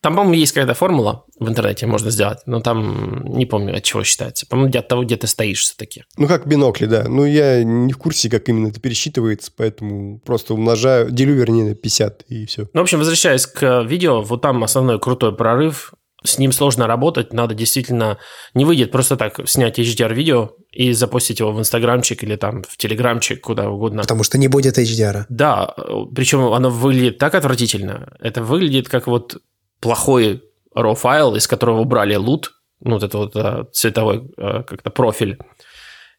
Там, 0.00 0.14
по-моему, 0.14 0.34
есть 0.34 0.52
какая-то 0.52 0.74
формула 0.74 1.24
в 1.40 1.48
интернете, 1.48 1.86
можно 1.86 2.10
сделать, 2.10 2.38
но 2.46 2.60
там 2.60 3.24
не 3.24 3.46
помню, 3.46 3.76
от 3.76 3.82
чего 3.82 4.04
считается. 4.04 4.46
По-моему, 4.46 4.72
от 4.78 4.86
того, 4.86 5.04
где 5.04 5.16
ты 5.16 5.26
стоишь 5.26 5.60
все-таки. 5.60 6.04
Ну, 6.16 6.28
как 6.28 6.46
бинокли, 6.46 6.86
да. 6.86 7.04
Ну, 7.08 7.24
я 7.24 7.64
не 7.64 7.92
в 7.92 7.98
курсе, 7.98 8.30
как 8.30 8.48
именно 8.48 8.68
это 8.68 8.80
пересчитывается, 8.80 9.50
поэтому 9.56 10.20
просто 10.20 10.54
умножаю, 10.54 11.10
делю, 11.10 11.34
вернее, 11.34 11.64
на 11.64 11.74
50, 11.74 12.22
и 12.28 12.46
все. 12.46 12.68
Ну, 12.72 12.80
в 12.80 12.82
общем, 12.82 12.98
возвращаясь 12.98 13.46
к 13.46 13.82
видео, 13.82 14.22
вот 14.22 14.42
там 14.42 14.62
основной 14.62 15.00
крутой 15.00 15.34
прорыв. 15.34 15.92
С 16.24 16.36
ним 16.36 16.50
сложно 16.50 16.88
работать, 16.88 17.32
надо 17.32 17.54
действительно... 17.54 18.18
Не 18.52 18.64
выйдет 18.64 18.90
просто 18.90 19.16
так 19.16 19.48
снять 19.48 19.78
HDR-видео 19.78 20.50
и 20.72 20.92
запустить 20.92 21.38
его 21.38 21.52
в 21.52 21.60
Инстаграмчик 21.60 22.24
или 22.24 22.34
там 22.34 22.64
в 22.64 22.76
Телеграмчик, 22.76 23.40
куда 23.40 23.70
угодно. 23.70 24.02
Потому 24.02 24.24
что 24.24 24.36
не 24.36 24.48
будет 24.48 24.78
HDR. 24.78 25.26
Да, 25.28 25.76
причем 26.14 26.52
оно 26.52 26.70
выглядит 26.70 27.18
так 27.18 27.36
отвратительно. 27.36 28.16
Это 28.18 28.42
выглядит 28.42 28.88
как 28.88 29.06
вот 29.06 29.38
плохой 29.80 30.42
RAW 30.74 30.94
файл, 30.94 31.34
из 31.34 31.46
которого 31.46 31.80
убрали 31.80 32.14
лут, 32.14 32.52
ну, 32.80 32.94
вот 32.94 33.02
это 33.02 33.18
вот 33.18 33.36
а, 33.36 33.64
цветовой 33.72 34.30
а, 34.36 34.62
как-то 34.62 34.90
профиль, 34.90 35.38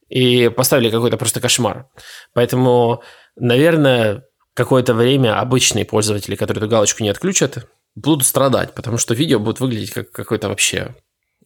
и 0.10 0.49
поставили 0.49 0.89
какой-то 0.89 1.18
просто 1.18 1.39
кошмар. 1.39 1.88
Поэтому, 2.34 3.03
наверное, 3.36 4.26
какое-то 4.53 4.93
время 4.93 5.39
обычные 5.39 5.86
пользователи, 5.86 6.36
которые 6.36 6.64
эту 6.64 6.70
галочку 6.70 7.03
не 7.03 7.10
отключат, 7.10 7.68
будут 7.95 8.26
страдать, 8.26 8.74
потому 8.74 8.97
что 8.97 9.14
видео 9.14 9.39
будет 9.39 9.60
выглядеть 9.60 9.91
как 9.91 10.12
какой-то 10.12 10.49
вообще 10.49 10.95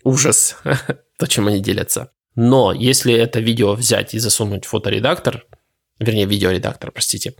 ужас, 0.04 0.58
то, 1.18 1.28
чем 1.28 1.48
они 1.48 1.60
делятся. 1.60 2.12
Но 2.36 2.74
если 2.74 3.14
это 3.14 3.40
видео 3.40 3.74
взять 3.74 4.14
и 4.14 4.20
засунуть 4.20 4.66
в 4.66 4.70
фоторедактор, 4.70 5.46
вернее, 6.00 6.26
видеоредактор, 6.26 6.92
простите, 6.92 7.36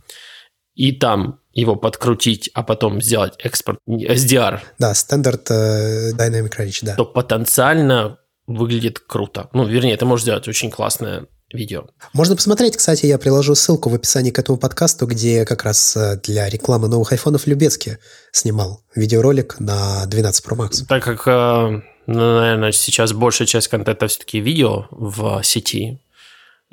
и 0.74 0.92
там 0.92 1.40
его 1.52 1.76
подкрутить, 1.76 2.50
а 2.54 2.62
потом 2.62 3.00
сделать 3.00 3.34
экспорт 3.38 3.78
SDR. 3.88 4.60
Да, 4.78 4.94
стандарт 4.94 5.50
uh, 5.50 6.12
Dynamic 6.12 6.58
Range, 6.58 6.78
да. 6.82 6.94
То 6.96 7.04
потенциально 7.04 8.18
выглядит 8.46 8.98
круто. 8.98 9.48
Ну, 9.52 9.64
вернее, 9.64 9.96
ты 9.96 10.04
можешь 10.04 10.24
сделать 10.24 10.48
очень 10.48 10.70
классное 10.70 11.26
видео. 11.52 11.86
Можно 12.12 12.36
посмотреть, 12.36 12.76
кстати, 12.76 13.06
я 13.06 13.18
приложу 13.18 13.54
ссылку 13.54 13.88
в 13.88 13.94
описании 13.94 14.30
к 14.30 14.38
этому 14.38 14.58
подкасту, 14.58 15.06
где 15.06 15.44
как 15.44 15.64
раз 15.64 15.96
э, 15.96 16.20
для 16.22 16.48
рекламы 16.48 16.88
новых 16.88 17.12
айфонов 17.12 17.46
Любецкий 17.46 17.98
снимал 18.32 18.82
видеоролик 18.94 19.60
на 19.60 20.04
12 20.06 20.44
Pro 20.44 20.56
Max. 20.56 20.84
Так 20.88 21.04
как, 21.04 21.28
э, 21.28 21.82
ну, 22.06 22.38
наверное, 22.40 22.72
сейчас 22.72 23.12
большая 23.12 23.46
часть 23.46 23.68
контента 23.68 24.08
все-таки 24.08 24.40
видео 24.40 24.86
в 24.90 25.42
сети, 25.44 26.00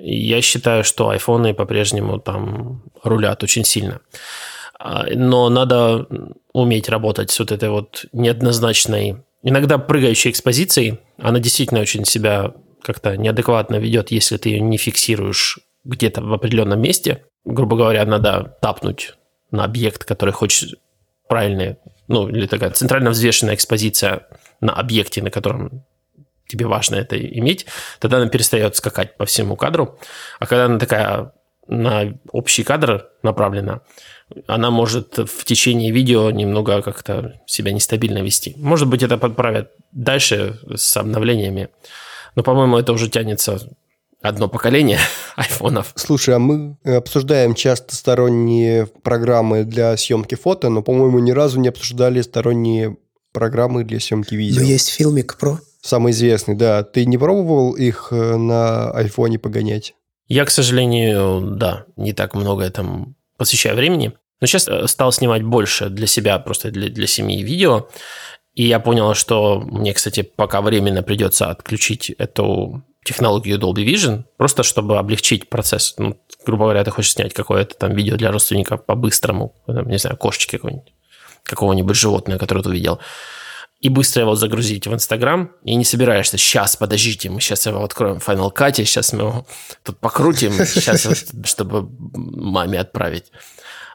я 0.04 0.42
считаю, 0.42 0.84
что 0.84 1.10
айфоны 1.10 1.54
по-прежнему 1.54 2.20
там 2.20 2.84
рулят 3.04 3.44
очень 3.44 3.64
сильно. 3.64 4.02
А, 4.80 5.06
но 5.14 5.50
надо 5.50 6.08
уметь 6.54 6.90
работать 6.90 7.30
с 7.32 7.40
вот 7.40 7.52
этой 7.52 7.70
вот 7.70 8.06
неоднозначной, 8.12 9.18
иногда 9.44 9.78
прыгающей 9.78 10.32
экспозицией. 10.32 11.00
Она 11.18 11.40
действительно 11.40 11.82
очень 11.82 12.06
себя 12.06 12.54
как-то 12.82 13.16
неадекватно 13.16 13.76
ведет, 13.76 14.12
если 14.12 14.38
ты 14.38 14.50
ее 14.50 14.60
не 14.60 14.78
фиксируешь 14.78 15.60
где-то 15.84 16.22
в 16.22 16.34
определенном 16.34 16.82
месте. 16.82 17.26
Грубо 17.46 17.76
говоря, 17.76 18.06
надо 18.06 18.58
тапнуть 18.62 19.16
на 19.52 19.66
объект, 19.66 20.04
который 20.04 20.32
хочет 20.32 20.80
правильный, 21.28 21.78
ну, 22.08 22.28
или 22.28 22.48
такая 22.48 22.72
центрально 22.72 23.12
взвешенная 23.12 23.56
экспозиция 23.56 24.28
на 24.62 24.74
объекте, 24.74 25.22
на 25.22 25.30
котором 25.30 25.84
тебе 26.52 26.66
важно 26.68 26.96
это 26.96 27.18
иметь, 27.18 27.66
тогда 28.00 28.18
она 28.18 28.28
перестает 28.28 28.76
скакать 28.76 29.18
по 29.18 29.26
всему 29.26 29.56
кадру. 29.56 29.98
А 30.40 30.46
когда 30.46 30.66
она 30.66 30.78
такая 30.78 31.34
на 31.68 32.14
общий 32.32 32.64
кадр 32.64 33.08
направлена, 33.24 33.82
она 34.48 34.72
может 34.72 35.18
в 35.18 35.46
течение 35.46 35.92
видео 35.92 36.32
немного 36.32 36.82
как-то 36.82 37.40
себя 37.46 37.72
нестабильно 37.72 38.20
вести. 38.20 38.56
Может 38.58 38.88
быть, 38.88 39.04
это 39.04 39.18
подправят 39.18 39.72
дальше 39.92 40.60
с 40.76 40.98
обновлениями. 40.98 41.70
Но, 42.36 42.44
по-моему, 42.44 42.78
это 42.78 42.94
уже 42.94 43.10
тянется 43.10 43.60
одно 44.22 44.48
поколение 44.48 45.00
айфонов. 45.36 45.94
Слушай, 45.96 46.36
а 46.36 46.40
мы 46.40 46.78
обсуждаем 46.84 47.56
часто 47.56 47.96
сторонние 47.96 48.88
программы 48.88 49.64
для 49.64 49.96
съемки 49.98 50.36
фото, 50.36 50.70
но, 50.70 50.82
по-моему, 50.82 51.20
ни 51.20 51.32
разу 51.32 51.60
не 51.60 51.70
обсуждали 51.70 52.22
сторонние 52.22 52.98
программы 53.32 53.84
для 53.84 54.00
съемки 54.00 54.36
видео. 54.36 54.62
Но 54.62 54.68
есть 54.68 54.90
фильмик 54.90 55.38
Pro. 55.40 55.58
Самый 55.82 56.12
известный, 56.12 56.56
да. 56.56 56.84
Ты 56.84 57.06
не 57.06 57.18
пробовал 57.18 57.74
их 57.74 58.10
э, 58.12 58.36
на 58.36 58.92
айфоне 58.92 59.40
погонять? 59.40 59.96
Я, 60.28 60.46
к 60.46 60.52
сожалению, 60.52 61.42
да, 61.42 61.86
не 61.98 62.14
так 62.14 62.36
много 62.36 62.70
там 62.70 63.16
посвящаю 63.38 63.76
времени. 63.76 64.14
Но 64.40 64.48
сейчас 64.48 64.68
э, 64.68 64.88
стал 64.88 65.12
снимать 65.12 65.44
больше 65.44 65.90
для 65.90 66.08
себя, 66.08 66.38
просто 66.40 66.72
для, 66.72 66.90
для 66.90 67.08
семьи 67.08 67.44
видео. 67.44 67.90
И 68.54 68.68
я 68.68 68.80
понял, 68.80 69.14
что 69.16 69.60
мне, 69.60 69.94
кстати, 69.94 70.22
пока 70.22 70.62
временно 70.62 71.04
придется 71.04 71.50
отключить 71.50 72.12
эту 72.12 72.84
технологию 73.04 73.58
Dolby 73.58 73.86
Vision, 73.86 74.26
просто 74.38 74.64
чтобы 74.64 74.98
облегчить 74.98 75.50
процесс. 75.50 75.96
Ну, 75.98 76.20
грубо 76.46 76.66
говоря, 76.66 76.84
ты 76.84 76.92
хочешь 76.92 77.14
снять 77.14 77.34
какое-то 77.34 77.76
там 77.76 77.94
видео 77.94 78.18
для 78.18 78.32
родственников 78.32 78.86
по-быстрому, 78.86 79.56
не 79.68 79.98
знаю, 79.98 80.18
кошечки 80.18 80.58
какой-нибудь, 80.58 80.94
какого-нибудь 81.44 81.96
животного, 81.96 82.38
которое 82.38 82.62
ты 82.62 82.70
увидел, 82.70 83.00
и 83.82 83.90
быстро 83.90 84.22
его 84.22 84.36
загрузить 84.36 84.86
в 84.86 84.94
Инстаграм, 84.94 85.52
и 85.64 85.76
не 85.76 85.84
собираешься, 85.84 86.38
сейчас, 86.38 86.76
подождите, 86.76 87.30
мы 87.30 87.42
сейчас 87.42 87.66
его 87.66 87.84
откроем 87.84 88.20
в 88.20 88.30
Final 88.30 88.54
Cut, 88.54 88.76
сейчас 88.76 89.12
мы 89.12 89.24
его 89.24 89.48
тут 89.84 90.00
покрутим, 90.00 90.54
сейчас, 90.66 91.34
чтобы 91.44 91.90
маме 92.14 92.80
отправить. 92.80 93.32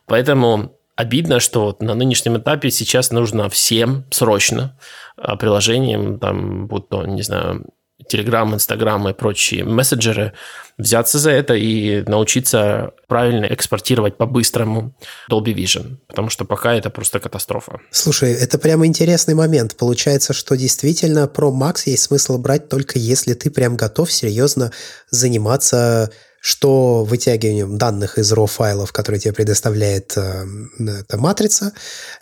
Поэтому 0.06 0.76
обидно, 0.96 1.38
что 1.38 1.66
вот 1.66 1.82
на 1.82 1.94
нынешнем 1.94 2.36
этапе 2.36 2.70
сейчас 2.70 3.12
нужно 3.12 3.48
всем 3.48 4.04
срочно 4.10 4.76
а, 5.16 5.36
приложениям, 5.36 6.18
там, 6.18 6.66
будь 6.66 6.88
то, 6.88 7.06
не 7.06 7.22
знаю, 7.22 7.66
Telegram, 8.12 8.52
Instagram 8.54 9.08
и 9.08 9.12
прочие 9.14 9.64
мессенджеры, 9.64 10.32
взяться 10.78 11.18
за 11.18 11.30
это 11.30 11.54
и 11.54 12.02
научиться 12.02 12.92
правильно 13.08 13.46
экспортировать 13.46 14.16
по-быстрому 14.16 14.94
Dolby 15.30 15.54
Vision, 15.54 15.96
потому 16.06 16.28
что 16.28 16.44
пока 16.44 16.74
это 16.74 16.90
просто 16.90 17.18
катастрофа. 17.18 17.80
Слушай, 17.90 18.34
это 18.34 18.58
прямо 18.58 18.86
интересный 18.86 19.34
момент. 19.34 19.76
Получается, 19.76 20.34
что 20.34 20.56
действительно 20.56 21.30
Pro 21.32 21.50
Max 21.52 21.82
есть 21.86 22.04
смысл 22.04 22.38
брать 22.38 22.68
только 22.68 22.98
если 22.98 23.34
ты 23.34 23.50
прям 23.50 23.76
готов 23.76 24.12
серьезно 24.12 24.72
заниматься 25.10 26.10
что 26.40 27.04
вытягиванием 27.04 27.78
данных 27.78 28.18
из 28.18 28.32
RAW 28.32 28.46
файлов, 28.46 28.92
которые 28.92 29.20
тебе 29.20 29.34
предоставляет 29.34 30.16
э, 30.16 30.44
эта 30.78 31.16
матрица, 31.18 31.72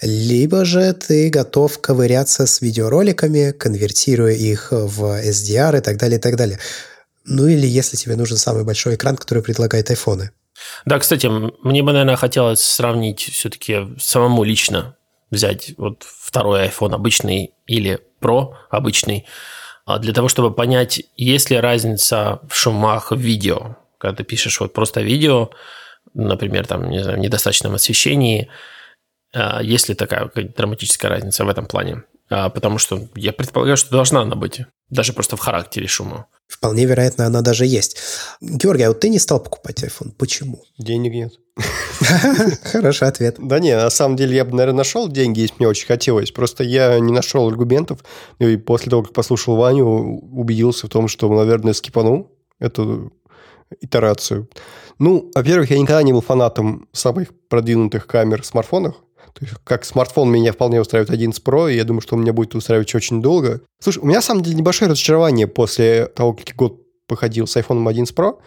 либо 0.00 0.64
же 0.64 0.92
ты 0.92 1.28
готов 1.28 1.80
ковыряться 1.80 2.46
с 2.46 2.60
видеороликами, 2.60 3.52
конвертируя 3.52 4.32
их 4.32 4.68
в 4.70 5.20
SDR 5.22 5.78
и 5.78 5.80
так 5.80 5.98
далее, 5.98 6.18
и 6.18 6.20
так 6.20 6.36
далее. 6.36 6.58
Ну 7.24 7.46
или 7.46 7.66
если 7.66 7.96
тебе 7.96 8.16
нужен 8.16 8.36
самый 8.36 8.64
большой 8.64 8.94
экран, 8.94 9.16
который 9.16 9.42
предлагает 9.42 9.90
айфоны. 9.90 10.30
Да, 10.84 10.98
кстати, 10.98 11.26
мне 11.26 11.82
бы, 11.82 11.92
наверное, 11.92 12.16
хотелось 12.16 12.62
сравнить 12.62 13.20
все-таки 13.20 13.94
самому 13.98 14.44
лично 14.44 14.96
взять 15.30 15.74
вот 15.76 16.04
второй 16.06 16.68
iPhone 16.68 16.94
обычный 16.94 17.54
или 17.66 18.00
Pro 18.20 18.54
обычный, 18.70 19.26
а 19.84 19.98
для 19.98 20.14
того, 20.14 20.28
чтобы 20.28 20.54
понять, 20.54 21.02
есть 21.16 21.50
ли 21.50 21.58
разница 21.58 22.40
в 22.48 22.54
шумах 22.54 23.12
видео 23.12 23.76
когда 24.04 24.16
ты 24.16 24.24
пишешь 24.24 24.60
вот 24.60 24.74
просто 24.74 25.00
видео, 25.00 25.50
например, 26.12 26.66
там, 26.66 26.90
не 26.90 27.02
знаю, 27.02 27.16
в 27.16 27.20
недостаточном 27.20 27.74
освещении, 27.74 28.50
а, 29.32 29.62
есть 29.62 29.88
ли 29.88 29.94
такая 29.94 30.30
драматическая 30.34 31.10
разница 31.10 31.46
в 31.46 31.48
этом 31.48 31.64
плане? 31.64 32.02
А, 32.28 32.50
потому 32.50 32.76
что 32.76 33.08
я 33.14 33.32
предполагаю, 33.32 33.78
что 33.78 33.90
должна 33.90 34.20
она 34.20 34.36
быть, 34.36 34.60
даже 34.90 35.14
просто 35.14 35.36
в 35.36 35.40
характере 35.40 35.86
шума. 35.86 36.26
Вполне 36.48 36.84
вероятно, 36.84 37.24
она 37.24 37.40
даже 37.40 37.64
есть. 37.64 37.96
Георгий, 38.42 38.82
а 38.82 38.88
вот 38.88 39.00
ты 39.00 39.08
не 39.08 39.18
стал 39.18 39.42
покупать 39.42 39.82
iPhone. 39.82 40.12
Почему? 40.18 40.62
Денег 40.78 41.14
нет. 41.14 41.32
Хороший 42.64 43.08
ответ. 43.08 43.36
Да 43.38 43.58
не, 43.58 43.74
на 43.74 43.88
самом 43.88 44.16
деле 44.16 44.36
я 44.36 44.44
бы, 44.44 44.50
наверное, 44.50 44.78
нашел 44.78 45.08
деньги, 45.08 45.40
если 45.40 45.54
мне 45.58 45.68
очень 45.68 45.86
хотелось. 45.86 46.30
Просто 46.30 46.62
я 46.62 46.98
не 47.00 47.12
нашел 47.12 47.48
аргументов. 47.48 48.04
И 48.38 48.58
после 48.58 48.90
того, 48.90 49.02
как 49.02 49.14
послушал 49.14 49.56
Ваню, 49.56 49.86
убедился 49.86 50.88
в 50.88 50.90
том, 50.90 51.08
что, 51.08 51.32
наверное, 51.32 51.72
скипанул 51.72 52.30
эту 52.60 53.12
итерацию. 53.80 54.48
Ну, 54.98 55.30
во-первых, 55.34 55.70
я 55.70 55.78
никогда 55.78 56.02
не 56.02 56.12
был 56.12 56.20
фанатом 56.20 56.88
самых 56.92 57.28
продвинутых 57.48 58.06
камер 58.06 58.42
в 58.42 58.46
смартфонах. 58.46 58.94
То 59.34 59.44
есть, 59.44 59.56
как 59.64 59.84
смартфон 59.84 60.30
меня 60.30 60.52
вполне 60.52 60.80
устраивает 60.80 61.10
11 61.10 61.42
Pro, 61.44 61.72
и 61.72 61.76
я 61.76 61.84
думаю, 61.84 62.00
что 62.02 62.14
он 62.14 62.22
меня 62.22 62.32
будет 62.32 62.54
устраивать 62.54 62.94
очень 62.94 63.20
долго. 63.20 63.62
Слушай, 63.80 63.98
у 63.98 64.06
меня, 64.06 64.18
на 64.18 64.22
самом 64.22 64.42
деле, 64.44 64.56
небольшое 64.56 64.90
разочарование 64.90 65.48
после 65.48 66.06
того, 66.06 66.34
как 66.34 66.54
год 66.54 66.80
походил 67.08 67.46
с 67.46 67.56
iPhone 67.56 67.88
11 67.88 68.16
Pro. 68.16 68.38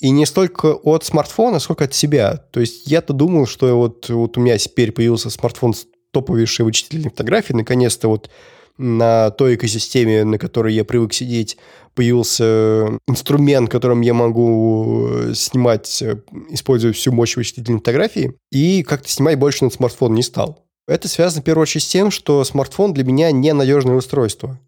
И 0.00 0.10
не 0.10 0.26
столько 0.26 0.74
от 0.74 1.04
смартфона, 1.04 1.60
сколько 1.60 1.84
от 1.84 1.94
себя. 1.94 2.36
То 2.50 2.60
есть 2.60 2.88
я-то 2.88 3.12
думал, 3.12 3.46
что 3.46 3.74
вот, 3.76 4.08
вот 4.08 4.36
у 4.36 4.40
меня 4.40 4.58
теперь 4.58 4.90
появился 4.90 5.30
смартфон 5.30 5.72
с 5.72 5.86
топовейшей 6.12 6.64
вычислительной 6.64 7.10
фотографией, 7.10 7.56
наконец-то 7.56 8.08
вот 8.08 8.28
на 8.76 9.30
той 9.30 9.54
экосистеме, 9.54 10.24
на 10.24 10.38
которой 10.38 10.74
я 10.74 10.84
привык 10.84 11.12
сидеть, 11.12 11.56
появился 11.94 12.98
инструмент, 13.06 13.70
которым 13.70 14.00
я 14.00 14.14
могу 14.14 15.08
э, 15.08 15.34
снимать, 15.34 16.02
э, 16.02 16.16
используя 16.50 16.92
всю 16.92 17.12
мощь 17.12 17.36
вычислительной 17.36 17.78
фотографии, 17.78 18.34
и 18.50 18.82
как-то 18.82 19.08
снимать 19.08 19.38
больше 19.38 19.64
на 19.64 19.70
смартфон 19.70 20.14
не 20.14 20.22
стал. 20.22 20.64
Это 20.86 21.08
связано, 21.08 21.40
в 21.40 21.44
первую 21.44 21.62
очередь, 21.62 21.84
с 21.84 21.88
тем, 21.88 22.10
что 22.10 22.42
смартфон 22.44 22.92
для 22.92 23.04
меня 23.04 23.30
ненадежное 23.30 23.94
устройство. 23.94 24.58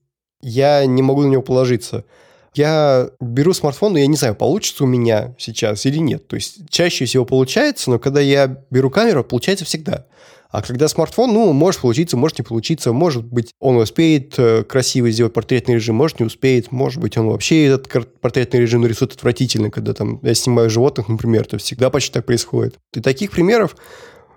Я 0.40 0.86
не 0.86 1.02
могу 1.02 1.22
на 1.22 1.26
него 1.26 1.42
положиться. 1.42 2.04
Я 2.54 3.10
беру 3.20 3.52
смартфон, 3.52 3.92
но 3.92 3.98
я 3.98 4.06
не 4.06 4.16
знаю, 4.16 4.34
получится 4.34 4.84
у 4.84 4.86
меня 4.86 5.34
сейчас 5.38 5.84
или 5.84 5.98
нет. 5.98 6.26
То 6.26 6.36
есть 6.36 6.70
чаще 6.70 7.04
всего 7.04 7.26
получается, 7.26 7.90
но 7.90 7.98
когда 7.98 8.20
я 8.20 8.62
беру 8.70 8.88
камеру, 8.88 9.24
получается 9.24 9.66
всегда. 9.66 10.06
А 10.50 10.62
когда 10.62 10.88
смартфон, 10.88 11.32
ну, 11.32 11.52
может 11.52 11.80
получиться, 11.80 12.16
может 12.16 12.38
не 12.38 12.44
получиться, 12.44 12.92
может 12.92 13.24
быть, 13.24 13.52
он 13.60 13.76
успеет 13.76 14.34
э, 14.38 14.64
красиво 14.64 15.10
сделать 15.10 15.32
портретный 15.32 15.74
режим, 15.74 15.96
может 15.96 16.20
не 16.20 16.26
успеет, 16.26 16.72
может 16.72 17.00
быть, 17.00 17.16
он 17.16 17.28
вообще 17.28 17.66
этот 17.66 18.20
портретный 18.20 18.60
режим 18.60 18.82
нарисует 18.82 19.12
отвратительно, 19.12 19.70
когда 19.70 19.92
там 19.92 20.20
я 20.22 20.34
снимаю 20.34 20.70
животных, 20.70 21.08
например, 21.08 21.46
то 21.46 21.58
всегда 21.58 21.90
почти 21.90 22.12
так 22.12 22.26
происходит. 22.26 22.76
И 22.94 23.00
таких 23.00 23.30
примеров 23.30 23.76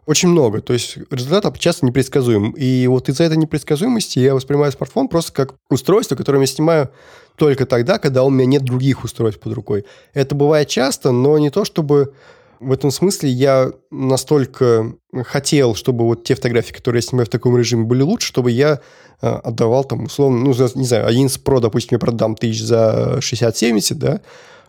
очень 0.10 0.30
много. 0.30 0.60
То 0.62 0.74
есть 0.74 0.97
результат 1.12 1.60
часто 1.60 1.86
непредсказуем. 1.86 2.51
И 2.53 2.88
вот 2.88 3.10
из-за 3.10 3.26
этой 3.26 3.38
непредсказуемости 3.38 4.18
я 4.18 4.34
воспринимаю 4.34 4.72
смартфон 4.72 5.07
просто 5.07 5.32
как 5.32 5.53
устройство, 5.70 6.16
которое 6.16 6.39
я 6.39 6.47
снимаю 6.47 6.89
только 7.36 7.68
тогда, 7.68 7.99
когда 7.99 8.24
у 8.24 8.32
меня 8.32 8.47
нет 8.47 8.64
других 8.64 9.03
устройств 9.03 9.39
под 9.39 9.53
рукой. 9.53 9.86
Это 10.16 10.34
бывает 10.34 10.68
часто, 10.68 11.12
но 11.12 11.38
не 11.38 11.51
то, 11.51 11.64
чтобы 11.64 12.16
в 12.60 12.72
этом 12.72 12.91
смысле 12.91 13.30
я 13.30 13.72
настолько 13.91 14.93
хотел, 15.26 15.76
чтобы 15.76 16.05
вот 16.05 16.24
те 16.24 16.36
фотографии, 16.36 16.74
которые 16.74 16.99
я 16.99 17.07
снимаю 17.07 17.26
в 17.26 17.30
таком 17.30 17.57
режиме, 17.57 17.86
были 17.86 18.01
лучше, 18.01 18.28
чтобы 18.28 18.51
я 18.51 18.82
э, 19.22 19.28
отдавал 19.28 19.84
там 19.84 20.05
условно, 20.05 20.39
ну, 20.39 20.53
не 20.76 20.86
знаю, 20.86 21.07
11 21.07 21.41
Pro, 21.43 21.60
допустим, 21.60 21.95
я 21.95 21.99
продам 21.99 22.36
тысяч 22.36 22.64
за 22.64 23.20
60-70, 23.20 23.95
да, 23.95 24.22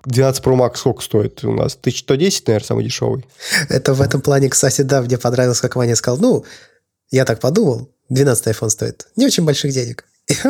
12 0.05 0.45
Pro 0.45 0.57
Max 0.57 0.77
сколько 0.77 1.03
стоит 1.03 1.45
у 1.45 1.53
нас? 1.53 1.75
1110, 1.75 2.47
наверное, 2.47 2.67
самый 2.67 2.85
дешевый. 2.85 3.27
Это 3.69 3.93
в 3.93 4.01
этом 4.01 4.21
плане, 4.21 4.49
кстати, 4.49 4.83
да, 4.83 5.03
мне 5.03 5.19
понравилось, 5.19 5.61
как 5.61 5.77
Ваня 5.77 5.97
сказал, 5.97 6.19
ну, 6.19 6.45
я 7.11 7.25
так 7.25 7.41
подумал, 7.41 7.91
12 8.09 8.47
iPhone 8.47 8.71
стоит 8.71 9.09
не 9.17 9.27
очень 9.27 9.45
больших 9.45 9.73
денег. 9.73 10.05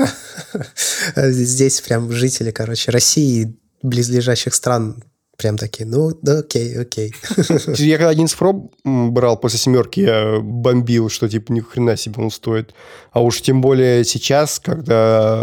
Здесь 1.17 1.81
прям 1.81 2.13
жители, 2.13 2.51
короче, 2.51 2.91
России, 2.91 3.57
близлежащих 3.83 4.55
стран 4.55 5.03
прям 5.41 5.57
такие, 5.57 5.87
ну, 5.87 6.11
да, 6.21 6.41
окей, 6.41 6.79
окей. 6.79 7.15
Я 7.79 7.97
когда 7.97 8.11
11 8.11 8.39
Pro 8.39 8.71
брал 8.85 9.39
после 9.39 9.59
семерки, 9.59 10.01
я 10.01 10.39
бомбил, 10.41 11.09
что 11.09 11.29
типа 11.29 11.53
ни 11.53 11.61
хрена 11.61 11.97
себе 11.97 12.23
он 12.23 12.31
стоит. 12.31 12.75
А 13.11 13.23
уж 13.23 13.41
тем 13.41 13.63
более 13.63 14.05
сейчас, 14.05 14.61
когда 14.61 15.43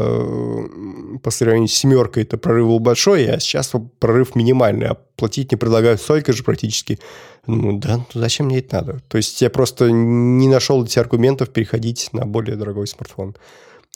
по 1.23 1.31
сравнению 1.31 1.67
с 1.67 1.73
семеркой 1.73 2.23
это 2.23 2.37
прорыв 2.37 2.67
был 2.67 2.79
большой, 2.79 3.25
а 3.25 3.39
сейчас 3.39 3.71
прорыв 3.97 4.35
минимальный, 4.35 4.87
а 4.87 4.97
платить 5.15 5.51
не 5.51 5.57
предлагают 5.57 5.99
столько 5.99 6.31
же 6.31 6.43
практически. 6.43 6.99
Ну 7.47 7.79
да, 7.79 7.97
ну 7.97 8.05
зачем 8.13 8.45
мне 8.45 8.59
это 8.59 8.75
надо? 8.75 9.01
То 9.07 9.17
есть 9.17 9.41
я 9.41 9.49
просто 9.49 9.89
не 9.89 10.47
нашел 10.47 10.83
эти 10.83 10.99
аргументов 10.99 11.49
переходить 11.49 12.09
на 12.11 12.25
более 12.25 12.55
дорогой 12.55 12.85
смартфон. 12.85 13.35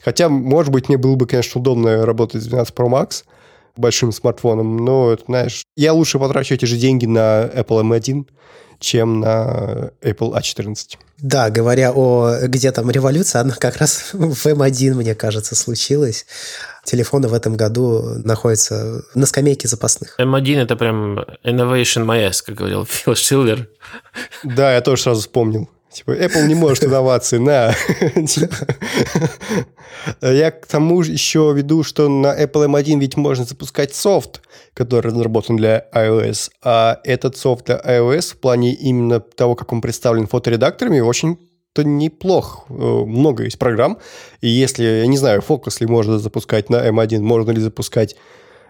Хотя, 0.03 0.29
может 0.29 0.71
быть, 0.71 0.89
мне 0.89 0.97
было 0.97 1.15
бы, 1.15 1.27
конечно, 1.27 1.61
удобно 1.61 2.07
работать 2.07 2.41
с 2.41 2.47
12 2.47 2.73
Pro 2.73 2.89
Max– 2.89 3.23
большим 3.75 4.11
смартфоном, 4.11 4.77
но, 4.77 5.17
знаешь, 5.25 5.63
я 5.75 5.93
лучше 5.93 6.19
потрачу 6.19 6.53
эти 6.55 6.65
же 6.65 6.77
деньги 6.77 7.05
на 7.05 7.45
Apple 7.45 7.81
M1, 7.83 8.25
чем 8.79 9.19
на 9.19 9.91
Apple 10.01 10.33
A14. 10.33 10.97
Да, 11.19 11.51
говоря 11.51 11.93
о 11.93 12.47
где 12.47 12.71
там 12.71 12.89
революция, 12.89 13.41
она 13.41 13.53
как 13.53 13.77
раз 13.77 14.09
в 14.13 14.45
М1, 14.45 14.95
мне 14.95 15.15
кажется, 15.15 15.55
случилась. 15.55 16.25
Телефоны 16.83 17.27
в 17.27 17.33
этом 17.33 17.55
году 17.55 18.01
находятся 18.23 19.03
на 19.13 19.27
скамейке 19.27 19.67
запасных. 19.67 20.19
М1 20.19 20.57
это 20.57 20.75
прям 20.75 21.19
innovation 21.45 22.05
my 22.05 22.31
как 22.45 22.55
говорил 22.55 22.85
Фил 22.89 23.15
Шиллер. 23.15 23.69
Да, 24.43 24.73
я 24.73 24.81
тоже 24.81 25.03
сразу 25.03 25.21
вспомнил. 25.21 25.69
Типа, 25.93 26.11
Apple 26.11 26.47
не 26.47 26.55
может 26.55 26.85
инновации, 26.85 27.37
на. 27.37 27.75
Я 30.21 30.51
к 30.51 30.65
тому 30.65 31.03
же 31.03 31.11
еще 31.11 31.51
веду, 31.53 31.83
что 31.83 32.07
на 32.07 32.27
Apple 32.27 32.67
M1 32.67 32.99
ведь 32.99 33.17
можно 33.17 33.43
запускать 33.43 33.93
софт, 33.93 34.41
который 34.73 35.11
разработан 35.11 35.57
для 35.57 35.85
iOS, 35.93 36.49
а 36.63 36.99
этот 37.03 37.35
софт 37.35 37.65
для 37.65 37.77
iOS 37.77 38.35
в 38.35 38.37
плане 38.37 38.73
именно 38.73 39.19
того, 39.19 39.55
как 39.55 39.73
он 39.73 39.81
представлен 39.81 40.27
фоторедакторами, 40.27 41.01
очень 41.01 41.37
то 41.73 41.83
неплох. 41.83 42.65
Э, 42.69 42.73
много 42.73 43.43
есть 43.43 43.59
программ. 43.59 43.97
И 44.39 44.47
если, 44.47 44.83
я 44.83 45.07
не 45.07 45.17
знаю, 45.17 45.41
фокус 45.41 45.81
ли 45.81 45.87
можно 45.87 46.19
запускать 46.19 46.69
на 46.69 46.87
M1, 46.87 47.19
можно 47.19 47.51
ли 47.51 47.61
запускать 47.61 48.15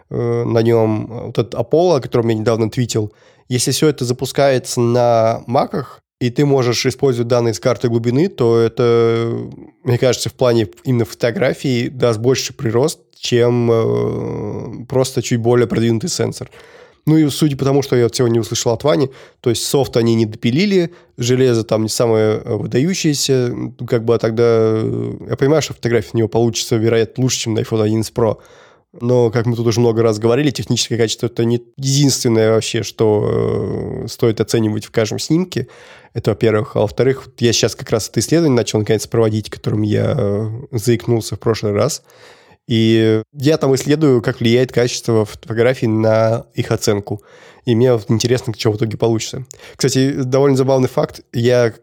э, 0.09 0.43
на 0.43 0.59
нем 0.61 1.07
вот 1.27 1.37
этот 1.37 1.53
Apollo, 1.53 1.97
о 1.97 2.01
котором 2.01 2.29
я 2.29 2.35
недавно 2.35 2.69
твитил, 2.69 3.13
если 3.47 3.71
все 3.71 3.89
это 3.89 4.05
запускается 4.05 4.79
на 4.79 5.43
маках, 5.45 6.00
и 6.21 6.29
ты 6.29 6.45
можешь 6.45 6.85
использовать 6.85 7.27
данные 7.27 7.55
с 7.55 7.59
карты 7.59 7.89
глубины, 7.89 8.27
то 8.27 8.59
это, 8.59 9.49
мне 9.83 9.97
кажется, 9.97 10.29
в 10.29 10.33
плане 10.33 10.67
именно 10.83 11.03
фотографии 11.03 11.87
даст 11.89 12.19
больше 12.19 12.53
прирост, 12.53 12.99
чем 13.17 13.71
э, 13.71 14.85
просто 14.85 15.23
чуть 15.23 15.39
более 15.39 15.65
продвинутый 15.65 16.11
сенсор. 16.11 16.51
Ну 17.07 17.17
и 17.17 17.27
судя 17.29 17.57
по 17.57 17.65
тому, 17.65 17.81
что 17.81 17.95
я 17.95 18.07
сегодня 18.13 18.39
услышал 18.39 18.71
от 18.71 18.83
Вани, 18.83 19.09
то 19.39 19.49
есть 19.49 19.65
софт 19.65 19.97
они 19.97 20.13
не 20.13 20.27
допилили, 20.27 20.93
железо 21.17 21.63
там 21.63 21.81
не 21.81 21.89
самое 21.89 22.39
э, 22.45 22.53
выдающееся, 22.55 23.55
как 23.87 24.05
бы 24.05 24.13
а 24.13 24.19
тогда... 24.19 24.43
Э, 24.45 25.13
я 25.27 25.35
понимаю, 25.37 25.63
что 25.63 25.73
фотография 25.73 26.11
у 26.13 26.17
него 26.17 26.27
получится, 26.27 26.75
вероятно, 26.75 27.23
лучше, 27.23 27.39
чем 27.39 27.55
на 27.55 27.61
iPhone 27.61 27.81
11 27.81 28.13
Pro, 28.13 28.37
но, 28.99 29.31
как 29.31 29.45
мы 29.45 29.55
тут 29.55 29.65
уже 29.65 29.79
много 29.79 30.03
раз 30.03 30.19
говорили, 30.19 30.51
техническое 30.51 30.97
качество 30.97 31.27
это 31.27 31.45
не 31.45 31.63
единственное 31.77 32.51
вообще, 32.51 32.83
что 32.83 34.03
э, 34.03 34.07
стоит 34.09 34.41
оценивать 34.41 34.85
в 34.85 34.91
каждом 34.91 35.17
снимке. 35.17 35.67
Это, 36.13 36.31
во-первых. 36.31 36.75
А 36.75 36.81
во-вторых, 36.81 37.29
я 37.39 37.53
сейчас 37.53 37.75
как 37.75 37.89
раз 37.89 38.09
это 38.09 38.19
исследование 38.19 38.57
начал 38.57 38.79
наконец 38.79 39.07
проводить, 39.07 39.49
которым 39.49 39.83
я 39.83 40.13
э, 40.17 40.49
заикнулся 40.71 41.37
в 41.37 41.39
прошлый 41.39 41.71
раз. 41.71 42.03
И 42.67 43.21
я 43.33 43.57
там 43.57 43.73
исследую, 43.75 44.21
как 44.21 44.41
влияет 44.41 44.73
качество 44.73 45.23
фотографий 45.23 45.87
на 45.87 46.45
их 46.53 46.71
оценку. 46.71 47.23
И 47.65 47.75
мне 47.75 47.93
вот 47.93 48.11
интересно, 48.11 48.53
что 48.57 48.71
в 48.71 48.77
итоге 48.77 48.97
получится. 48.97 49.45
Кстати, 49.77 50.11
довольно 50.11 50.57
забавный 50.57 50.89
факт. 50.89 51.21
Я, 51.31 51.73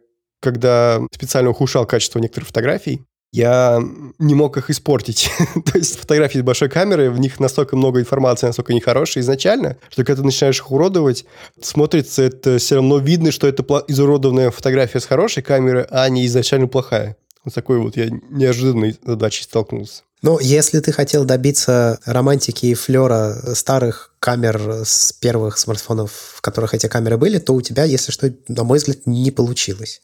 когда 0.40 1.00
специально 1.12 1.50
ухудшал 1.50 1.86
качество 1.86 2.18
некоторых 2.18 2.48
фотографий, 2.48 3.02
я 3.32 3.82
не 4.18 4.34
мог 4.34 4.56
их 4.56 4.70
испортить. 4.70 5.30
То 5.66 5.78
есть 5.78 5.98
фотографии 5.98 6.38
с 6.38 6.42
большой 6.42 6.68
камеры, 6.68 7.10
в 7.10 7.18
них 7.18 7.40
настолько 7.40 7.76
много 7.76 8.00
информации, 8.00 8.46
настолько 8.46 8.72
нехорошие 8.72 9.22
изначально, 9.22 9.76
что 9.90 10.04
когда 10.04 10.22
ты 10.22 10.26
начинаешь 10.26 10.58
их 10.58 10.70
уродовать, 10.70 11.24
смотрится 11.60 12.22
это 12.22 12.58
все 12.58 12.76
равно 12.76 12.98
видно, 12.98 13.30
что 13.30 13.46
это 13.46 13.64
изуродованная 13.88 14.50
фотография 14.50 15.00
с 15.00 15.06
хорошей 15.06 15.42
камеры, 15.42 15.86
а 15.90 16.08
не 16.08 16.26
изначально 16.26 16.68
плохая. 16.68 17.16
Вот 17.44 17.54
такой 17.54 17.78
вот 17.78 17.96
я 17.96 18.08
неожиданной 18.30 18.98
задачей 19.04 19.44
столкнулся. 19.44 20.02
Ну, 20.20 20.40
если 20.40 20.80
ты 20.80 20.90
хотел 20.90 21.24
добиться 21.24 22.00
романтики 22.04 22.66
и 22.66 22.74
флера 22.74 23.54
старых 23.54 24.14
камер 24.18 24.82
с 24.84 25.12
первых 25.12 25.58
смартфонов, 25.58 26.10
в 26.34 26.40
которых 26.40 26.74
эти 26.74 26.88
камеры 26.88 27.16
были, 27.18 27.38
то 27.38 27.54
у 27.54 27.60
тебя, 27.60 27.84
если 27.84 28.10
что, 28.10 28.34
на 28.48 28.64
мой 28.64 28.78
взгляд, 28.78 29.06
не 29.06 29.30
получилось 29.30 30.00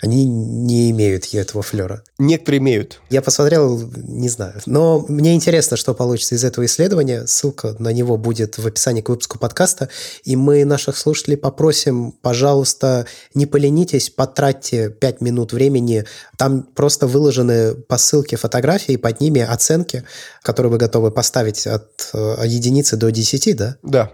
они 0.00 0.26
не 0.26 0.90
имеют 0.90 1.34
этого 1.34 1.62
флера. 1.62 2.04
Некоторые 2.18 2.58
имеют. 2.58 3.00
Я 3.10 3.20
посмотрел, 3.20 3.80
не 3.96 4.28
знаю. 4.28 4.54
Но 4.66 5.04
мне 5.08 5.34
интересно, 5.34 5.76
что 5.76 5.92
получится 5.92 6.36
из 6.36 6.44
этого 6.44 6.64
исследования. 6.66 7.26
Ссылка 7.26 7.74
на 7.78 7.92
него 7.92 8.16
будет 8.16 8.58
в 8.58 8.66
описании 8.66 9.02
к 9.02 9.08
выпуску 9.08 9.38
подкаста. 9.38 9.88
И 10.24 10.36
мы 10.36 10.64
наших 10.64 10.96
слушателей 10.96 11.36
попросим, 11.36 12.12
пожалуйста, 12.12 13.06
не 13.34 13.46
поленитесь, 13.46 14.10
потратьте 14.10 14.90
5 14.90 15.20
минут 15.20 15.52
времени. 15.52 16.04
Там 16.36 16.62
просто 16.62 17.08
выложены 17.08 17.74
по 17.74 17.98
ссылке 17.98 18.36
фотографии, 18.36 18.96
под 18.96 19.20
ними 19.20 19.40
оценки, 19.40 20.04
которые 20.42 20.70
вы 20.70 20.78
готовы 20.78 21.10
поставить 21.10 21.66
от 21.66 22.10
э, 22.12 22.36
единицы 22.46 22.96
до 22.96 23.10
10, 23.10 23.56
да? 23.56 23.76
Да. 23.82 24.12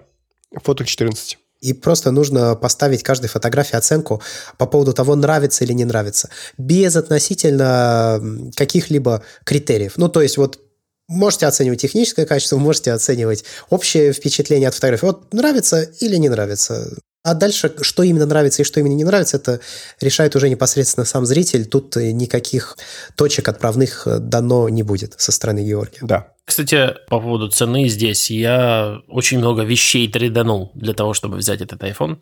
Фото 0.63 0.85
14 0.85 1.39
и 1.65 1.73
просто 1.73 2.11
нужно 2.11 2.55
поставить 2.55 3.03
каждой 3.03 3.29
фотографии 3.29 3.77
оценку 3.77 4.23
по 4.59 4.67
поводу 4.67 4.93
того, 4.93 5.15
нравится 5.15 5.65
или 5.65 5.73
не 5.73 5.87
нравится, 5.87 6.29
без 6.59 6.95
относительно 6.95 8.21
каких-либо 8.55 9.23
критериев. 9.45 9.95
Ну, 9.97 10.09
то 10.09 10.21
есть 10.21 10.37
вот 10.37 10.61
Можете 11.07 11.47
оценивать 11.47 11.83
техническое 11.83 12.25
качество, 12.25 12.57
можете 12.57 12.91
оценивать 12.91 13.45
общее 13.69 14.15
впечатление 14.15 14.69
от 14.69 14.75
фотографии. 14.75 15.05
Вот 15.05 15.35
нравится 15.35 15.83
или 15.83 16.17
не 16.17 16.31
нравится. 16.31 16.97
А 17.23 17.35
дальше, 17.35 17.75
что 17.83 18.03
именно 18.03 18.25
нравится 18.25 18.63
и 18.63 18.65
что 18.65 18.81
именно 18.81 18.95
не 18.95 19.05
нравится, 19.05 19.37
это 19.37 19.61
решает 20.01 20.35
уже 20.35 20.49
непосредственно 20.49 21.05
сам 21.05 21.27
зритель. 21.27 21.67
Тут 21.67 21.97
никаких 21.97 22.79
точек 23.17 23.49
отправных 23.49 24.07
э, 24.07 24.19
дано 24.19 24.71
не 24.71 24.83
будет 24.83 25.15
со 25.19 25.31
стороны 25.31 25.63
Георгия. 25.63 25.99
Да. 26.01 26.34
Кстати, 26.45 26.95
по 27.09 27.21
поводу 27.21 27.49
цены 27.49 27.89
здесь, 27.89 28.31
я 28.31 29.01
очень 29.09 29.39
много 29.39 29.63
вещей 29.63 30.09
трейданул 30.09 30.73
для 30.75 30.93
того, 30.93 31.15
чтобы 31.15 31.37
взять 31.37 31.63
этот 31.63 31.83
iPhone. 31.83 32.19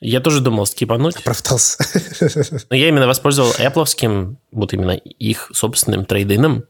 Я 0.00 0.20
тоже 0.20 0.40
думал 0.40 0.66
скипануть. 0.66 1.16
Оправдался. 1.16 1.78
Но 2.70 2.76
я 2.76 2.88
именно 2.88 3.06
воспользовался 3.06 3.62
Apple, 3.62 4.36
вот 4.50 4.72
именно 4.72 4.92
их 4.92 5.50
собственным 5.52 6.06
трейдином. 6.06 6.64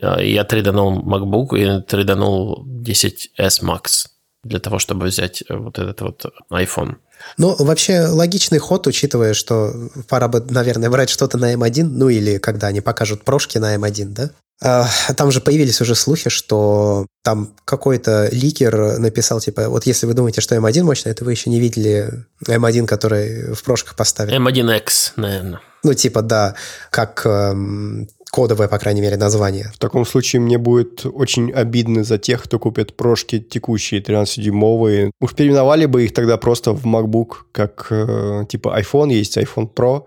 Э, 0.00 0.16
я 0.26 0.44
трейданул 0.44 1.00
MacBook 1.00 1.56
и 1.56 1.82
трейданул 1.82 2.66
10s 2.66 3.62
Max 3.62 4.06
для 4.42 4.58
того, 4.58 4.78
чтобы 4.78 5.06
взять 5.06 5.44
э, 5.48 5.56
вот 5.56 5.78
этот 5.78 6.00
вот 6.00 6.26
iPhone. 6.50 6.96
Ну, 7.36 7.54
вообще 7.58 8.06
логичный 8.06 8.58
ход, 8.58 8.86
учитывая, 8.86 9.34
что 9.34 9.72
пора 10.08 10.28
бы, 10.28 10.40
наверное, 10.40 10.90
брать 10.90 11.10
что-то 11.10 11.38
на 11.38 11.54
M1, 11.54 11.84
ну 11.84 12.08
или 12.08 12.38
когда 12.38 12.68
они 12.68 12.80
покажут 12.80 13.24
прошки 13.24 13.58
на 13.58 13.76
M1, 13.76 14.04
да? 14.06 14.30
А, 14.60 14.88
там 15.16 15.30
же 15.30 15.40
появились 15.40 15.80
уже 15.80 15.94
слухи, 15.94 16.30
что 16.30 17.06
там 17.22 17.54
какой-то 17.64 18.28
ликер 18.32 18.98
написал, 18.98 19.40
типа, 19.40 19.68
вот 19.68 19.86
если 19.86 20.06
вы 20.06 20.14
думаете, 20.14 20.40
что 20.40 20.56
M1 20.56 20.82
мощный, 20.82 21.12
это 21.12 21.24
вы 21.24 21.32
еще 21.32 21.50
не 21.50 21.60
видели 21.60 22.24
M1, 22.46 22.86
который 22.86 23.54
в 23.54 23.62
прошках 23.62 23.94
поставили. 23.94 24.36
M1X, 24.36 25.12
наверное. 25.16 25.60
Ну, 25.84 25.94
типа, 25.94 26.22
да, 26.22 26.56
как 26.90 27.24
эм, 27.24 28.08
кодовое, 28.30 28.66
по 28.66 28.78
крайней 28.78 29.00
мере, 29.00 29.16
название. 29.16 29.70
В 29.74 29.78
таком 29.78 30.04
случае 30.04 30.40
мне 30.40 30.58
будет 30.58 31.06
очень 31.06 31.52
обидно 31.52 32.02
за 32.02 32.18
тех, 32.18 32.42
кто 32.42 32.58
купит 32.58 32.96
прошки 32.96 33.38
текущие 33.38 34.00
13-дюймовые. 34.00 35.12
Уж 35.20 35.34
переименовали 35.34 35.86
бы 35.86 36.04
их 36.04 36.12
тогда 36.12 36.36
просто 36.36 36.72
в 36.72 36.84
MacBook, 36.84 37.34
как 37.52 37.86
э, 37.90 38.44
типа 38.48 38.80
iPhone, 38.80 39.12
есть 39.12 39.38
iPhone 39.38 39.72
Pro 39.72 40.04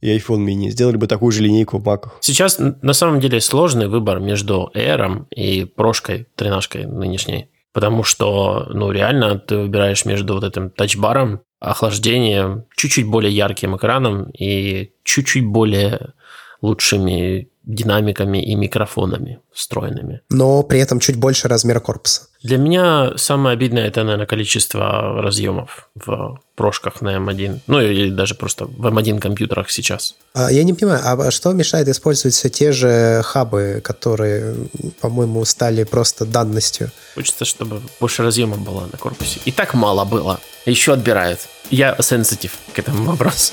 и 0.00 0.16
iPhone 0.16 0.44
mini. 0.44 0.70
Сделали 0.70 0.96
бы 0.96 1.06
такую 1.06 1.32
же 1.32 1.42
линейку 1.42 1.78
в 1.78 1.84
Mac. 1.86 2.08
Сейчас 2.20 2.58
на 2.58 2.92
самом 2.92 3.20
деле 3.20 3.40
сложный 3.40 3.88
выбор 3.88 4.20
между 4.20 4.70
Air 4.74 5.26
и 5.30 5.64
прошкой, 5.64 6.26
тренажкой 6.36 6.86
нынешней. 6.86 7.48
Потому 7.72 8.02
что, 8.02 8.66
ну, 8.70 8.90
реально 8.90 9.38
ты 9.38 9.56
выбираешь 9.56 10.04
между 10.04 10.34
вот 10.34 10.44
этим 10.44 10.70
тачбаром, 10.70 11.40
охлаждением, 11.60 12.64
чуть-чуть 12.76 13.06
более 13.06 13.32
ярким 13.32 13.76
экраном 13.76 14.30
и 14.30 14.92
чуть-чуть 15.04 15.46
более 15.46 16.14
лучшими 16.60 17.48
динамиками 17.68 18.42
и 18.42 18.54
микрофонами 18.54 19.40
встроенными. 19.52 20.22
Но 20.30 20.62
при 20.62 20.80
этом 20.80 21.00
чуть 21.00 21.16
больше 21.16 21.48
размера 21.48 21.80
корпуса. 21.80 22.22
Для 22.42 22.56
меня 22.56 23.12
самое 23.16 23.54
обидное 23.54 23.86
это, 23.86 24.04
наверное, 24.04 24.26
количество 24.26 25.20
разъемов 25.20 25.90
в 25.94 26.40
прошках 26.56 27.02
на 27.02 27.16
M1. 27.16 27.60
Ну, 27.66 27.80
или 27.80 28.10
даже 28.10 28.34
просто 28.34 28.64
в 28.64 28.86
M1 28.86 29.20
компьютерах 29.20 29.70
сейчас. 29.70 30.14
А, 30.32 30.50
я 30.50 30.64
не 30.64 30.72
понимаю, 30.72 31.02
а 31.04 31.30
что 31.30 31.52
мешает 31.52 31.88
использовать 31.88 32.34
все 32.34 32.48
те 32.48 32.72
же 32.72 33.20
хабы, 33.22 33.82
которые, 33.84 34.54
по-моему, 35.00 35.44
стали 35.44 35.84
просто 35.84 36.24
данностью? 36.24 36.90
Хочется, 37.16 37.44
чтобы 37.44 37.82
больше 38.00 38.22
разъемов 38.22 38.60
было 38.60 38.88
на 38.90 38.96
корпусе. 38.96 39.40
И 39.44 39.52
так 39.52 39.74
мало 39.74 40.06
было. 40.06 40.40
Еще 40.64 40.94
отбирают. 40.94 41.40
Я 41.70 41.96
сенситив 42.00 42.52
к 42.72 42.78
этому 42.78 43.04
вопросу. 43.04 43.52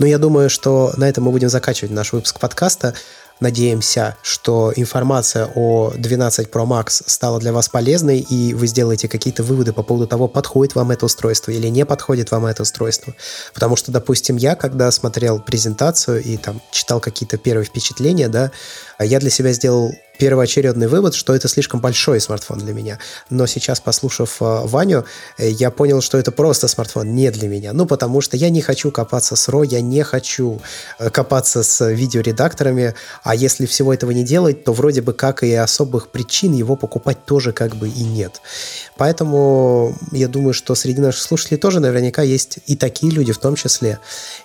Но 0.00 0.06
я 0.06 0.16
думаю, 0.16 0.48
что 0.48 0.94
на 0.96 1.06
этом 1.06 1.24
мы 1.24 1.30
будем 1.30 1.50
заканчивать 1.50 1.92
наш 1.92 2.14
выпуск 2.14 2.40
подкаста. 2.40 2.94
Надеемся, 3.38 4.16
что 4.22 4.72
информация 4.74 5.50
о 5.54 5.92
12 5.94 6.48
Pro 6.48 6.66
Max 6.66 7.02
стала 7.06 7.38
для 7.38 7.52
вас 7.52 7.68
полезной, 7.68 8.20
и 8.20 8.54
вы 8.54 8.66
сделаете 8.66 9.08
какие-то 9.08 9.42
выводы 9.42 9.74
по 9.74 9.82
поводу 9.82 10.06
того, 10.06 10.26
подходит 10.26 10.74
вам 10.74 10.90
это 10.90 11.04
устройство 11.04 11.50
или 11.50 11.68
не 11.68 11.84
подходит 11.84 12.30
вам 12.30 12.46
это 12.46 12.62
устройство. 12.62 13.14
Потому 13.52 13.76
что, 13.76 13.92
допустим, 13.92 14.36
я, 14.36 14.56
когда 14.56 14.90
смотрел 14.90 15.38
презентацию 15.38 16.22
и 16.22 16.38
там 16.38 16.62
читал 16.70 17.00
какие-то 17.00 17.36
первые 17.36 17.66
впечатления, 17.66 18.28
да, 18.28 18.52
я 18.98 19.20
для 19.20 19.30
себя 19.30 19.52
сделал 19.52 19.92
первоочередный 20.20 20.86
вывод, 20.86 21.14
что 21.14 21.34
это 21.34 21.48
слишком 21.48 21.80
большой 21.80 22.20
смартфон 22.20 22.58
для 22.58 22.74
меня. 22.74 22.98
Но 23.30 23.46
сейчас, 23.46 23.80
послушав 23.80 24.36
э, 24.40 24.66
Ваню, 24.66 25.06
э, 25.38 25.48
я 25.48 25.70
понял, 25.70 26.02
что 26.02 26.18
это 26.18 26.30
просто 26.30 26.68
смартфон 26.68 27.14
не 27.14 27.30
для 27.30 27.48
меня. 27.48 27.72
Ну, 27.72 27.86
потому 27.86 28.20
что 28.20 28.36
я 28.36 28.50
не 28.50 28.60
хочу 28.60 28.90
копаться 28.90 29.34
с 29.34 29.48
RAW, 29.48 29.66
я 29.66 29.80
не 29.80 30.02
хочу 30.02 30.60
э, 30.98 31.08
копаться 31.08 31.62
с 31.62 31.90
видеоредакторами, 31.90 32.94
а 33.22 33.34
если 33.34 33.64
всего 33.64 33.94
этого 33.94 34.10
не 34.10 34.22
делать, 34.22 34.62
то 34.62 34.74
вроде 34.74 35.00
бы 35.00 35.14
как 35.14 35.42
и 35.42 35.54
особых 35.54 36.10
причин 36.10 36.52
его 36.52 36.76
покупать 36.76 37.24
тоже 37.24 37.52
как 37.52 37.74
бы 37.76 37.88
и 37.88 38.04
нет. 38.04 38.42
Поэтому 38.98 39.96
я 40.12 40.28
думаю, 40.28 40.52
что 40.52 40.74
среди 40.74 41.00
наших 41.00 41.22
слушателей 41.22 41.56
тоже 41.56 41.80
наверняка 41.80 42.20
есть 42.20 42.58
и 42.66 42.76
такие 42.76 43.10
люди 43.10 43.32
в 43.32 43.38
том 43.38 43.54
числе. 43.54 43.98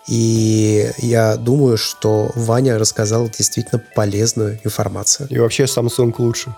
И 0.08 0.90
я 1.00 1.36
думаю, 1.36 1.78
что 1.78 2.32
Ваня 2.36 2.80
рассказал 2.80 3.30
действительно 3.30 3.82
полезную 3.94 4.60
информацию. 4.64 5.28
И 5.30 5.38
вообще 5.38 5.65
Samsung 5.66 6.14
лучше. 6.18 6.54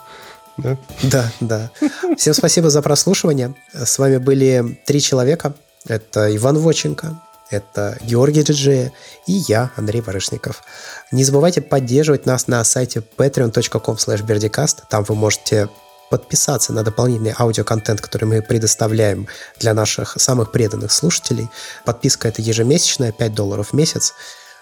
Да? 0.57 0.77
Да, 1.03 1.31
да. 1.39 1.71
Всем 2.17 2.33
спасибо 2.33 2.69
за 2.69 2.81
прослушивание. 2.81 3.55
С 3.73 3.99
вами 3.99 4.17
были 4.17 4.79
три 4.85 5.01
человека. 5.01 5.53
Это 5.87 6.35
Иван 6.35 6.57
Воченко, 6.57 7.21
это 7.49 7.97
Георгий 8.01 8.41
Джиджи 8.41 8.91
и 9.25 9.31
я, 9.31 9.71
Андрей 9.77 10.01
Барышников. 10.01 10.63
Не 11.11 11.23
забывайте 11.23 11.61
поддерживать 11.61 12.25
нас 12.25 12.47
на 12.47 12.63
сайте 12.63 13.01
patreon.com 13.17 13.95
slash 13.95 14.69
Там 14.89 15.03
вы 15.03 15.15
можете 15.15 15.69
подписаться 16.09 16.73
на 16.73 16.83
дополнительный 16.83 17.33
аудиоконтент, 17.37 18.01
который 18.01 18.25
мы 18.25 18.41
предоставляем 18.41 19.27
для 19.59 19.73
наших 19.73 20.15
самых 20.19 20.51
преданных 20.51 20.91
слушателей. 20.91 21.49
Подписка 21.85 22.27
это 22.27 22.41
ежемесячная, 22.41 23.11
5 23.11 23.33
долларов 23.33 23.69
в 23.69 23.73
месяц. 23.73 24.13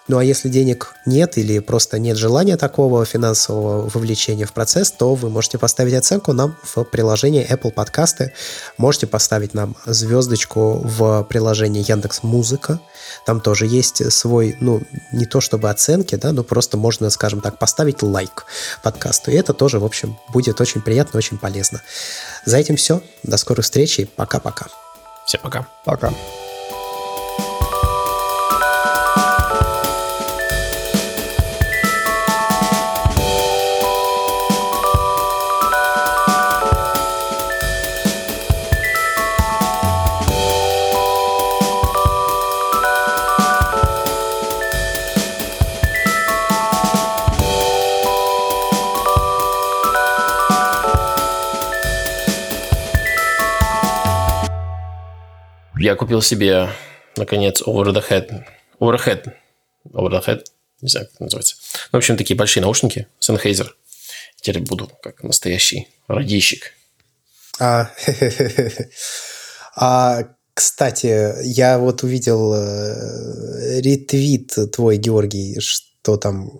Ну 0.08 0.18
а 0.18 0.24
если 0.24 0.48
денег 0.48 0.94
нет 1.04 1.36
или 1.36 1.58
просто 1.58 1.98
нет 1.98 2.16
желания 2.16 2.56
такого 2.56 3.04
финансового 3.04 3.88
вовлечения 3.88 4.46
в 4.46 4.52
процесс, 4.52 4.92
то 4.92 5.14
вы 5.14 5.30
можете 5.30 5.58
поставить 5.58 5.94
оценку 5.94 6.32
нам 6.32 6.56
в 6.62 6.84
приложении 6.84 7.44
Apple 7.48 7.72
Подкасты. 7.72 8.32
Можете 8.78 9.08
поставить 9.08 9.52
нам 9.52 9.76
звездочку 9.84 10.80
в 10.84 11.24
приложении 11.24 11.84
Яндекс 11.88 12.22
Музыка. 12.22 12.78
Там 13.24 13.40
тоже 13.40 13.66
есть 13.66 14.12
свой, 14.12 14.56
ну, 14.60 14.80
не 15.12 15.26
то 15.26 15.40
чтобы 15.40 15.70
оценки, 15.70 16.14
да, 16.14 16.32
но 16.32 16.44
просто 16.44 16.76
можно, 16.76 17.10
скажем 17.10 17.40
так, 17.40 17.58
поставить 17.58 18.02
лайк 18.02 18.46
подкасту. 18.82 19.32
И 19.32 19.34
это 19.34 19.54
тоже, 19.54 19.80
в 19.80 19.84
общем, 19.84 20.16
будет 20.32 20.60
очень 20.60 20.82
приятно, 20.82 21.18
очень 21.18 21.38
полезно. 21.38 21.82
За 22.44 22.58
этим 22.58 22.76
все. 22.76 23.02
До 23.24 23.36
скорых 23.36 23.64
встреч 23.64 23.98
и 23.98 24.04
пока-пока. 24.04 24.66
Всем 25.26 25.40
пока. 25.42 25.66
Пока. 25.84 26.12
Я 55.86 55.94
купил 55.94 56.20
себе, 56.20 56.68
наконец, 57.16 57.62
Over 57.62 57.92
the 57.92 58.04
Head. 58.10 58.44
Over 58.80 58.96
the 58.96 59.06
Head. 59.06 59.32
Over 59.92 60.10
the 60.10 60.26
Head. 60.26 60.42
Не 60.80 60.88
знаю, 60.88 61.06
как 61.06 61.14
это 61.14 61.22
называется. 61.22 61.54
Ну, 61.92 61.96
в 61.96 61.98
общем, 61.98 62.16
такие 62.16 62.36
большие 62.36 62.60
наушники 62.60 63.06
Sennheiser. 63.20 63.68
Теперь 64.40 64.62
буду 64.62 64.90
как 65.00 65.22
настоящий 65.22 65.86
радищик. 66.08 66.72
А, 67.60 67.92
а 69.76 70.24
кстати, 70.54 71.40
я 71.44 71.78
вот 71.78 72.02
увидел 72.02 72.52
э, 72.52 73.80
ретвит 73.80 74.56
твой, 74.72 74.96
Георгий, 74.96 75.60
что 75.60 76.16
там 76.16 76.50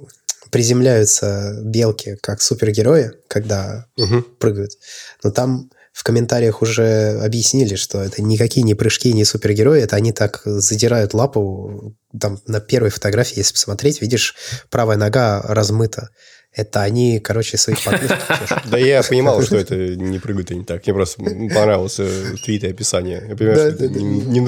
приземляются 0.52 1.58
белки 1.64 2.14
как 2.22 2.40
супергерои, 2.42 3.10
когда 3.26 3.88
угу. 3.96 4.22
прыгают. 4.22 4.78
Но 5.24 5.32
там 5.32 5.72
в 5.96 6.04
комментариях 6.04 6.60
уже 6.60 7.18
объяснили, 7.22 7.74
что 7.74 8.02
это 8.02 8.20
никакие 8.20 8.62
не 8.62 8.74
прыжки, 8.74 9.14
не 9.14 9.24
супергерои, 9.24 9.80
это 9.80 9.96
они 9.96 10.12
так 10.12 10.42
задирают 10.44 11.14
лапу. 11.14 11.96
Там 12.20 12.38
на 12.46 12.60
первой 12.60 12.90
фотографии, 12.90 13.38
если 13.38 13.54
посмотреть, 13.54 14.02
видишь, 14.02 14.34
правая 14.68 14.98
нога 14.98 15.40
размыта. 15.40 16.10
Это 16.52 16.82
они, 16.82 17.18
короче, 17.18 17.56
своих 17.56 17.78
Да 18.66 18.76
я 18.76 19.02
понимал, 19.02 19.40
что 19.42 19.56
это 19.56 19.74
не 19.96 20.18
прыгают 20.18 20.50
они 20.50 20.64
так. 20.64 20.84
Мне 20.86 20.92
просто 20.92 21.22
понравился 21.22 22.06
твит 22.44 22.64
и 22.64 22.68
описание. 22.68 23.24
Я 23.30 23.34
понимаю, 23.34 23.72
что 23.72 23.84
это 23.86 23.98
не 23.98 24.40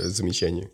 замечание. 0.00 0.70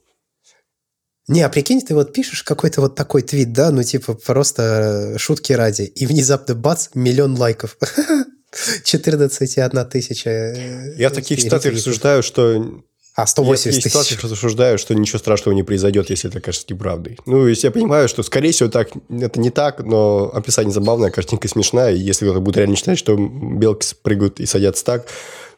Не, 1.26 1.42
а 1.42 1.48
прикинь, 1.48 1.80
ты 1.80 1.94
вот 1.94 2.12
пишешь 2.12 2.44
какой-то 2.44 2.80
вот 2.80 2.94
такой 2.94 3.22
твит, 3.22 3.52
да, 3.52 3.72
ну 3.72 3.82
типа 3.82 4.14
просто 4.14 5.16
шутки 5.18 5.52
ради, 5.52 5.82
и 5.82 6.06
внезапно 6.06 6.54
бац, 6.54 6.90
миллион 6.94 7.36
лайков. 7.36 7.76
14,1 8.52 9.84
тысяча. 9.90 10.30
Э, 10.30 10.94
я 10.96 11.10
в 11.10 11.12
таких 11.12 11.40
ситуациях 11.40 11.74
рассуждаю, 11.74 12.22
что 12.22 12.82
а, 13.14 13.26
180 13.26 13.64
тысяч. 13.64 13.84
Я 13.84 13.88
в 13.88 13.92
ситуациях 13.92 14.22
рассуждаю, 14.22 14.78
что 14.78 14.94
ничего 14.94 15.18
страшного 15.18 15.54
не 15.54 15.62
произойдет, 15.62 16.10
если 16.10 16.30
это 16.30 16.40
кажется 16.40 16.66
неправдой. 16.70 17.18
Ну, 17.26 17.46
если 17.46 17.66
я 17.66 17.70
понимаю, 17.70 18.08
что, 18.08 18.22
скорее 18.22 18.52
всего, 18.52 18.68
так, 18.68 18.90
это 19.08 19.40
не 19.40 19.50
так, 19.50 19.80
но 19.84 20.30
описание 20.32 20.72
забавное, 20.72 21.10
картинка 21.10 21.48
смешная, 21.48 21.94
и 21.94 21.98
если 21.98 22.24
кто-то 22.24 22.40
будет 22.40 22.56
реально 22.56 22.76
считать, 22.76 22.98
что 22.98 23.16
белки 23.16 23.86
прыгают 24.02 24.40
и 24.40 24.46
садятся 24.46 24.84
так, 24.84 25.06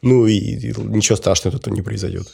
ну, 0.03 0.27
и, 0.27 0.35
и 0.35 0.75
ничего 0.79 1.17
страшного 1.17 1.59
тут 1.59 1.73
не 1.73 1.83
произойдет. 1.83 2.27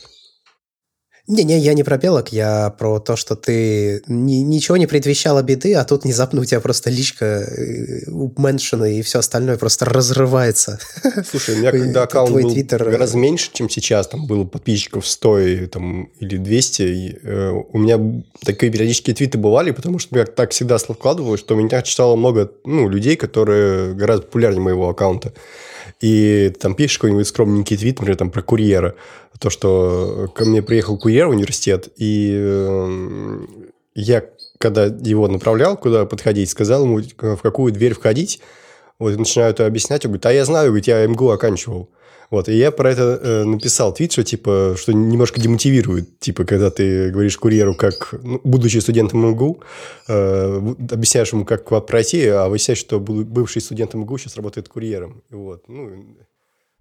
Не-не, 1.28 1.58
я 1.58 1.74
не 1.74 1.82
про 1.82 1.98
белок, 1.98 2.30
я 2.30 2.70
про 2.78 3.00
то, 3.00 3.14
что 3.14 3.36
ты 3.36 4.02
ни, 4.06 4.36
ничего 4.36 4.78
не 4.78 4.86
предвещало 4.86 5.42
беды, 5.42 5.74
а 5.74 5.84
тут 5.84 6.04
внезапно 6.04 6.40
у 6.40 6.44
тебя 6.46 6.60
просто 6.60 6.88
личка 6.88 7.46
уменшена, 8.06 8.88
и 8.88 9.02
все 9.02 9.18
остальное 9.18 9.58
просто 9.58 9.84
разрывается. 9.84 10.78
Слушай, 11.30 11.56
у 11.56 11.58
меня 11.58 11.70
когда 11.70 12.04
аккаунт 12.04 12.32
был 12.32 12.50
Twitter... 12.50 12.82
гораздо 12.90 13.18
меньше, 13.18 13.50
чем 13.52 13.68
сейчас, 13.68 14.08
там 14.08 14.26
было 14.26 14.44
подписчиков 14.44 15.06
100 15.06 15.66
там, 15.70 16.04
или 16.18 16.38
200, 16.38 16.82
и, 16.82 17.18
э, 17.22 17.50
у 17.50 17.78
меня 17.78 18.22
такие 18.42 18.72
периодические 18.72 19.14
твиты 19.14 19.36
бывали, 19.36 19.72
потому 19.72 19.98
что 19.98 20.18
я 20.18 20.24
так 20.24 20.52
всегда 20.52 20.78
складывалось, 20.78 21.40
что 21.40 21.54
меня 21.54 21.82
читало 21.82 22.16
много 22.16 22.50
ну, 22.64 22.88
людей, 22.88 23.16
которые 23.16 23.92
гораздо 23.92 24.24
популярнее 24.24 24.62
моего 24.62 24.88
аккаунта 24.88 25.34
и 26.00 26.52
там 26.60 26.74
пишешь 26.74 26.98
какой-нибудь 26.98 27.26
скромненький 27.26 27.76
твит, 27.76 27.98
например, 27.98 28.16
там 28.16 28.30
про 28.30 28.42
курьера, 28.42 28.94
то, 29.38 29.50
что 29.50 30.30
ко 30.34 30.44
мне 30.44 30.62
приехал 30.62 30.98
курьер 30.98 31.26
в 31.26 31.30
университет, 31.30 31.88
и 31.96 32.32
э, 32.36 33.38
я, 33.94 34.24
когда 34.58 34.86
его 34.86 35.28
направлял, 35.28 35.76
куда 35.76 36.06
подходить, 36.06 36.50
сказал 36.50 36.84
ему, 36.84 37.00
в 37.00 37.40
какую 37.40 37.72
дверь 37.72 37.94
входить, 37.94 38.40
вот, 38.98 39.16
начинаю 39.16 39.52
это 39.52 39.66
объяснять, 39.66 40.04
он 40.04 40.10
говорит, 40.12 40.26
а 40.26 40.32
я 40.32 40.44
знаю, 40.44 40.68
говорит, 40.68 40.88
я 40.88 41.06
МГУ 41.06 41.30
оканчивал. 41.30 41.88
Вот, 42.30 42.48
и 42.48 42.56
я 42.56 42.70
про 42.70 42.90
это 42.90 43.20
э, 43.22 43.44
написал 43.44 43.94
твит, 43.94 44.12
что, 44.12 44.22
типа, 44.22 44.74
что 44.76 44.92
немножко 44.92 45.40
демотивирует, 45.40 46.18
типа, 46.20 46.44
когда 46.44 46.70
ты 46.70 47.10
говоришь 47.10 47.38
курьеру, 47.38 47.74
как, 47.74 48.14
ну, 48.22 48.40
будучи 48.44 48.78
студентом 48.78 49.26
МГУ, 49.30 49.62
э, 50.08 50.74
объясняешь 50.90 51.32
ему, 51.32 51.46
как 51.46 51.64
куда 51.64 51.80
пройти, 51.80 52.26
а 52.26 52.48
выясняешь, 52.48 52.78
что 52.78 53.00
бывший 53.00 53.62
студент 53.62 53.94
МГУ 53.94 54.18
сейчас 54.18 54.36
работает 54.36 54.68
курьером. 54.68 55.22
Вот, 55.30 55.64
ну, 55.68 55.90